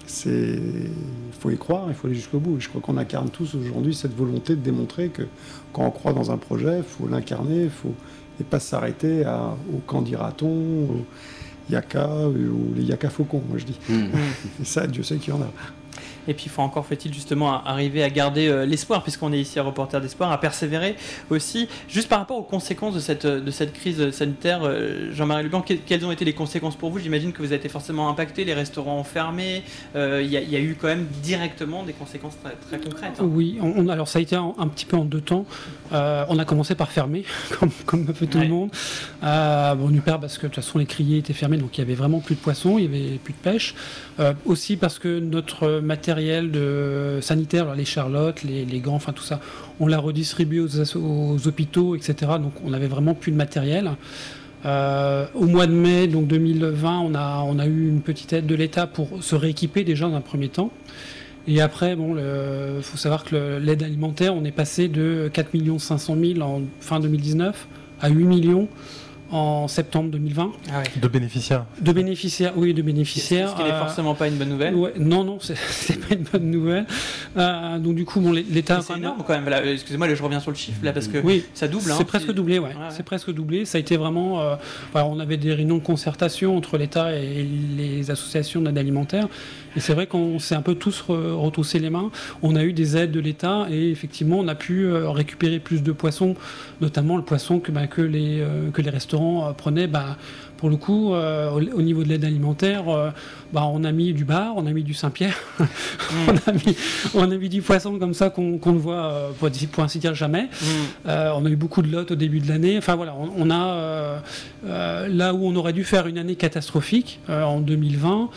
c'est 0.08 0.60
il 0.60 1.40
faut 1.40 1.50
y 1.50 1.58
croire, 1.58 1.86
il 1.88 1.94
faut 1.94 2.08
aller 2.08 2.16
jusqu'au 2.16 2.40
bout. 2.40 2.60
je 2.60 2.70
crois 2.70 2.82
qu'on 2.82 2.98
incarne 2.98 3.30
tous 3.30 3.56
aujourd'hui 3.56 3.96
cette 3.96 4.16
volonté 4.16 4.56
de 4.56 4.62
démontrer 4.62 5.10
que 5.10 5.24
quand 5.74 5.86
on 5.86 5.92
croit 5.92 6.14
dans 6.14 6.32
un 6.32 6.38
projet, 6.38 6.78
il 6.78 6.84
faut 6.84 7.08
l'incarner, 7.08 7.70
faut 7.70 7.96
et 8.40 8.44
pas 8.44 8.60
s'arrêter 8.60 9.24
au 9.74 9.78
quand 9.86 10.02
dira-t-on, 10.02 10.88
yaka 11.70 12.28
ou 12.28 12.74
les 12.76 12.84
yaka 12.84 13.10
faucons, 13.10 13.42
moi 13.48 13.58
je 13.58 13.66
dis. 13.66 13.80
Hmm. 13.90 14.08
Et 14.62 14.66
ça, 14.66 14.88
Dieu 14.88 15.04
sait 15.04 15.18
qu'il 15.18 15.34
y 15.34 15.38
en 15.38 15.42
a. 15.42 15.52
Et 16.28 16.34
puis, 16.34 16.50
faut 16.50 16.62
encore 16.62 16.86
fait-il 16.86 17.14
justement 17.14 17.64
arriver 17.66 18.04
à 18.04 18.10
garder 18.10 18.48
euh, 18.48 18.66
l'espoir, 18.66 19.04
puisqu'on 19.04 19.34
est 19.34 19.40
ici 19.40 19.60
à 19.60 19.64
Reporter 19.64 20.00
d'Espoir, 20.02 20.32
à 20.32 20.40
persévérer 20.40 20.96
aussi. 21.30 21.68
Juste 21.88 22.10
par 22.10 22.20
rapport 22.20 22.38
aux 22.38 22.44
conséquences 22.44 22.94
de 22.94 23.00
cette, 23.00 23.26
de 23.26 23.52
cette 23.52 23.74
crise 23.74 24.12
sanitaire, 24.12 24.62
euh, 24.64 25.12
Jean-Marie 25.14 25.44
Lugan, 25.44 25.62
quelles 25.62 26.06
ont 26.06 26.12
été 26.12 26.26
les 26.26 26.34
conséquences 26.34 26.76
pour 26.76 26.92
vous? 26.92 27.00
J'imagine 27.00 27.32
que 27.32 27.40
vous 27.40 27.48
avez 27.48 27.56
été 27.56 27.70
forcément 27.70 28.10
impacté, 28.10 28.46
les 28.46 28.54
restaurants 28.54 29.00
ont 29.00 29.04
fermé. 29.04 29.64
Euh, 29.96 30.22
il 30.24 30.32
y, 30.32 30.56
a 30.56 30.60
eu 30.60 30.76
quand 30.80 30.88
même 30.88 31.08
directement 31.24 31.84
des 31.84 31.94
conséquences 31.94 32.38
très, 32.68 32.78
concrètes. 32.78 33.20
Hein. 33.20 33.26
Oui, 33.26 33.58
on, 33.62 33.88
alors 33.88 34.08
ça 34.08 34.20
a 34.20 34.22
été 34.22 34.36
un, 34.36 34.68
petit 34.68 34.86
peu 34.86 34.98
en 34.98 35.06
deux 35.06 35.22
temps. 35.22 35.46
on 35.92 36.40
a 36.40 36.46
commencé 36.46 36.76
par 36.76 36.92
fermer, 36.92 37.24
comme, 37.60 37.72
comme 37.86 38.14
fait 38.14 38.28
tout 38.28 38.40
le 38.40 38.48
monde. 38.48 38.70
bon, 39.22 39.92
on 39.92 40.02
perd 40.02 40.22
parce 40.22 40.38
que 40.38 40.44
de 40.44 40.54
toute 40.54 40.64
façon 40.64 40.80
les 40.80 40.86
criers 40.86 41.18
étaient 41.18 41.34
fermés, 41.34 41.58
donc 41.58 41.78
il 41.78 41.82
y 41.82 41.84
avait 41.84 41.96
vraiment 41.96 42.20
plus 42.20 42.36
de 42.36 42.40
poissons, 42.40 42.78
il 42.78 42.86
y 42.86 42.88
avait 42.88 43.18
plus 43.18 43.34
de 43.34 43.40
pêche. 43.40 43.76
aussi 44.46 44.78
parce 44.78 45.00
que 45.00 45.20
notre 45.20 45.80
matériel 45.80 46.11
de 46.16 47.20
sanitaire, 47.22 47.74
les 47.76 47.86
charlottes, 47.86 48.44
les, 48.44 48.80
gants, 48.80 48.96
enfin 48.96 49.14
tout 49.14 49.24
ça, 49.24 49.40
on 49.80 49.88
l'a 49.88 49.98
redistribué 49.98 50.60
aux, 50.60 51.48
hôpitaux, 51.48 51.96
etc. 51.96 52.14
Donc 52.42 52.54
on 52.66 52.70
n'avait 52.72 52.88
vraiment 52.88 53.14
plus 53.14 53.32
de 53.32 53.38
matériel. 53.38 53.92
Euh, 54.64 55.26
au 55.34 55.46
mois 55.46 55.66
de 55.66 55.74
mai 55.74 56.08
donc 56.08 56.28
2020, 56.28 57.00
on 57.00 57.16
a, 57.16 57.44
on 57.48 57.58
a 57.58 57.66
eu 57.66 57.90
une 57.90 58.02
petite 58.02 58.32
aide 58.34 58.46
de 58.46 58.56
l'État 58.56 58.86
pour 58.86 59.24
se 59.24 59.36
rééquiper 59.36 59.84
déjà 59.84 60.08
dans 60.08 60.16
un 60.16 60.22
premier 60.22 60.50
temps. 60.50 60.72
Et 61.48 61.60
après, 61.60 61.96
bon, 61.96 62.18
il 62.18 62.84
faut 62.84 62.98
savoir 62.98 63.24
que 63.24 63.58
l'aide 63.58 63.82
alimentaire, 63.82 64.36
on 64.36 64.46
est 64.46 64.52
passé 64.52 64.88
de 64.88 65.30
4 65.34 65.80
500 65.80 66.16
000 66.36 66.42
en 66.42 66.62
fin 66.80 67.00
2019 67.00 67.68
à 68.00 68.10
8 68.10 68.24
millions 68.26 68.68
en 69.32 69.68
septembre 69.68 70.10
2020. 70.12 70.52
Ah 70.72 70.84
de 70.96 71.08
bénéficiaires 71.08 71.66
De 71.80 71.92
bénéficiaires, 71.92 72.54
oui, 72.56 72.74
de 72.74 72.82
bénéficiaires. 72.82 73.52
Ce 73.52 73.56
qui 73.56 73.64
n'est 73.64 73.72
euh, 73.72 73.80
forcément 73.80 74.14
pas 74.14 74.28
une 74.28 74.36
bonne 74.36 74.50
nouvelle 74.50 74.76
Non, 74.98 75.24
non, 75.24 75.40
c'est 75.42 76.00
pas 76.00 76.16
une 76.16 76.24
bonne 76.24 76.52
nouvelle. 76.52 76.86
Euh, 77.38 77.80
donc 77.80 77.96
du 77.96 78.06
coup, 78.06 78.20
bon, 78.20 78.32
l'État... 78.32 78.82
C'est 78.82 78.98
énorme 78.98 79.24
quand 79.26 79.40
même, 79.40 79.52
excusez-moi, 79.66 80.14
je 80.14 80.22
reviens 80.24 80.40
sur 80.40 80.52
le 80.52 80.58
chiffre 80.58 80.80
là, 80.84 80.92
parce 80.92 81.08
que 81.08 81.18
oui, 81.20 81.46
ça 81.54 81.68
double. 81.68 81.92
Hein, 81.92 81.96
c'est 81.98 82.06
presque 82.06 82.32
doublé, 82.32 82.60
ouais. 82.60 82.72
C'est 82.90 83.04
presque 83.04 83.32
doublé. 83.32 83.66
Ça 83.66 83.78
a 83.78 83.82
été 83.82 83.98
vraiment... 83.98 84.42
Euh, 84.42 84.56
on 84.94 85.20
avait 85.20 85.38
des 85.38 85.54
réunions 85.54 85.78
de 85.78 85.84
concertation 85.84 86.58
entre 86.58 86.78
l'État 86.78 87.14
et 87.16 87.48
les 87.78 88.12
associations 88.12 88.62
d'aide 88.62 88.78
alimentaire. 88.78 89.28
Et 89.76 89.80
c'est 89.80 89.94
vrai 89.94 90.08
qu'on 90.08 90.40
s'est 90.40 90.56
un 90.56 90.62
peu 90.62 90.76
tous 90.76 91.06
retroussé 91.08 91.80
les 91.80 91.90
mains. 91.90 92.12
On 92.42 92.56
a 92.56 92.64
eu 92.64 92.74
des 92.74 92.98
aides 92.98 93.12
de 93.12 93.20
l'État 93.20 93.68
et 93.70 93.90
effectivement, 93.90 94.40
on 94.40 94.48
a 94.48 94.56
pu 94.56 94.86
euh, 94.86 95.10
récupérer 95.10 95.60
plus 95.60 95.84
de 95.84 95.92
poissons, 95.92 96.36
notamment 96.82 97.18
le 97.18 97.24
poisson 97.24 97.60
que, 97.60 97.72
bah, 97.72 97.88
que, 97.88 98.02
les, 98.02 98.40
euh, 98.42 98.70
que 98.72 98.82
les 98.82 98.90
restaurants 98.90 99.48
euh, 99.48 99.52
prenaient. 99.54 99.88
Bah, 99.88 100.18
pour 100.58 100.70
le 100.70 100.78
coup, 100.78 101.12
au, 101.14 101.82
niveau 101.82 102.04
de 102.04 102.10
l'aide 102.10 102.24
alimentaire, 102.24 102.84
bah, 103.52 103.64
on 103.66 103.84
a 103.84 103.92
mis 103.92 104.14
du 104.14 104.26
bar, 104.26 104.54
on 104.58 104.68
a 104.68 104.72
mis 104.74 104.84
du 104.84 104.94
Saint-Pierre, 104.94 105.36
mm. 105.60 105.64
on, 107.16 107.32
a 107.32 107.36
mis, 107.36 107.50
du 107.50 107.64
poisson 107.64 107.98
comme 107.98 108.14
ça 108.14 108.30
qu'on 108.30 108.60
ne 108.64 108.78
voit, 108.78 109.32
pour, 109.40 109.84
ainsi 109.84 109.98
dire, 109.98 110.14
jamais. 110.14 110.50
Mm. 110.62 111.08
on 111.08 111.46
a 111.48 111.50
eu 111.50 111.56
beaucoup 111.56 111.82
de 111.82 111.92
lots 111.92 112.06
au 112.12 112.16
début 112.16 112.42
de 112.42 112.48
l'année. 112.48 112.78
Enfin 112.78 112.96
voilà, 112.96 113.16
on, 113.16 113.50
a 113.50 114.22
là 114.64 115.34
où 115.34 115.48
on 115.48 115.56
aurait 115.56 115.74
dû 115.74 115.84
faire 115.84 116.06
une 116.06 116.20
année 116.20 116.36
catastrophique 116.36 117.20
en 117.28 117.60
2020. 117.60 118.30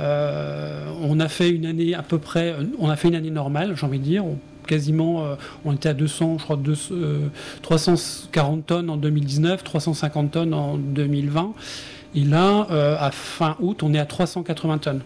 Euh, 0.00 0.84
on 1.00 1.20
a 1.20 1.28
fait 1.28 1.50
une 1.50 1.66
année 1.66 1.94
à 1.94 2.02
peu 2.02 2.18
près, 2.18 2.54
on 2.78 2.88
a 2.90 2.96
fait 2.96 3.08
une 3.08 3.14
année 3.14 3.30
normale, 3.30 3.74
j'ai 3.76 3.86
envie 3.86 3.98
de 3.98 4.04
dire. 4.04 4.24
quasiment, 4.66 5.24
euh, 5.24 5.34
on 5.64 5.72
était 5.74 5.88
à 5.88 5.94
200, 5.94 6.38
je 6.38 6.44
crois, 6.44 6.58
340 7.62 8.58
euh, 8.58 8.62
tonnes 8.66 8.90
en 8.90 8.96
2019, 8.96 9.62
350 9.64 10.30
tonnes 10.32 10.54
en 10.54 10.76
2020. 10.76 11.52
Et 12.14 12.24
là, 12.24 12.66
à 12.98 13.10
fin 13.10 13.56
août, 13.60 13.82
on 13.82 13.92
est 13.92 13.98
à 13.98 14.06
380 14.06 14.78
tonnes. 14.78 15.02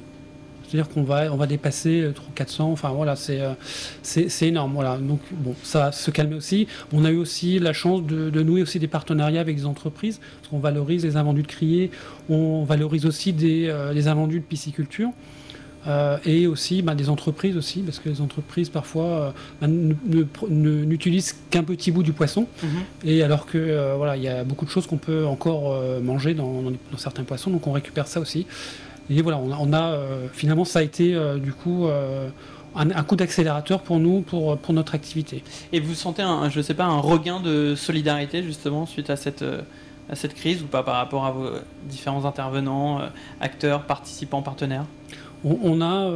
C'est-à-dire 0.70 0.92
qu'on 0.92 1.02
va, 1.02 1.32
on 1.32 1.36
va 1.36 1.48
dépasser 1.48 2.12
400, 2.36 2.68
euh, 2.68 2.72
enfin 2.72 2.90
voilà, 2.90 3.14
euh, 3.30 3.54
c'est, 4.02 4.28
c'est, 4.28 4.46
énorme. 4.46 4.72
Voilà. 4.74 4.98
Donc 4.98 5.18
bon, 5.32 5.54
ça 5.64 5.80
va 5.80 5.92
se 5.92 6.12
calmer 6.12 6.36
aussi. 6.36 6.68
On 6.92 7.04
a 7.04 7.10
eu 7.10 7.16
aussi 7.16 7.58
la 7.58 7.72
chance 7.72 8.04
de, 8.04 8.42
nouer 8.42 8.62
aussi 8.62 8.78
des 8.78 8.86
partenariats 8.86 9.40
avec 9.40 9.56
des 9.56 9.66
entreprises, 9.66 10.20
parce 10.38 10.48
qu'on 10.48 10.60
valorise 10.60 11.04
les 11.04 11.16
invendus 11.16 11.42
de 11.42 11.48
crier, 11.48 11.90
on 12.28 12.62
valorise 12.62 13.04
aussi 13.04 13.32
des, 13.32 13.66
euh, 13.68 13.92
les 13.92 14.06
invendus 14.06 14.38
de 14.38 14.44
pisciculture. 14.44 15.10
et 16.24 16.46
aussi 16.46 16.82
bah, 16.82 16.94
des 16.94 17.08
entreprises 17.08 17.56
aussi, 17.56 17.80
parce 17.80 17.98
que 17.98 18.10
les 18.10 18.20
entreprises 18.20 18.68
parfois 18.68 19.34
bah, 19.60 19.66
n'utilisent 19.66 21.34
qu'un 21.50 21.64
petit 21.64 21.90
bout 21.90 22.04
du 22.04 22.12
poisson, 22.12 22.46
mm-hmm. 22.62 23.08
et 23.08 23.22
alors 23.22 23.46
que 23.46 23.96
voilà, 23.96 24.16
il 24.16 24.22
y 24.22 24.28
a 24.28 24.44
beaucoup 24.44 24.66
de 24.66 24.70
choses 24.70 24.86
qu'on 24.86 24.98
peut 24.98 25.24
encore 25.26 25.82
manger 26.02 26.34
dans, 26.34 26.62
dans, 26.62 26.98
certains 26.98 27.24
poissons, 27.24 27.50
donc 27.50 27.66
on 27.66 27.72
récupère 27.72 28.06
ça 28.06 28.20
aussi. 28.20 28.46
Et 29.10 29.22
voilà, 29.22 29.38
on 29.38 29.72
a, 29.72 29.82
euh, 29.82 30.28
finalement, 30.32 30.64
ça 30.64 30.78
a 30.78 30.82
été 30.82 31.14
euh, 31.14 31.38
du 31.38 31.52
coup 31.52 31.86
euh, 31.86 32.28
un, 32.76 33.02
coup 33.02 33.16
d'accélérateur 33.16 33.82
pour 33.82 33.98
nous, 33.98 34.20
pour, 34.20 34.56
pour 34.56 34.72
notre 34.72 34.94
activité. 34.94 35.42
Et 35.72 35.80
vous 35.80 35.94
sentez, 35.94 36.22
un, 36.22 36.48
je 36.48 36.58
ne 36.58 36.62
sais 36.62 36.74
pas, 36.74 36.84
un 36.84 37.00
regain 37.00 37.40
de 37.40 37.74
solidarité 37.74 38.44
justement 38.44 38.86
suite 38.86 39.10
à 39.10 39.16
cette, 39.16 39.44
à 40.08 40.14
cette 40.14 40.34
crise 40.34 40.62
ou 40.62 40.66
pas 40.66 40.84
par 40.84 40.94
rapport 40.94 41.26
à 41.26 41.32
vos 41.32 41.48
différents 41.86 42.24
intervenants, 42.24 43.00
acteurs, 43.40 43.82
participants, 43.82 44.42
partenaires? 44.42 44.84
On, 45.42 45.80
a, 45.80 46.06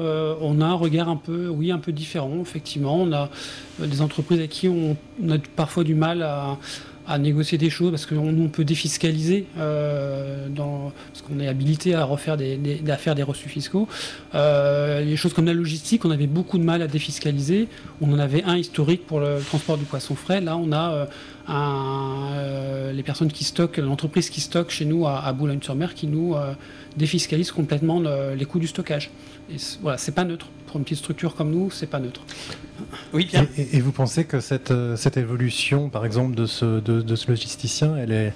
on 0.43 0.61
a 0.61 0.67
un 0.67 0.75
regard 0.75 1.09
un 1.09 1.17
peu, 1.17 1.49
oui, 1.49 1.73
un 1.73 1.79
peu 1.79 1.93
différent, 1.93 2.41
effectivement. 2.43 2.97
On 2.97 3.13
a 3.13 3.31
des 3.79 4.03
entreprises 4.03 4.39
à 4.41 4.47
qui 4.47 4.69
on, 4.69 4.99
a 5.31 5.39
parfois 5.57 5.83
du 5.83 5.95
mal 5.95 6.23
à, 6.23 6.59
à 7.07 7.19
négocier 7.19 7.59
des 7.59 7.71
choses 7.71 7.91
parce 7.91 8.07
qu'on 8.07 8.29
on 8.29 8.49
peut 8.49 8.65
défiscaliser 8.65 9.47
euh, 9.59 10.49
dans, 10.49 10.93
parce 11.13 11.23
qu'on 11.23 11.39
est 11.39 11.49
habilité 11.49 11.95
à 11.95 12.05
refaire 12.05 12.37
des, 12.37 12.59
à 12.89 12.97
faire 12.97 13.15
des 13.15 13.23
reçus 13.23 13.49
fiscaux. 13.49 13.89
Euh, 14.35 15.03
les 15.03 15.17
choses 15.17 15.35
comme 15.35 15.45
la 15.45 15.53
logistique, 15.53 16.05
on 16.05 16.11
avait 16.11 16.27
beaucoup 16.27 16.59
de 16.59 16.65
mal 16.65 16.83
à 16.83 16.87
défiscaliser. 16.87 17.69
On 18.01 18.13
en 18.13 18.19
avait 18.19 18.43
un 18.45 18.57
historique 18.57 19.07
pour 19.07 19.21
le 19.21 19.41
transport 19.41 19.77
du 19.77 19.85
poisson 19.85 20.15
frais. 20.15 20.41
Là, 20.41 20.57
on 20.57 20.73
a 20.73 20.93
euh, 20.93 21.07
un, 21.47 22.93
les 22.93 23.03
personnes 23.03 23.31
qui 23.31 23.45
stockent, 23.45 23.77
l'entreprise 23.77 24.31
qui 24.31 24.41
stocke 24.41 24.71
chez 24.71 24.87
nous 24.87 25.07
à, 25.07 25.31
Boulogne-sur-Mer 25.33 25.95
qui 25.95 26.07
nous 26.07 26.35
défiscalise 26.97 27.53
complètement 27.53 28.01
les 28.35 28.45
coûts 28.47 28.59
du 28.59 28.67
stockage. 28.67 29.11
Et 29.51 29.57
voilà, 29.83 29.99
c'est 29.99 30.13
pas 30.13 30.25
neutre. 30.25 30.47
Pour 30.67 30.77
une 30.79 30.85
petite 30.85 30.99
structure 30.99 31.35
comme 31.35 31.51
nous, 31.51 31.71
c'est 31.71 31.87
pas 31.87 32.01
neutre. 32.01 32.23
Oui. 33.13 33.31
Et, 33.57 33.81
vous 33.81 33.93
pensez 33.93 34.25
que 34.25 34.41
cette, 34.41 34.71
euh, 34.71 34.97
cette 34.97 35.17
évolution, 35.17 35.89
par 35.89 36.05
exemple, 36.05 36.35
de 36.35 36.47
ce, 36.47 36.81
de, 36.81 37.15
ce 37.15 37.29
logisticien, 37.29 37.97
elle 37.97 38.13
est, 38.13 38.33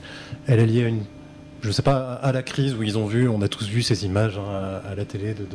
elle 0.47 0.61
est 0.61 0.67
liée 0.67 0.85
à 0.85 0.89
une, 0.89 1.03
je 1.63 1.71
sais 1.71 1.83
pas, 1.83 2.15
à 2.15 2.33
la 2.33 2.43
crise 2.43 2.75
où 2.75 2.83
ils 2.83 2.97
ont 2.99 3.07
vu, 3.07 3.29
on 3.29 3.43
a 3.43 3.49
tous 3.49 3.67
vu 3.67 3.83
ces 3.83 4.05
images 4.05 4.39
hein, 4.39 4.81
à, 4.89 4.95
la 4.95 5.05
télé 5.05 5.35
de, 5.35 5.47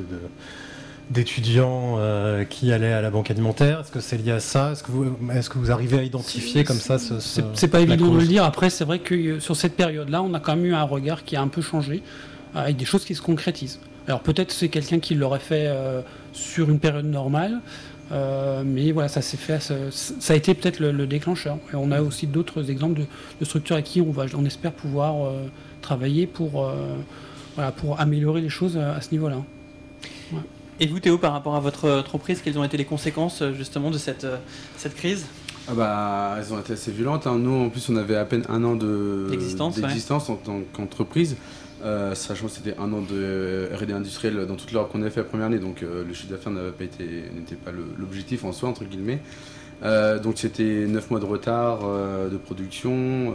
d'étudiants 1.09 1.95
euh, 1.97 2.43
qui 2.43 2.71
allaient 2.73 2.93
à 2.93 3.01
la 3.01 3.11
banque 3.11 3.29
alimentaire 3.31 3.81
Est-ce 3.81 3.91
que 3.91 3.99
c'est 3.99 4.17
lié 4.17 4.31
à 4.31 4.39
ça? 4.39 4.71
Est-ce 4.71 4.83
que, 4.83 4.91
vous, 4.91 5.15
est-ce 5.31 5.49
que 5.49 5.57
vous 5.57 5.71
arrivez 5.71 5.99
à 5.99 6.03
identifier 6.03 6.63
comme 6.63 6.77
ça 6.77 6.97
ce, 6.97 7.19
C'est 7.53 7.67
pas 7.67 7.81
évident 7.81 8.09
de 8.09 8.19
le 8.19 8.25
dire. 8.25 8.43
Après, 8.43 8.69
c'est 8.69 8.85
vrai 8.85 8.99
que 8.99 9.15
euh, 9.15 9.39
sur 9.39 9.55
cette 9.55 9.75
période-là, 9.75 10.21
on 10.21 10.33
a 10.33 10.39
quand 10.39 10.55
même 10.55 10.65
eu 10.65 10.73
un 10.73 10.83
regard 10.83 11.23
qui 11.23 11.35
a 11.35 11.41
un 11.41 11.47
peu 11.47 11.61
changé, 11.61 12.03
avec 12.55 12.75
des 12.75 12.85
choses 12.85 13.05
qui 13.05 13.15
se 13.15 13.21
concrétisent. 13.21 13.79
Alors 14.07 14.21
peut-être 14.21 14.51
c'est 14.51 14.69
quelqu'un 14.69 14.99
qui 14.99 15.15
l'aurait 15.15 15.39
fait 15.39 15.71
sur 16.33 16.69
une 16.69 16.79
période 16.79 17.05
normale, 17.05 17.61
euh, 18.11 18.63
mais 18.65 18.91
voilà, 18.91 19.07
ça 19.07 19.21
s'est 19.21 19.37
fait, 19.37 19.59
ça, 19.59 20.33
a 20.33 20.35
été 20.35 20.53
peut-être 20.53 20.79
le, 20.79 21.07
déclencheur. 21.07 21.57
Et 21.71 21.75
on 21.75 21.91
a 21.91 22.01
aussi 22.01 22.27
d'autres 22.27 22.69
exemples 22.69 23.01
de, 23.39 23.45
structures 23.45 23.75
avec 23.75 23.85
qui 23.85 24.01
on, 24.01 24.11
va, 24.11 24.25
on 24.35 24.45
espère 24.45 24.71
pouvoir 24.71 25.25
euh, 25.25 25.45
travailler 25.81 26.27
pour, 26.27 26.65
euh, 26.65 26.75
voilà, 27.55 27.71
pour 27.71 27.99
améliorer 27.99 28.41
les 28.41 28.49
choses 28.49 28.77
à, 28.77 29.01
ce 29.01 29.11
niveau-là. 29.11 29.37
Et 30.79 30.87
vous, 30.87 30.99
Théo, 30.99 31.17
par 31.17 31.33
rapport 31.33 31.55
à 31.55 31.59
votre 31.59 31.89
entreprise, 31.89 32.41
quelles 32.43 32.57
ont 32.57 32.63
été 32.63 32.77
les 32.77 32.85
conséquences 32.85 33.43
justement 33.55 33.89
de 33.89 33.97
cette, 33.97 34.27
cette 34.77 34.95
crise? 34.95 35.25
Ah 35.67 35.73
bah, 35.73 36.35
elles 36.37 36.53
ont 36.53 36.59
été 36.59 36.73
assez 36.73 36.91
violentes. 36.91 37.25
Hein. 37.25 37.37
Nous, 37.37 37.65
en 37.65 37.69
plus, 37.69 37.87
on 37.89 37.95
avait 37.95 38.17
à 38.17 38.25
peine 38.25 38.43
un 38.49 38.63
an 38.63 38.75
d'existence 38.75 40.29
en 40.29 40.35
tant 40.35 40.61
qu'entreprise. 40.73 41.37
Euh, 41.83 42.15
sachant 42.15 42.45
que 42.45 42.51
c'était 42.51 42.75
un 42.77 42.93
an 42.93 43.01
de 43.01 43.07
euh, 43.11 43.75
R&D 43.75 43.91
industriel 43.91 44.45
dans 44.45 44.55
toute 44.55 44.71
l'heure 44.71 44.87
qu'on 44.87 45.01
avait 45.01 45.09
fait 45.09 45.19
la 45.19 45.25
première 45.25 45.47
année, 45.47 45.59
donc 45.59 45.83
euh, 45.83 46.05
le 46.05 46.13
chiffre 46.13 46.31
d'affaires 46.31 46.53
n'était 46.53 47.55
pas 47.55 47.71
l'objectif 47.71 48.45
en 48.45 48.53
soi, 48.53 48.69
entre 48.69 48.85
guillemets. 48.85 49.19
donc 49.81 50.37
c'était 50.37 50.85
9 50.87 51.11
mois 51.11 51.19
de 51.19 51.25
retard 51.25 51.79
de 52.31 52.37
production. 52.37 53.33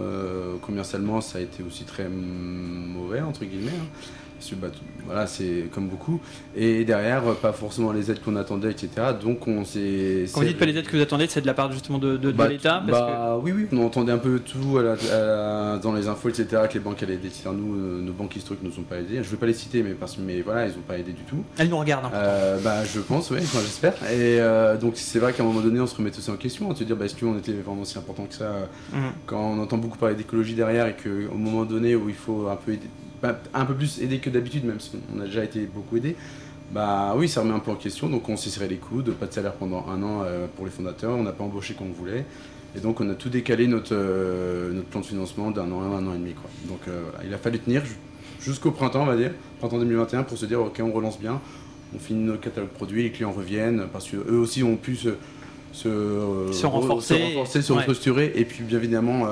commercialement, 0.63 1.21
ça 1.21 1.39
a 1.39 1.41
été 1.43 1.63
aussi 1.63 1.85
très 1.85 2.09
mauvais, 2.09 3.21
entre 3.21 3.45
guillemets. 3.45 3.71
Hein 3.71 3.87
voilà, 5.07 5.27
c'est 5.27 5.69
comme 5.73 5.89
beaucoup. 5.89 6.21
Et 6.57 6.85
derrière, 6.85 7.23
pas 7.37 7.53
forcément 7.53 7.93
les 7.93 8.11
aides 8.11 8.21
qu'on 8.21 8.37
attendait, 8.37 8.71
etc. 8.71 8.91
Donc 9.21 9.47
on 9.49 9.65
s'est. 9.65 10.27
Quand 10.33 10.41
vous 10.41 10.47
dites 10.47 10.59
pas 10.59 10.67
les 10.67 10.77
aides 10.77 10.87
que 10.87 10.97
vous 10.97 11.03
attendez, 11.03 11.27
c'est 11.29 11.41
de 11.41 11.47
la 11.47 11.55
part 11.55 11.73
justement 11.73 11.99
de, 11.99 12.17
de, 12.17 12.33
bah, 12.33 12.49
l'État 12.49 12.81
bah, 12.81 13.39
Oui, 13.43 13.53
oui, 13.53 13.67
on 13.73 13.85
entendait 13.87 14.13
un 14.13 14.19
peu 14.19 14.41
tout 14.41 14.79
dans 15.83 15.93
les 15.93 16.09
infos, 16.09 16.29
etc. 16.29 16.63
Que 16.69 16.75
les 16.75 16.81
banques 16.81 17.03
allaient 17.03 17.15
aider. 17.15 17.29
Nous, 17.47 17.75
euh, 17.75 18.01
nos 18.01 18.13
banques 18.13 18.37
historiques 18.37 18.63
ne 18.63 18.69
nous 18.69 18.79
ont 18.79 18.83
pas 18.83 18.99
aidés. 18.99 19.17
Je 19.17 19.19
ne 19.19 19.25
vais 19.25 19.37
pas 19.37 19.47
les 19.47 19.55
citer, 19.55 19.83
mais, 19.83 19.93
parce, 19.93 20.19
mais 20.19 20.41
voilà, 20.41 20.67
ils 20.67 20.75
n'ont 20.75 20.83
pas 20.83 20.99
aidé 20.99 21.13
du 21.13 21.23
tout. 21.23 21.43
Elles 21.57 21.69
nous 21.69 21.79
regardent. 21.79 22.07
Hein. 22.07 22.13
Euh, 22.15 22.59
bah, 22.61 22.85
je 22.85 23.01
pense, 23.01 23.31
oui, 23.31 23.39
j'espère. 23.41 23.95
Et 24.05 24.41
euh, 24.41 24.77
donc 24.77 24.95
c'est 24.97 25.19
vrai 25.19 25.33
qu'à 25.33 25.43
un 25.43 25.47
moment 25.47 25.61
donné, 25.61 25.81
on 25.81 25.87
se 25.87 25.97
remet 25.97 26.11
aussi 26.17 26.31
en 26.31 26.37
question, 26.37 26.71
à 26.71 26.75
se 26.75 26.85
dire, 26.85 26.97
bah, 26.97 27.05
est-ce 27.05 27.17
qu'on 27.17 27.39
était 27.39 27.53
vraiment 27.53 27.85
si 27.85 27.99
important 27.99 28.25
que 28.25 28.35
ça 28.35 28.69
mmh. 28.93 28.97
Quand 29.27 29.41
on 29.41 29.61
entend 29.61 29.79
beaucoup 29.79 29.99
parler 29.99 30.15
d'écologie 30.15 30.55
derrière 30.55 30.87
et 30.87 30.97
qu'au 30.97 31.35
moment 31.35 31.65
donné 31.65 31.95
où 31.95 32.09
il 32.09 32.15
faut 32.15 32.49
un 32.49 32.57
peu 32.57 32.73
aider 32.73 32.89
un 33.55 33.65
peu 33.65 33.75
plus 33.75 34.01
aidé 34.01 34.19
que 34.19 34.31
d'habitude, 34.31 34.65
même 34.65 34.81
si 34.81 34.93
on 35.15 35.21
a 35.21 35.25
déjà 35.25 35.45
été 35.45 35.61
beaucoup 35.67 35.97
aidé, 35.97 36.17
bah 36.71 37.15
oui, 37.17 37.29
ça 37.29 37.41
remet 37.41 37.55
un 37.55 37.61
peu 37.61 37.71
en 37.71 37.77
question. 37.77 38.09
Donc 38.09 38.29
on 38.29 38.37
s'est 38.37 38.51
serré 38.51 38.69
les 38.69 38.77
coudes, 38.77 39.13
pas 39.13 39.27
de 39.27 39.33
salaire 39.33 39.55
pendant 39.55 39.87
un 39.89 40.03
an 40.03 40.23
euh, 40.25 40.47
pour 40.55 40.67
les 40.67 40.71
fondateurs, 40.71 41.17
on 41.17 41.23
n'a 41.23 41.33
pas 41.33 41.45
embauché 41.45 41.75
comme 41.75 41.89
on 41.89 41.93
voulait. 41.93 42.25
Et 42.77 42.81
donc 42.81 43.01
on 43.01 43.09
a 43.09 43.15
tout 43.15 43.31
décalé 43.31 43.67
notre, 43.67 43.95
euh, 43.95 44.73
notre 44.73 44.89
plan 44.89 45.01
de 45.01 45.07
financement 45.07 45.51
d'un 45.51 45.71
an 45.73 45.81
à 45.81 45.97
un 45.97 46.07
an 46.07 46.15
et 46.15 46.19
demi. 46.19 46.35
Quoi. 46.35 46.51
Donc 46.69 46.81
euh, 46.89 47.05
il 47.25 47.33
a 47.33 47.39
fallu 47.39 47.59
tenir 47.59 47.83
jusqu'au 48.41 48.71
printemps, 48.71 49.03
on 49.03 49.07
va 49.07 49.17
dire, 49.17 49.33
printemps 49.59 49.79
2021, 49.79 50.25
pour 50.25 50.37
se 50.37 50.47
dire 50.47 50.61
ok, 50.61 50.81
on 50.83 50.93
relance 50.93 51.19
bien, 51.19 51.41
on 51.95 51.99
finit 51.99 52.23
notre 52.23 52.43
catalogue 52.43 52.71
produit, 52.71 53.03
les 53.05 53.11
clients 53.11 53.33
reviennent, 53.33 53.87
parce 53.91 54.09
qu'eux 54.11 54.37
aussi 54.37 54.63
ont 54.63 54.77
pu 54.77 54.97
se, 54.97 55.09
se, 55.73 55.89
renforcer, 56.67 57.15
se, 57.15 57.23
renforcer, 57.23 57.63
se 57.63 57.73
restructurer. 57.73 58.33
Et 58.35 58.45
puis 58.45 58.63
bien 58.63 58.79
évidemment 58.79 59.27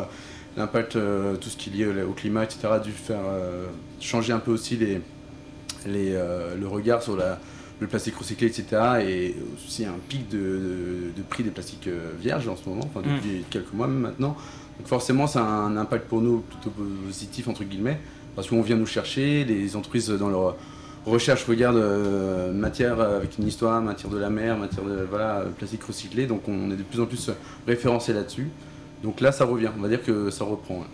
l'impact, 0.57 0.97
euh, 0.97 1.37
tout 1.37 1.49
ce 1.49 1.57
qui 1.57 1.71
est 1.71 1.73
lié 1.73 2.03
au 2.03 2.13
climat, 2.13 2.45
etc., 2.45 2.69
a 2.71 2.79
dû 2.79 2.93
faire 2.93 3.21
euh, 3.29 3.67
changer 4.01 4.33
un 4.33 4.39
peu 4.39 4.51
aussi 4.51 4.77
les, 4.77 5.01
les, 5.87 6.15
euh, 6.15 6.55
le 6.59 6.67
regard 6.67 7.03
sur 7.03 7.17
la, 7.17 7.39
le 7.81 7.87
plastique 7.87 8.17
recyclé, 8.17 8.47
etc. 8.47 8.67
Et 9.07 9.37
aussi 9.55 9.85
un 9.85 9.95
pic 10.09 10.29
de, 10.29 11.11
de, 11.17 11.23
prix 11.29 11.45
des 11.45 11.51
plastiques 11.51 11.89
vierges 12.21 12.49
en 12.49 12.57
ce 12.57 12.69
moment, 12.69 12.85
enfin 12.85 13.01
depuis 13.01 13.41
mm. 13.41 13.45
quelques 13.51 13.73
mois 13.73 13.87
même 13.87 14.01
maintenant. 14.01 14.37
Donc 14.79 14.89
forcément, 14.89 15.27
ça 15.27 15.41
a 15.41 15.49
un 15.49 15.77
impact 15.77 16.09
pour 16.09 16.21
nous 16.21 16.41
plutôt 16.41 16.71
positif, 16.71 17.49
entre 17.49 17.65
guillemets, 17.65 18.01
parce 18.35 18.49
qu'on 18.49 18.63
vient 18.63 18.77
nous 18.77 18.87
chercher, 18.87 19.45
les 19.45 19.77
entreprises 19.77 20.09
dans 20.09 20.29
leur 20.29 20.57
recherche 21.07 21.45
regardent 21.45 22.53
matière 22.53 23.01
avec 23.01 23.39
une 23.39 23.47
histoire, 23.47 23.81
matière 23.81 24.11
de 24.11 24.19
la 24.19 24.29
mer, 24.29 24.59
matière 24.59 24.85
de 24.85 25.07
voilà, 25.09 25.45
plastique 25.57 25.85
recyclé, 25.85 26.27
donc 26.27 26.49
on 26.49 26.71
est 26.71 26.77
de 26.77 26.83
plus 26.83 27.01
en 27.01 27.07
plus 27.07 27.31
référencé 27.67 28.13
là-dessus. 28.13 28.49
Donc 29.03 29.21
là, 29.21 29.33
ça 29.33 29.45
revient. 29.45 29.71
On 29.77 29.83
va 29.83 29.89
dire 29.89 30.03
que 30.03 30.31
ça 30.31 30.45
reprend. 30.45 30.85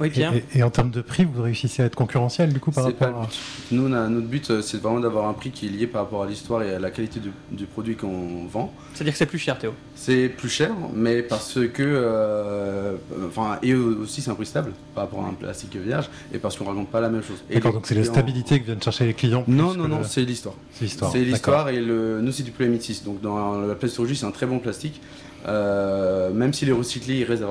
Oui, 0.00 0.10
bien. 0.10 0.32
Et, 0.54 0.62
en 0.62 0.70
termes 0.70 0.90
de 0.90 1.00
prix, 1.00 1.24
vous 1.24 1.42
réussissez 1.42 1.82
à 1.82 1.86
être 1.86 1.94
concurrentiel 1.94 2.52
du 2.52 2.60
coup 2.60 2.70
par 2.70 2.84
rapport 2.84 3.22
à... 3.22 3.28
Nous, 3.70 3.88
notre 3.88 4.26
but, 4.26 4.50
euh, 4.50 4.62
c'est 4.62 4.80
vraiment 4.80 5.00
d'avoir 5.00 5.26
un 5.26 5.32
prix 5.32 5.50
qui 5.50 5.66
est 5.66 5.70
lié 5.70 5.86
par 5.86 6.02
rapport 6.02 6.22
à 6.22 6.26
l'histoire 6.26 6.62
et 6.62 6.74
à 6.74 6.78
la 6.78 6.90
qualité 6.90 7.20
du, 7.50 7.64
produit 7.64 7.96
qu'on 7.96 8.46
vend. 8.46 8.72
C'est-à-dire 8.94 9.12
que 9.12 9.18
c'est 9.18 9.26
plus 9.26 9.38
cher, 9.38 9.58
Théo 9.58 9.72
C'est 9.94 10.28
plus 10.28 10.48
cher, 10.48 10.72
mais 10.94 11.22
parce 11.22 11.58
que. 11.72 11.82
Euh, 11.82 12.96
enfin, 13.26 13.58
et 13.62 13.74
aussi, 13.74 14.20
c'est 14.20 14.30
un 14.30 14.34
prix 14.34 14.46
stable 14.46 14.72
par 14.94 15.04
rapport 15.04 15.24
à 15.24 15.28
un 15.28 15.34
plastique 15.34 15.76
vierge 15.76 16.10
et 16.32 16.38
parce 16.38 16.56
qu'on 16.56 16.64
ne 16.64 16.70
raconte 16.70 16.90
pas 16.90 17.00
la 17.00 17.08
même 17.08 17.22
chose. 17.22 17.42
D'accord, 17.50 17.72
donc 17.72 17.86
c'est 17.86 17.94
la 17.94 18.04
stabilité 18.04 18.60
que 18.60 18.66
viennent 18.66 18.82
chercher 18.82 19.06
les 19.06 19.14
clients 19.14 19.44
Non, 19.48 19.74
non, 19.74 19.88
non, 19.88 20.02
c'est 20.04 20.22
l'histoire. 20.22 20.54
C'est 20.72 20.84
l'histoire. 20.84 21.12
C'est 21.12 21.24
l'histoire 21.24 21.68
et 21.70 21.80
le, 21.80 22.20
nous, 22.20 22.32
c'est 22.32 22.42
du 22.42 22.50
polyamide 22.50 22.82
6. 22.82 23.04
Donc 23.04 23.20
dans 23.22 23.60
la 23.60 23.74
plasturgie, 23.74 24.16
c'est 24.16 24.26
un 24.26 24.30
très 24.30 24.46
bon 24.46 24.58
plastique. 24.58 25.00
Euh, 25.46 26.32
même 26.32 26.52
s'il 26.52 26.68
est 26.68 26.72
recyclé, 26.72 27.18
il 27.18 27.24
reste, 27.24 27.44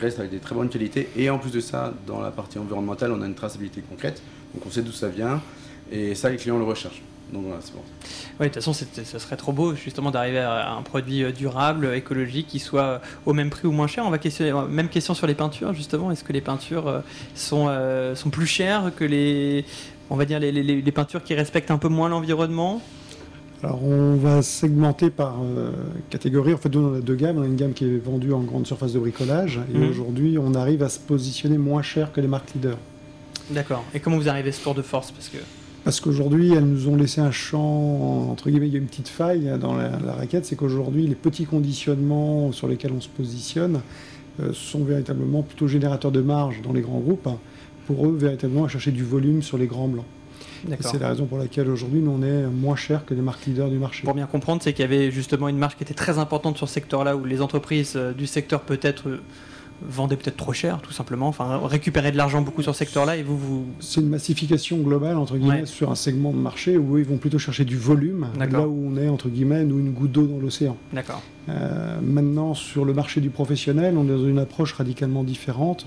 reste, 0.00 0.18
avec 0.18 0.30
des 0.30 0.38
très 0.38 0.54
bonnes 0.54 0.68
qualités. 0.68 1.08
Et 1.16 1.28
en 1.30 1.38
plus 1.38 1.50
de 1.50 1.60
ça, 1.60 1.92
dans 2.06 2.20
la 2.20 2.30
partie 2.30 2.58
environnementale, 2.58 3.12
on 3.12 3.20
a 3.22 3.26
une 3.26 3.34
traçabilité 3.34 3.82
concrète. 3.82 4.22
Donc 4.54 4.64
on 4.66 4.70
sait 4.70 4.82
d'où 4.82 4.92
ça 4.92 5.08
vient. 5.08 5.42
Et 5.92 6.14
ça, 6.14 6.30
les 6.30 6.36
clients 6.36 6.58
le 6.58 6.64
recherchent. 6.64 7.02
Donc 7.32 7.42
voilà, 7.44 7.60
c'est 7.60 7.74
bon. 7.74 7.82
Oui, 8.38 8.46
de 8.46 8.52
toute 8.52 8.62
façon, 8.62 8.72
ça 8.72 9.18
serait 9.18 9.36
trop 9.36 9.52
beau 9.52 9.74
justement 9.74 10.12
d'arriver 10.12 10.38
à 10.38 10.72
un 10.72 10.82
produit 10.82 11.24
euh, 11.24 11.32
durable, 11.32 11.92
écologique, 11.94 12.46
qui 12.46 12.60
soit 12.60 12.82
euh, 12.82 12.98
au 13.26 13.32
même 13.32 13.50
prix 13.50 13.66
ou 13.66 13.72
moins 13.72 13.88
cher. 13.88 14.04
On 14.06 14.10
va 14.10 14.66
même 14.68 14.88
question 14.88 15.12
sur 15.12 15.26
les 15.26 15.34
peintures 15.34 15.74
justement. 15.74 16.10
Est-ce 16.12 16.24
que 16.24 16.32
les 16.32 16.40
peintures 16.40 17.02
sont, 17.34 17.68
plus 18.30 18.46
chères 18.46 18.92
que 18.96 19.04
les, 19.04 19.64
on 20.08 20.16
va 20.16 20.24
dire 20.24 20.38
les 20.38 20.92
peintures 20.92 21.22
qui 21.22 21.34
respectent 21.34 21.72
un 21.72 21.78
peu 21.78 21.88
moins 21.88 22.08
l'environnement? 22.08 22.80
Alors 23.62 23.82
on 23.82 24.16
va 24.16 24.42
segmenter 24.42 25.10
par 25.10 25.36
euh, 25.42 25.70
catégorie. 26.10 26.52
En 26.52 26.58
fait, 26.58 26.74
nous, 26.74 26.80
on 26.80 26.94
a 26.94 27.00
deux 27.00 27.14
gammes. 27.14 27.38
On 27.38 27.42
a 27.42 27.46
une 27.46 27.56
gamme 27.56 27.72
qui 27.72 27.84
est 27.84 27.96
vendue 27.96 28.32
en 28.32 28.40
grande 28.40 28.66
surface 28.66 28.92
de 28.92 28.98
bricolage. 28.98 29.60
Et 29.74 29.78
mhm. 29.78 29.90
aujourd'hui, 29.90 30.38
on 30.38 30.54
arrive 30.54 30.82
à 30.82 30.88
se 30.88 30.98
positionner 30.98 31.58
moins 31.58 31.82
cher 31.82 32.12
que 32.12 32.20
les 32.20 32.28
marques 32.28 32.52
leaders. 32.54 32.78
D'accord. 33.50 33.84
Et 33.94 34.00
comment 34.00 34.16
vous 34.16 34.28
arrivez 34.28 34.50
à 34.50 34.52
ce 34.52 34.62
tour 34.62 34.74
de 34.74 34.82
force? 34.82 35.10
Parce 35.10 35.28
que 35.28 35.38
parce 35.84 36.00
qu'aujourd'hui, 36.00 36.52
elles 36.52 36.66
nous 36.66 36.88
ont 36.88 36.96
laissé 36.96 37.20
un 37.20 37.30
champ, 37.30 38.28
entre 38.32 38.50
guillemets, 38.50 38.66
il 38.66 38.72
y 38.72 38.74
a 38.74 38.80
une 38.80 38.88
petite 38.88 39.06
faille 39.06 39.56
dans 39.60 39.76
la, 39.76 40.14
raquette, 40.18 40.44
c'est 40.44 40.56
qu'aujourd'hui, 40.56 41.06
les 41.06 41.14
petits 41.14 41.44
conditionnements 41.44 42.50
sur 42.50 42.66
lesquels 42.66 42.90
on 42.90 43.00
se 43.00 43.08
positionne 43.08 43.82
euh, 44.40 44.52
sont 44.52 44.82
véritablement 44.82 45.42
plutôt 45.42 45.68
générateurs 45.68 46.10
de 46.10 46.20
marge 46.20 46.60
dans 46.60 46.72
les 46.72 46.80
grands 46.80 46.98
groupes, 46.98 47.28
pour 47.86 48.04
eux, 48.04 48.16
véritablement, 48.18 48.64
à 48.64 48.68
chercher 48.68 48.90
du 48.90 49.04
volume 49.04 49.42
sur 49.42 49.58
les 49.58 49.68
grands 49.68 49.86
blancs. 49.86 50.06
C'est 50.80 51.00
la 51.00 51.08
raison 51.08 51.26
pour 51.26 51.38
laquelle 51.38 51.68
aujourd'hui, 51.68 52.00
nous, 52.00 52.10
on 52.10 52.22
est 52.22 52.46
moins 52.46 52.76
cher 52.76 53.04
que 53.04 53.14
les 53.14 53.22
marques 53.22 53.46
leaders 53.46 53.68
du 53.68 53.78
marché. 53.78 54.02
Pour 54.04 54.14
bien 54.14 54.26
comprendre, 54.26 54.62
c'est 54.62 54.72
qu'il 54.72 54.82
y 54.82 54.84
avait 54.84 55.10
justement 55.10 55.48
une 55.48 55.58
marge 55.58 55.76
qui 55.76 55.82
était 55.82 55.94
très 55.94 56.18
importante 56.18 56.56
sur 56.56 56.68
ce 56.68 56.74
secteur-là, 56.74 57.16
où 57.16 57.24
les 57.24 57.42
entreprises 57.42 57.94
euh, 57.96 58.12
du 58.12 58.26
secteur 58.26 58.62
peut-être 58.62 59.08
euh, 59.08 59.20
vendaient 59.82 60.16
peut-être 60.16 60.36
trop 60.36 60.52
cher, 60.52 60.80
tout 60.80 60.92
simplement, 60.92 61.28
enfin 61.28 61.60
récupéraient 61.64 62.12
de 62.12 62.16
l'argent 62.16 62.40
beaucoup 62.40 62.62
sur 62.62 62.74
ce 62.74 62.78
secteur-là, 62.78 63.16
et 63.16 63.22
vous, 63.22 63.36
vous... 63.36 63.66
C'est 63.80 64.00
une 64.00 64.08
massification 64.08 64.78
globale, 64.78 65.16
entre 65.16 65.36
guillemets, 65.36 65.66
sur 65.66 65.90
un 65.90 65.94
segment 65.94 66.32
de 66.32 66.38
marché 66.38 66.78
où 66.78 66.98
ils 66.98 67.04
vont 67.04 67.18
plutôt 67.18 67.38
chercher 67.38 67.64
du 67.64 67.76
volume, 67.76 68.28
là 68.38 68.66
où 68.66 68.90
on 68.90 68.96
est, 68.96 69.08
entre 69.08 69.28
guillemets, 69.28 69.64
nous, 69.64 69.78
une 69.78 69.92
goutte 69.92 70.12
d'eau 70.12 70.26
dans 70.26 70.38
l'océan. 70.38 70.76
D'accord. 70.92 71.22
Euh, 71.48 72.00
maintenant, 72.02 72.54
sur 72.54 72.84
le 72.84 72.92
marché 72.92 73.20
du 73.20 73.30
professionnel, 73.30 73.96
on 73.96 74.04
est 74.04 74.16
dans 74.16 74.26
une 74.26 74.38
approche 74.38 74.72
radicalement 74.72 75.24
différente 75.24 75.86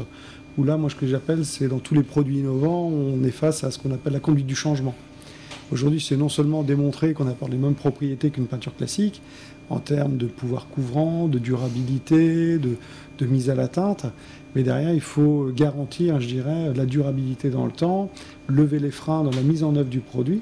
où 0.58 0.64
là, 0.64 0.78
moi, 0.78 0.89
ce 0.89 0.95
que 0.95 1.08
j'appelle, 1.08 1.45
c'est 1.45 1.68
dans 1.68 1.80
tous 1.80 1.93
les 1.93 2.04
produits 2.04 2.39
innovants, 2.39 2.88
on 2.88 3.24
est 3.24 3.32
face 3.32 3.64
à 3.64 3.72
ce 3.72 3.80
qu'on 3.80 3.91
appelle 3.91 4.14
la 4.14 4.20
conduite 4.20 4.47
du 4.47 4.56
changement. 4.56 4.95
Aujourd'hui, 5.72 6.02
c'est 6.02 6.18
non 6.18 6.30
seulement 6.30 6.64
démontrer 6.64 7.14
qu'on 7.14 7.28
a 7.28 7.36
les 7.50 7.58
mêmes 7.58 7.76
propriétés 7.76 8.32
qu'une 8.32 8.47
peinture 8.47 8.76
classique, 8.76 9.22
en 9.70 9.80
termes 9.80 10.18
de 10.18 10.26
pouvoir 10.26 10.68
couvrant, 10.68 11.28
de 11.28 11.38
durabilité, 11.38 12.58
de, 12.58 12.76
mise 13.26 13.50
à 13.50 13.56
l'atteinte. 13.56 14.06
Mais 14.56 14.64
derrière, 14.64 14.93
il 14.93 15.02
faut 15.02 15.52
garantir, 15.56 16.20
je 16.20 16.28
dirais, 16.28 16.74
la 16.74 16.86
durabilité 16.86 17.52
dans 17.52 17.66
le 17.66 17.72
temps, 17.72 18.10
lever 18.47 18.80
les 18.80 18.89
freins 18.89 19.24
dans 19.24 19.32
la 19.32 19.41
mise 19.41 19.64
en 19.64 19.76
œuvre 19.76 19.89
du 19.89 20.00
produit. 20.00 20.41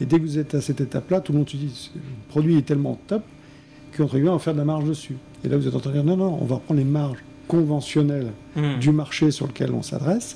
Et 0.00 0.06
dès 0.06 0.18
que 0.18 0.22
vous 0.22 0.38
êtes 0.38 0.54
à 0.54 0.60
cette 0.62 0.80
étape-là, 0.80 1.20
tout 1.20 1.32
le 1.32 1.38
monde 1.38 1.48
se 1.48 1.56
dit 1.56 1.90
le 1.94 2.00
produit 2.28 2.56
est 2.56 2.62
tellement 2.62 2.98
top 3.06 3.22
qu'entre 3.94 4.14
guillemets, 4.14 4.30
on 4.30 4.34
va 4.34 4.38
faire 4.38 4.54
de 4.54 4.58
la 4.58 4.64
marge 4.64 4.84
dessus. 4.84 5.16
Et 5.44 5.48
là, 5.48 5.56
vous 5.56 5.66
êtes 5.66 5.74
en 5.74 5.80
train 5.80 5.90
de 5.90 5.96
dire 5.96 6.04
non, 6.04 6.16
non, 6.16 6.38
on 6.40 6.46
va 6.46 6.56
prendre 6.56 6.78
les 6.78 6.86
marges 6.86 7.22
conventionnelles 7.48 8.32
Mmh. 8.58 8.78
du 8.80 8.90
marché 8.90 9.30
sur 9.30 9.46
lequel 9.46 9.72
on 9.72 9.82
s'adresse, 9.82 10.34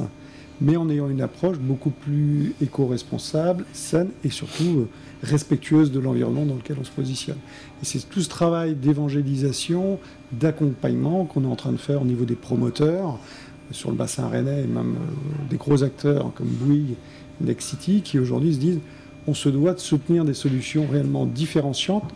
mais 0.61 0.77
en 0.77 0.89
ayant 0.89 1.09
une 1.09 1.23
approche 1.23 1.59
beaucoup 1.59 1.91
plus 1.91 2.55
éco-responsable, 2.63 3.65
saine 3.73 4.11
et 4.23 4.31
surtout 4.31 4.81
euh, 4.81 4.89
respectueuse 5.25 5.91
de 5.91 5.99
l'environnement 5.99 6.47
dans 6.47 6.55
lequel 6.55 6.77
on 6.81 6.85
se 6.85 6.91
positionne. 6.91 7.39
Et 7.83 7.85
c'est 7.85 8.09
tout 8.09 8.21
ce 8.21 8.29
travail 8.29 8.75
d'évangélisation, 8.75 9.99
d'accompagnement 10.31 11.25
qu'on 11.25 11.43
est 11.43 11.49
en 11.49 11.57
train 11.57 11.73
de 11.73 11.79
faire 11.79 12.03
au 12.03 12.05
niveau 12.05 12.25
des 12.25 12.37
promoteurs, 12.37 13.15
euh, 13.15 13.73
sur 13.73 13.91
le 13.91 13.97
bassin 13.97 14.29
rennais 14.29 14.63
et 14.63 14.67
même 14.69 14.95
euh, 14.95 15.49
des 15.51 15.57
gros 15.57 15.83
acteurs 15.83 16.31
comme 16.35 16.49
Bouygues, 16.49 16.95
Next 17.41 17.71
City, 17.71 18.03
qui 18.03 18.21
aujourd'hui 18.21 18.55
se 18.55 18.59
disent 18.61 18.81
on 19.27 19.35
se 19.35 19.49
doit 19.49 19.75
de 19.75 19.81
soutenir 19.81 20.25
des 20.25 20.35
solutions 20.35 20.87
réellement 20.87 21.27
différenciantes 21.27 22.13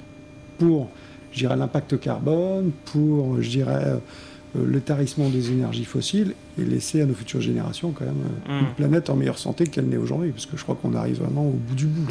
pour, 0.59 0.89
je 1.33 1.39
dirais, 1.39 1.57
l'impact 1.57 1.99
carbone, 1.99 2.71
pour, 2.85 3.43
je 3.43 3.49
dirais, 3.49 3.99
le 4.65 4.81
tarissement 4.81 5.29
des 5.29 5.51
énergies 5.51 5.85
fossiles 5.85 6.35
et 6.59 6.65
laisser 6.65 7.01
à 7.03 7.07
nos 7.07 7.15
futures 7.15 7.41
générations 7.41 7.93
quand 7.93 8.05
même 8.05 8.15
euh, 8.49 8.57
Mm. 8.57 8.61
une 8.61 8.75
planète 8.75 9.11
en 9.11 9.17
meilleure 9.17 9.39
santé 9.39 9.67
qu'elle 9.67 9.87
n'est 9.87 9.97
aujourd'hui, 9.97 10.31
parce 10.31 10.47
que 10.47 10.57
je 10.57 10.63
crois 10.63 10.75
qu'on 10.75 10.95
arrive 10.95 11.19
vraiment 11.21 11.47
au 11.47 11.51
bout 11.53 11.75
du 11.75 11.87
bout. 11.87 12.07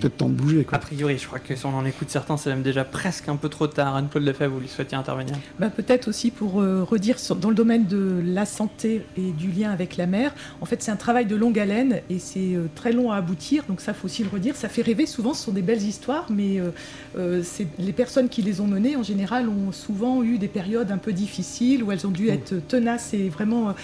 Peut-être 0.00 0.16
temps 0.16 0.28
de 0.28 0.34
bouger. 0.34 0.64
Quoi. 0.64 0.76
A 0.76 0.80
priori, 0.80 1.16
je 1.18 1.26
crois 1.26 1.38
que 1.38 1.54
si 1.54 1.64
on 1.66 1.74
en 1.76 1.84
écoute 1.84 2.10
certains, 2.10 2.36
c'est 2.36 2.50
même 2.50 2.62
déjà 2.62 2.84
presque 2.84 3.28
un 3.28 3.36
peu 3.36 3.48
trop 3.48 3.66
tard. 3.66 3.96
Anne-Claude 3.96 4.24
Lefebvre, 4.24 4.54
vous 4.54 4.60
lui 4.60 4.68
souhaitiez 4.68 4.96
intervenir? 4.98 5.34
Bah, 5.58 5.70
Peut-être 5.70 6.08
aussi 6.08 6.30
pour 6.30 6.60
euh, 6.60 6.82
redire 6.84 7.18
sur- 7.18 7.36
dans 7.36 7.48
le 7.48 7.54
domaine 7.54 7.86
de 7.86 8.20
la 8.24 8.44
santé 8.46 9.02
et 9.16 9.32
du 9.32 9.50
lien 9.50 9.70
avec 9.70 9.96
la 9.96 10.06
mer, 10.06 10.34
en 10.60 10.66
fait 10.66 10.82
c'est 10.82 10.90
un 10.90 10.96
travail 10.96 11.26
de 11.26 11.36
longue 11.36 11.58
haleine 11.58 12.00
et 12.10 12.18
c'est 12.18 12.54
euh, 12.54 12.66
très 12.74 12.92
long 12.92 13.10
à 13.12 13.16
aboutir, 13.16 13.64
donc 13.68 13.80
ça 13.80 13.94
faut 13.94 14.06
aussi 14.06 14.22
le 14.22 14.28
redire. 14.30 14.56
Ça 14.56 14.68
fait 14.68 14.82
rêver 14.82 15.06
souvent, 15.06 15.34
ce 15.34 15.44
sont 15.44 15.52
des 15.52 15.62
belles 15.62 15.82
histoires, 15.82 16.26
mais 16.30 16.58
euh, 16.60 16.70
euh, 17.18 17.42
c'est- 17.42 17.66
les 17.78 17.92
personnes 17.92 18.28
qui 18.28 18.42
les 18.42 18.60
ont 18.60 18.66
menées 18.66 18.96
en 18.96 19.02
général 19.02 19.48
ont 19.48 19.72
souvent 19.72 20.22
eu 20.22 20.38
des 20.38 20.48
périodes 20.48 20.90
un 20.90 20.98
peu 20.98 21.12
difficiles 21.12 21.82
où 21.82 21.92
elles 21.92 22.06
ont 22.06 22.10
dû 22.10 22.28
être 22.28 22.54
tenaces 22.68 23.14
et 23.14 23.28
vraiment 23.28 23.74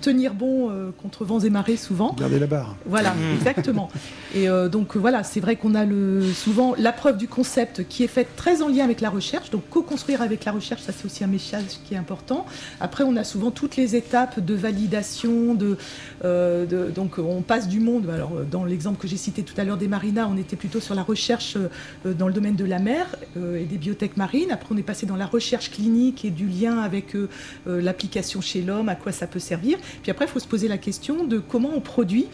tenir 0.00 0.34
bon 0.34 0.70
euh, 0.70 0.90
contre 1.02 1.24
vents 1.24 1.40
et 1.40 1.50
marées 1.50 1.76
souvent. 1.76 2.14
Gardez 2.18 2.38
la 2.38 2.46
barre. 2.46 2.76
Voilà, 2.86 3.10
Mm. 3.14 3.34
exactement. 3.34 3.90
Et 4.34 4.48
euh, 4.48 4.68
donc 4.68 4.96
euh, 4.96 4.98
voilà, 4.98 5.22
c'est 5.24 5.40
vrai 5.40 5.56
qu'on 5.56 5.74
a 5.74 5.84
le, 5.84 6.22
souvent 6.32 6.74
la 6.78 6.92
preuve 6.92 7.16
du 7.16 7.28
concept 7.28 7.86
qui 7.88 8.04
est 8.04 8.08
faite 8.08 8.28
très 8.36 8.62
en 8.62 8.68
lien 8.68 8.84
avec 8.84 9.00
la 9.00 9.10
recherche. 9.10 9.50
Donc 9.50 9.62
co-construire 9.70 10.22
avec 10.22 10.44
la 10.44 10.52
recherche, 10.52 10.82
ça 10.82 10.92
c'est 10.96 11.04
aussi 11.06 11.24
un 11.24 11.28
message 11.28 11.64
qui 11.86 11.94
est 11.94 11.96
important. 11.96 12.46
Après, 12.80 13.04
on 13.04 13.16
a 13.16 13.24
souvent 13.24 13.50
toutes 13.50 13.76
les 13.76 13.96
étapes 13.96 14.40
de 14.40 14.54
validation, 14.54 15.54
de, 15.54 15.76
euh, 16.24 16.66
de- 16.66 16.90
donc 16.90 17.18
on 17.18 17.42
passe 17.42 17.68
du 17.68 17.80
monde. 17.80 18.08
Alors 18.12 18.32
euh, 18.36 18.44
dans 18.50 18.64
l'exemple 18.64 18.98
que 19.00 19.08
j'ai 19.08 19.16
cité 19.16 19.42
tout 19.42 19.54
à 19.58 19.64
l'heure 19.64 19.76
des 19.78 19.88
marinas, 19.88 20.28
on 20.30 20.36
était 20.36 20.56
plutôt 20.56 20.80
sur 20.80 20.94
la 20.94 21.02
recherche 21.02 21.56
euh, 21.56 22.12
dans 22.14 22.28
le 22.28 22.34
domaine 22.34 22.56
de 22.56 22.64
la 22.64 22.78
mer 22.78 23.06
euh, 23.36 23.60
et 23.60 23.64
des 23.64 23.78
biotech 23.78 24.16
marines. 24.16 24.50
Après, 24.50 24.74
on 24.74 24.78
est 24.78 24.82
passé 24.82 25.06
dans 25.06 25.16
la 25.16 25.26
recherche 25.26 25.70
clinique 25.70 26.24
et 26.24 26.30
du 26.30 26.46
lien 26.46 26.78
avec 26.78 27.14
euh, 27.16 27.28
euh, 27.66 27.80
l'application 27.80 28.40
chez 28.40 28.62
l'homme, 28.62 28.88
à 28.88 28.94
quoi 28.94 29.12
ça 29.12 29.26
peut 29.26 29.38
servir. 29.38 29.69
Puis 30.02 30.10
après, 30.10 30.24
il 30.26 30.28
faut 30.28 30.40
se 30.40 30.48
poser 30.48 30.68
la 30.68 30.78
question 30.78 31.24
de 31.24 31.38
comment 31.38 31.70
on 31.74 31.80
produit 31.80 32.26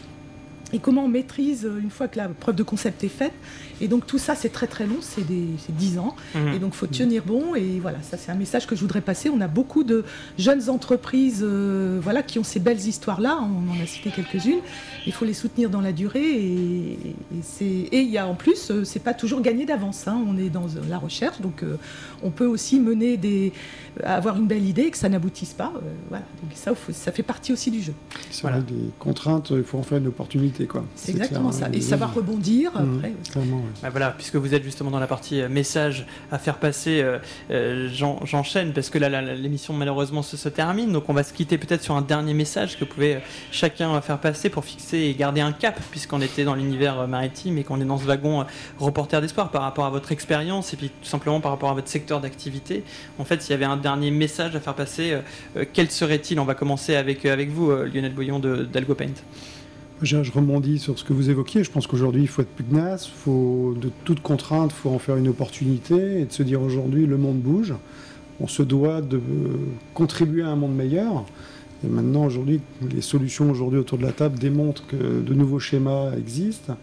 et 0.73 0.79
comment 0.79 1.05
on 1.05 1.07
maîtrise 1.07 1.63
euh, 1.65 1.79
une 1.81 1.89
fois 1.89 2.09
que 2.09 2.17
la 2.17 2.27
preuve 2.27 2.55
de 2.55 2.63
concept 2.63 3.01
est 3.05 3.07
faite. 3.07 3.31
Et 3.79 3.87
donc 3.87 4.05
tout 4.05 4.17
ça, 4.17 4.35
c'est 4.35 4.49
très 4.49 4.67
très 4.67 4.85
long, 4.85 4.97
c'est 4.99 5.25
des- 5.25 5.47
c'est 5.65 5.73
10 5.73 5.97
ans. 5.97 6.13
Mhm. 6.35 6.47
Et 6.55 6.59
donc 6.59 6.71
il 6.73 6.77
faut 6.77 6.87
tenir 6.87 7.23
bon. 7.23 7.55
Et 7.55 7.79
voilà, 7.79 7.99
ça 8.01 8.17
c'est 8.17 8.33
un 8.33 8.35
message 8.35 8.67
que 8.67 8.75
je 8.75 8.81
voudrais 8.81 8.99
passer. 8.99 9.29
On 9.29 9.39
a 9.39 9.47
beaucoup 9.47 9.85
de 9.85 10.03
jeunes 10.37 10.69
entreprises 10.69 11.39
euh, 11.41 11.99
voilà, 12.03 12.21
qui 12.21 12.37
ont 12.37 12.43
ces 12.43 12.59
belles 12.59 12.81
histoires-là. 12.85 13.39
On 13.41 13.71
en 13.71 13.81
a 13.81 13.85
cité 13.85 14.11
quelques-unes. 14.11 14.59
Il 15.05 15.13
faut 15.13 15.23
les 15.23 15.33
soutenir 15.33 15.69
dans 15.69 15.79
la 15.79 15.93
durée. 15.93 16.31
Et, 16.35 16.97
et 17.61 18.01
il 18.01 18.09
y 18.09 18.17
a 18.17 18.27
en 18.27 18.35
plus, 18.35 18.69
euh, 18.71 18.83
c'est 18.83 18.99
pas 18.99 19.13
toujours 19.13 19.39
gagné 19.39 19.65
d'avance. 19.65 20.05
hein. 20.09 20.19
On 20.27 20.37
est 20.37 20.49
dans 20.49 20.65
la 20.89 20.97
recherche, 20.97 21.39
donc 21.39 21.63
euh, 21.63 21.77
on 22.23 22.29
peut 22.31 22.45
aussi 22.45 22.79
mener 22.79 23.17
des, 23.17 23.51
avoir 24.03 24.37
une 24.37 24.47
belle 24.47 24.65
idée 24.65 24.83
et 24.83 24.91
que 24.91 24.97
ça 24.97 25.09
n'aboutisse 25.09 25.53
pas. 25.53 25.71
euh, 25.75 25.79
voilà. 26.09 26.23
Donc 26.41 26.51
ça, 26.53 26.73
faut- 26.75 26.91
ça 26.91 27.11
fait 27.11 27.23
partie 27.23 27.51
aussi 27.53 27.71
du 27.71 27.81
jeu. 27.81 27.93
C'est 28.29 28.41
Voilà. 28.41 28.59
des 28.61 28.73
contraintes, 28.99 29.51
il 29.55 29.63
faut 29.63 29.77
en 29.77 29.83
faire 29.83 29.97
une 29.97 30.07
opportunité. 30.07 30.65
quoi. 30.65 30.83
C'est 30.95 31.11
exactement 31.11 31.49
clair, 31.49 31.59
ça. 31.59 31.65
hein. 31.67 31.71
Et 31.73 31.81
savoir 31.81 32.13
rebondir 32.13 32.71
après. 32.75 33.13
Ouais. 33.35 33.43
Bah 33.81 33.89
voilà, 33.89 34.11
puisque 34.11 34.35
vous 34.35 34.53
êtes 34.53 34.63
justement 34.63 34.91
dans 34.91 34.99
la 34.99 35.07
partie 35.07 35.41
euh, 35.41 35.49
message 35.49 36.05
à 36.31 36.37
faire 36.37 36.57
passer, 36.57 37.01
euh, 37.01 37.17
euh, 37.51 37.89
j'en- 37.93 38.23
j'enchaîne 38.25 38.73
parce 38.73 38.89
que 38.89 38.97
là, 38.97 39.21
l'émission 39.35 39.73
malheureusement 39.73 40.21
se, 40.21 40.37
se 40.37 40.49
termine, 40.49 40.91
donc 40.91 41.09
on 41.09 41.13
va 41.13 41.23
se 41.23 41.33
quitter 41.33 41.57
peut-être 41.57 41.83
sur 41.83 41.95
un 41.95 42.01
dernier 42.01 42.33
message 42.33 42.77
que 42.79 42.85
pouvait 42.85 43.15
euh, 43.15 43.19
chacun 43.51 43.99
faire 44.01 44.19
passer 44.19 44.49
pour 44.49 44.63
fixer 44.65 44.97
et 44.97 45.13
garder 45.15 45.41
un 45.41 45.51
cap, 45.51 45.79
puisqu'on 45.91 46.21
était 46.21 46.43
dans 46.43 46.55
l'univers 46.55 46.99
euh, 46.99 47.07
maritime 47.07 47.57
et 47.57 47.63
qu'on 47.63 47.81
est 47.81 47.85
dans 47.85 47.97
ce 47.97 48.05
wagon 48.05 48.41
euh, 48.41 48.43
reporter 48.79 49.21
d'espoir 49.21 49.49
par 49.51 49.61
rapport 49.63 49.85
à 49.85 49.89
votre 49.89 50.11
expérience 50.11 50.73
et 50.73 50.77
puis 50.77 50.89
tout 50.89 51.07
simplement 51.09 51.39
par 51.41 51.51
rapport 51.51 51.69
à 51.69 51.73
votre 51.73 51.89
secteur 51.89 52.06
d'activité. 52.15 52.83
En 53.19 53.25
fait, 53.25 53.41
s'il 53.41 53.51
y 53.51 53.53
avait 53.53 53.65
un 53.65 53.77
dernier 53.77 54.11
message 54.11 54.55
à 54.55 54.59
faire 54.59 54.75
passer, 54.75 55.11
euh, 55.11 55.19
euh, 55.57 55.65
quel 55.71 55.91
serait-il? 55.91 56.39
On 56.39 56.45
va 56.45 56.55
commencer 56.55 56.95
avec, 56.95 57.25
euh, 57.25 57.33
avec 57.33 57.49
vous, 57.49 57.71
Lionel 57.71 58.13
de 58.15 58.63
d'AlgoPaint. 58.63 59.13
Je, 60.01 60.23
je 60.23 60.31
rebondis 60.31 60.79
sur 60.79 60.97
ce 60.97 61.03
que 61.03 61.13
vous 61.13 61.29
évoquiez. 61.29 61.63
Je 61.63 61.71
pense 61.71 61.87
qu'aujourd'hui, 61.87 62.21
il 62.21 62.27
faut 62.27 62.41
être 62.41 62.55
pugnace. 62.55 63.07
Faut, 63.07 63.75
de 63.79 63.91
toute 64.05 64.21
contrainte, 64.21 64.71
il 64.73 64.79
faut 64.81 64.89
en 64.89 64.99
faire 64.99 65.17
une 65.17 65.27
opportunité 65.27 66.21
et 66.21 66.25
de 66.25 66.31
se 66.31 66.43
dire 66.43 66.61
aujourd'hui, 66.61 67.05
le 67.05 67.17
monde 67.17 67.39
bouge. 67.39 67.73
On 68.39 68.47
se 68.47 68.61
doit 68.61 69.01
de 69.01 69.19
contribuer 69.93 70.43
à 70.43 70.49
un 70.49 70.55
monde 70.55 70.75
meilleur. 70.75 71.25
Et 71.83 71.87
maintenant, 71.87 72.25
aujourd'hui, 72.25 72.61
les 72.81 73.01
solutions 73.01 73.49
aujourd'hui 73.49 73.79
autour 73.79 73.97
de 73.97 74.03
la 74.03 74.11
table 74.11 74.37
démontrent 74.37 74.85
que 74.87 74.95
de 74.95 75.33
nouveaux 75.33 75.59
schémas 75.59 76.15
existent. 76.15 76.77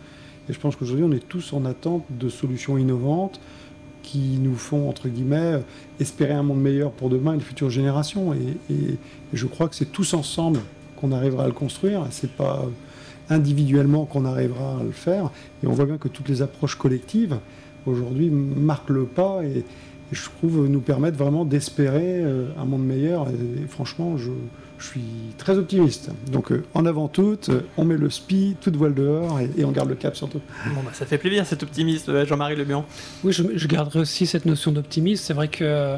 Et 0.48 0.52
je 0.52 0.60
pense 0.60 0.76
qu'aujourd'hui, 0.76 1.04
on 1.04 1.12
est 1.12 1.26
tous 1.26 1.52
en 1.52 1.64
attente 1.64 2.04
de 2.10 2.28
solutions 2.28 2.76
innovantes 2.76 3.40
qui 4.04 4.38
nous 4.40 4.54
font, 4.54 4.88
entre 4.88 5.08
guillemets, 5.08 5.62
espérer 5.98 6.34
un 6.34 6.44
monde 6.44 6.60
meilleur 6.60 6.92
pour 6.92 7.08
demain 7.08 7.32
et 7.32 7.38
les 7.38 7.42
futures 7.42 7.70
générations. 7.70 8.34
Et, 8.34 8.96
je 9.32 9.46
crois 9.46 9.68
que 9.68 9.74
c'est 9.74 9.90
tous 9.90 10.14
ensemble 10.14 10.60
qu'on 10.96 11.10
arrivera 11.10 11.44
à 11.44 11.46
le 11.48 11.52
construire. 11.52 12.06
C'est 12.10 12.30
pas 12.30 12.66
individuellement 13.30 14.04
qu'on 14.04 14.26
arrivera 14.26 14.78
à 14.78 14.82
le 14.84 14.92
faire. 14.92 15.30
Et 15.62 15.66
on 15.66 15.72
voit 15.72 15.86
bien 15.86 15.98
que 15.98 16.08
toutes 16.08 16.28
les 16.28 16.42
approches 16.42 16.76
collectives, 16.76 17.38
aujourd'hui, 17.86 18.30
marquent 18.30 18.90
le 18.90 19.06
pas 19.06 19.42
et, 19.42 19.64
et 20.12 20.14
je 20.14 20.24
trouve 20.24 20.68
nous 20.68 20.80
permettent 20.80 21.16
vraiment 21.16 21.44
d'espérer 21.44 22.22
euh, 22.22 22.48
un 22.58 22.64
monde 22.66 22.84
meilleur. 22.84 23.28
Et 23.28 23.66
franchement, 23.66 24.16
je, 24.16 24.30
je 24.84 24.90
suis 24.90 25.34
très 25.38 25.56
optimiste. 25.56 26.10
Donc, 26.30 26.52
euh, 26.52 26.62
en 26.74 26.84
avant 26.84 27.08
toute, 27.08 27.48
euh, 27.48 27.60
on 27.78 27.84
met 27.84 27.96
le 27.96 28.10
spi, 28.10 28.54
toute 28.60 28.76
voile 28.76 28.92
dehors 28.94 29.40
et, 29.40 29.50
et 29.56 29.64
on 29.64 29.70
garde 29.70 29.88
le 29.88 29.94
cap 29.94 30.14
surtout. 30.14 30.40
Bon, 30.74 30.82
bah, 30.84 30.90
ça 30.92 31.06
fait 31.06 31.16
plaisir 31.18 31.46
cet 31.46 31.62
optimisme, 31.62 32.10
euh, 32.12 32.26
Jean-Marie 32.26 32.56
Lebihan. 32.56 32.84
Oui, 33.24 33.32
je, 33.32 33.42
je 33.54 33.66
garderai 33.68 34.00
aussi 34.00 34.26
cette 34.26 34.44
notion 34.46 34.72
d'optimisme. 34.72 35.22
C'est 35.24 35.32
vrai 35.34 35.48
que 35.48 35.64
euh, 35.64 35.96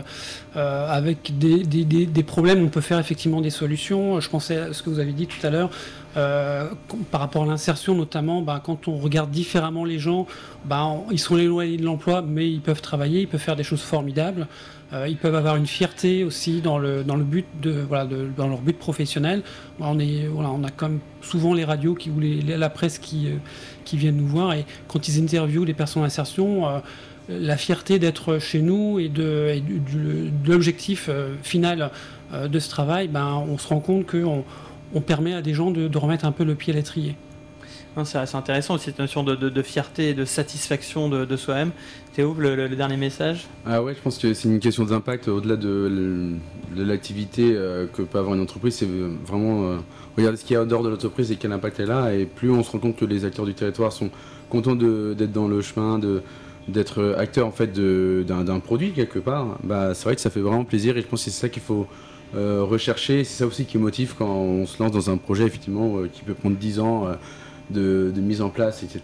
avec 0.54 1.36
des, 1.38 1.64
des- 1.64 1.84
des- 1.84 2.06
des 2.06 2.22
problèmes, 2.22 2.62
on 2.64 2.68
peut 2.68 2.80
faire 2.80 2.98
effectivement 2.98 3.40
des 3.40 3.50
solutions. 3.50 4.20
Je 4.20 4.28
pensais 4.30 4.56
à 4.58 4.72
ce 4.72 4.82
que 4.82 4.90
vous 4.90 5.00
avez 5.00 5.12
dit 5.12 5.26
tout 5.26 5.44
à 5.44 5.50
l'heure. 5.50 5.70
euh, 6.16 6.68
par 7.10 7.20
rapport 7.20 7.42
à 7.42 7.46
l'insertion 7.46 7.94
notamment, 7.94 8.40
bah, 8.40 8.62
quand 8.64 8.88
on 8.88 8.96
regarde 8.96 9.30
différemment 9.30 9.84
les 9.84 9.98
gens, 9.98 10.26
bah, 10.64 10.84
on- 10.86 11.10
ils 11.10 11.18
sont 11.18 11.36
éloignés 11.36 11.76
de 11.76 11.84
l'emploi, 11.84 12.22
mais 12.22 12.50
ils 12.50 12.62
peuvent 12.62 12.80
travailler, 12.80 13.20
ils 13.22 13.28
peuvent 13.28 13.40
faire 13.40 13.56
des 13.56 13.64
choses 13.64 13.82
formidables. 13.82 14.46
Euh, 14.92 15.08
ils 15.08 15.16
peuvent 15.16 15.34
avoir 15.34 15.56
une 15.56 15.66
fierté 15.66 16.22
aussi 16.24 16.60
dans 16.62 16.78
le, 16.78 17.02
dans 17.02 17.16
le 17.16 17.24
but 17.24 17.44
de, 17.60 17.72
voilà, 17.86 18.06
de- 18.06 18.28
dans 18.36 18.46
leur 18.48 18.60
but 18.60 18.75
professionnel. 18.76 19.42
Bah, 19.78 19.86
On, 19.90 20.64
a 20.64 20.70
comme 20.70 21.00
souvent 21.20 21.54
les 21.54 21.64
radios 21.64 21.94
qui, 21.94 22.10
ou 22.10 22.20
la 22.20 22.70
presse 22.70 22.98
qui, 22.98 23.28
euh, 23.28 23.36
qui 23.84 23.96
viennent 23.96 24.16
nous 24.16 24.26
voir 24.26 24.52
et 24.52 24.64
quand 24.88 25.08
ils 25.08 25.22
interviewent 25.22 25.64
les 25.64 25.74
personnes 25.74 26.02
en 26.02 26.06
insertion, 26.06 26.68
euh, 26.68 26.78
la 27.28 27.56
fierté 27.56 27.98
d'être 27.98 28.38
chez 28.38 28.62
nous 28.62 28.98
et 28.98 29.08
de, 29.08 29.60
l'objectif 30.46 31.06
euh, 31.08 31.34
final 31.42 31.90
de 32.32 32.58
ce 32.58 32.68
travail, 32.68 33.08
ben, 33.08 33.44
on 33.48 33.56
se 33.56 33.68
rend 33.68 33.80
compte 33.80 34.06
qu'on 34.06 34.44
on 34.94 35.00
permet 35.00 35.32
à 35.32 35.42
des 35.42 35.54
gens 35.54 35.70
de, 35.70 35.86
de 35.86 35.98
remettre 35.98 36.24
un 36.24 36.32
peu 36.32 36.44
le 36.44 36.54
pied 36.54 36.72
à 36.72 36.76
l'étrier. 36.76 37.16
Non, 37.96 38.04
C'est 38.04 38.18
intéressant 38.34 38.74
aussi 38.74 38.86
cette 38.86 38.98
notion 38.98 39.24
de, 39.24 39.62
fierté 39.62 40.10
et 40.10 40.14
de 40.14 40.26
satisfaction 40.26 41.08
de, 41.08 41.36
soi-même. 41.36 41.70
Théo, 42.12 42.34
le, 42.38 42.54
le- 42.54 42.76
dernier 42.76 42.98
message? 42.98 43.46
Ah 43.64 43.82
ouais, 43.82 43.94
je 43.94 44.00
pense 44.00 44.18
que 44.18 44.34
c'est 44.34 44.48
une 44.48 44.60
question 44.60 44.84
d'impact 44.84 45.28
au-delà 45.28 45.56
de, 45.56 46.34
l'activité 46.76 47.52
euh, 47.54 47.86
que 47.90 48.02
peut 48.02 48.18
avoir 48.18 48.34
une 48.34 48.42
entreprise. 48.42 48.74
C'est 48.74 48.88
vraiment 49.26 49.62
euh, 49.62 49.76
regarder 50.18 50.36
ce 50.36 50.44
qu'il 50.44 50.54
y 50.54 50.56
a 50.58 50.62
en 50.62 50.66
dehors 50.66 50.82
de 50.82 50.90
l'entreprise 50.90 51.32
et 51.32 51.36
quel 51.36 51.52
impact 51.52 51.80
elle 51.80 51.90
a. 51.90 52.14
Et 52.14 52.26
plus 52.26 52.50
on 52.50 52.62
se 52.62 52.70
rend 52.70 52.80
compte 52.80 52.96
que 52.96 53.06
les 53.06 53.24
acteurs 53.24 53.46
du 53.46 53.54
territoire 53.54 53.92
sont 53.92 54.10
contents 54.50 54.76
d'être 54.76 55.32
dans 55.32 55.48
le 55.48 55.62
chemin, 55.62 55.98
d'être 56.68 57.14
acteurs 57.16 57.46
en 57.46 57.52
fait 57.52 57.72
d'un 57.72 58.60
produit 58.60 58.92
quelque 58.92 59.18
part, 59.18 59.56
bah, 59.64 59.94
c'est 59.94 60.04
vrai 60.04 60.14
que 60.16 60.20
ça 60.20 60.30
fait 60.30 60.40
vraiment 60.40 60.64
plaisir 60.64 60.98
et 60.98 61.00
je 61.00 61.06
pense 61.06 61.24
que 61.24 61.30
c'est 61.30 61.40
ça 61.40 61.48
qu'il 61.48 61.62
faut 61.62 61.86
euh, 62.34 62.62
rechercher. 62.62 63.24
C'est 63.24 63.38
ça 63.38 63.46
aussi 63.46 63.64
qui 63.64 63.78
motive 63.78 64.14
quand 64.18 64.28
on 64.28 64.66
se 64.66 64.82
lance 64.82 64.92
dans 64.92 65.08
un 65.10 65.16
projet 65.16 65.44
effectivement 65.44 66.02
qui 66.12 66.20
peut 66.20 66.34
prendre 66.34 66.56
10 66.56 66.78
ans. 66.80 67.08
De, 67.70 68.12
mise 68.16 68.42
en 68.42 68.50
place, 68.50 68.82
etc. 68.82 69.00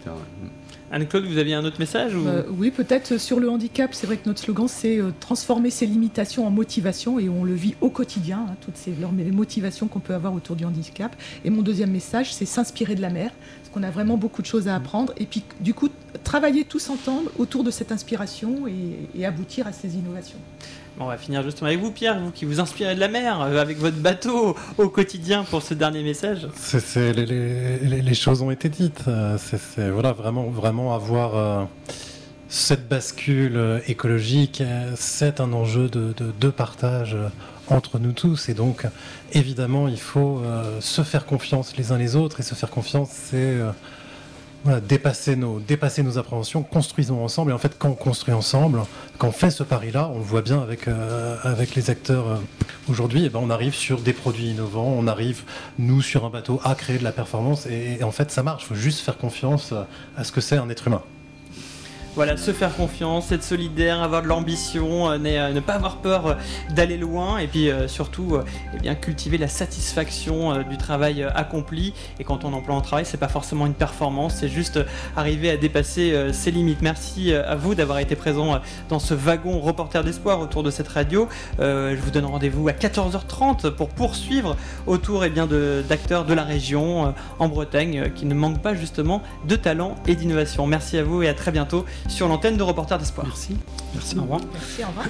Anne-Claude, 0.91 1.25
vous 1.25 1.39
aviez 1.39 1.55
un 1.55 1.65
autre 1.65 1.79
message 1.79 2.11
euh, 2.15 2.43
Oui, 2.51 2.69
peut-être 2.69 3.17
sur 3.17 3.39
le 3.39 3.49
handicap. 3.49 3.95
C'est 3.95 4.05
vrai 4.05 4.17
que 4.17 4.27
notre 4.27 4.39
slogan, 4.39 4.67
c'est 4.67 4.99
euh, 4.99 5.09
transformer 5.19 5.71
ses 5.71 5.87
limitations 5.87 6.45
en 6.45 6.51
motivation 6.51 7.17
et 7.17 7.29
on 7.29 7.43
le 7.43 7.53
vit 7.53 7.73
au 7.81 7.89
quotidien, 7.89 8.45
hein, 8.47 8.55
toutes 8.61 8.77
ces 8.77 8.93
les 9.17 9.31
motivations 9.31 9.87
qu'on 9.87 9.99
peut 9.99 10.13
avoir 10.13 10.35
autour 10.35 10.55
du 10.55 10.65
handicap. 10.65 11.15
Et 11.43 11.49
mon 11.49 11.63
deuxième 11.63 11.91
message, 11.91 12.31
c'est 12.31 12.45
s'inspirer 12.45 12.93
de 12.93 13.01
la 13.01 13.09
mer, 13.09 13.31
parce 13.31 13.73
qu'on 13.73 13.81
a 13.81 13.89
vraiment 13.89 14.17
beaucoup 14.17 14.43
de 14.43 14.47
choses 14.47 14.67
à 14.67 14.75
apprendre. 14.75 15.13
Et 15.17 15.25
puis, 15.25 15.43
du 15.61 15.73
coup, 15.73 15.89
travailler 16.23 16.63
tous 16.63 16.89
ensemble 16.91 17.31
autour 17.39 17.63
de 17.63 17.71
cette 17.71 17.91
inspiration 17.91 18.67
et 18.67 19.25
aboutir 19.25 19.65
à 19.65 19.71
ces 19.71 19.95
innovations 19.95 20.39
on 20.99 21.05
va 21.07 21.17
finir 21.17 21.43
justement 21.43 21.67
avec 21.67 21.79
vous, 21.79 21.91
Pierre, 21.91 22.19
vous 22.19 22.31
qui 22.31 22.45
vous 22.45 22.59
inspirez 22.59 22.95
de 22.95 22.99
la 22.99 23.07
mer, 23.07 23.41
euh, 23.41 23.61
avec 23.61 23.77
votre 23.77 23.97
bateau 23.97 24.55
au 24.77 24.89
quotidien 24.89 25.43
pour 25.43 25.61
ce 25.61 25.73
dernier 25.73 26.03
message. 26.03 26.47
les, 26.95 28.13
choses 28.13 28.41
ont 28.41 28.51
été 28.51 28.69
dites. 28.69 29.05
Euh, 29.07 29.37
voilà, 29.91 30.13
vraiment, 30.13 30.43
vraiment 30.49 30.93
avoir 30.93 31.35
euh, 31.35 31.63
cette 32.47 32.87
bascule 32.87 33.81
écologique, 33.87 34.61
c'est 34.95 35.39
un 35.39 35.53
enjeu 35.53 35.89
de, 35.89 36.49
partage 36.49 37.17
entre 37.69 37.97
nous 37.97 38.11
tous. 38.11 38.49
Et 38.49 38.53
donc, 38.53 38.85
évidemment, 39.31 39.87
il 39.87 39.99
faut 39.99 40.43
se 40.79 41.01
faire 41.01 41.25
confiance 41.25 41.75
les 41.75 41.91
uns 41.91 41.97
les 41.97 42.15
autres. 42.15 42.39
Et 42.39 42.43
se 42.43 42.53
faire 42.53 42.69
confiance, 42.69 43.09
c'est 43.11 43.57
dépasser, 44.87 45.35
nos, 45.35 45.59
dépasser 45.59 46.03
nos 46.03 46.17
appréhensions, 46.17 46.63
construisons 46.63 47.23
ensemble. 47.23 47.51
Et 47.51 47.53
en 47.53 47.57
fait, 47.57 47.75
quand 47.77 47.89
on 47.89 47.95
construit 47.95 48.33
ensemble, 48.33 48.81
quand 49.17 49.27
on 49.27 49.31
fait 49.31 49.51
ce 49.51 49.63
pari-là, 49.63 50.09
on 50.13 50.17
le 50.17 50.23
voit 50.23 50.41
bien 50.41 50.61
avec, 50.61 50.87
euh, 50.87 51.37
les 51.75 51.89
acteurs 51.89 52.27
euh, 52.27 52.37
aujourd'hui, 52.89 53.23
eh 53.25 53.29
ben, 53.29 53.39
on 53.41 53.49
arrive 53.49 53.73
sur 53.73 53.99
des 53.99 54.13
produits 54.13 54.51
innovants, 54.51 54.93
on 54.97 55.07
arrive, 55.07 55.43
nous, 55.79 56.01
sur 56.01 56.25
un 56.25 56.29
bateau, 56.29 56.59
à 56.63 56.75
créer 56.75 56.97
de 56.97 57.03
la 57.03 57.11
performance. 57.11 57.65
et 57.65 58.03
en 58.03 58.11
fait, 58.11 58.31
ça 58.31 58.43
marche. 58.43 58.63
Il 58.63 58.67
faut 58.67 58.75
juste 58.75 58.99
faire 58.99 59.17
confiance 59.17 59.73
à 60.17 60.23
ce 60.23 60.31
que 60.31 60.41
c'est 60.41 60.57
un 60.57 60.69
être 60.69 60.87
humain. 60.87 61.03
Voilà, 62.15 62.37
se 62.37 62.51
faire 62.53 62.75
confiance, 62.75 63.31
être 63.31 63.43
solidaire, 63.43 64.03
avoir 64.03 64.21
de 64.21 64.27
l'ambition, 64.27 65.09
euh, 65.09 65.17
euh, 65.25 65.51
ne 65.51 65.59
pas 65.59 65.73
avoir 65.73 65.97
peur 65.97 66.27
euh, 66.27 66.33
d'aller 66.69 66.95
loin 66.95 67.39
et 67.39 67.47
puis 67.47 67.71
surtout 67.87 68.37
eh 68.75 68.77
bien, 68.77 68.93
cultiver 68.93 69.39
la 69.39 69.47
satisfaction 69.47 70.61
du 70.63 70.77
travail 70.77 71.25
accompli. 71.35 71.93
Et 72.19 72.23
quand 72.23 72.45
on 72.45 72.53
emploie 72.53 72.75
un 72.75 72.81
travail, 72.81 73.05
c'est 73.05 73.17
pas 73.17 73.27
forcément 73.27 73.65
une 73.65 73.73
performance, 73.73 74.35
c'est 74.35 74.47
juste 74.47 74.79
arriver 75.15 75.49
à 75.49 75.57
dépasser 75.57 76.31
ses 76.33 76.51
limites. 76.51 76.81
Merci 76.81 77.33
à 77.33 77.55
vous 77.55 77.73
d'avoir 77.73 77.99
été 77.99 78.15
présent 78.15 78.59
dans 78.89 78.99
ce 78.99 79.13
wagon 79.13 79.59
reporter 79.59 80.03
d'espoir 80.03 80.39
autour 80.39 80.63
de 80.63 80.69
cette 80.71 80.87
radio. 80.87 81.27
je 81.59 81.99
vous 81.99 82.11
donne 82.11 82.25
rendez-vous 82.25 82.67
à 82.67 82.73
14h30 82.73 83.71
pour 83.71 83.89
poursuivre 83.89 84.55
autour 84.87 85.25
eh 85.25 85.29
bien, 85.29 85.47
d'acteurs 85.87 86.25
de, 86.25 86.29
de, 86.29 86.33
la 86.33 86.43
région 86.43 87.13
en 87.39 87.47
Bretagne 87.47 88.11
qui 88.15 88.25
ne 88.25 88.33
manquent 88.33 88.61
pas 88.61 88.75
justement 88.75 89.21
de 89.47 89.55
talent 89.55 89.95
et 90.07 90.15
d'innovation. 90.15 90.67
Merci 90.67 90.97
à 90.97 91.03
vous 91.03 91.23
et 91.23 91.29
à 91.29 91.33
très 91.33 91.51
bientôt 91.51 91.85
sur 92.07 92.27
l'antenne 92.27 92.57
de 92.57 92.63
Reporters 92.63 92.99
d'Espoir. 92.99 93.27
Merci. 93.27 93.57
Merci. 93.93 94.17
Au 94.17 94.21
revoir. 94.21 94.41
Merci, 94.53 94.83
au 94.83 94.87
revoir. 94.87 95.07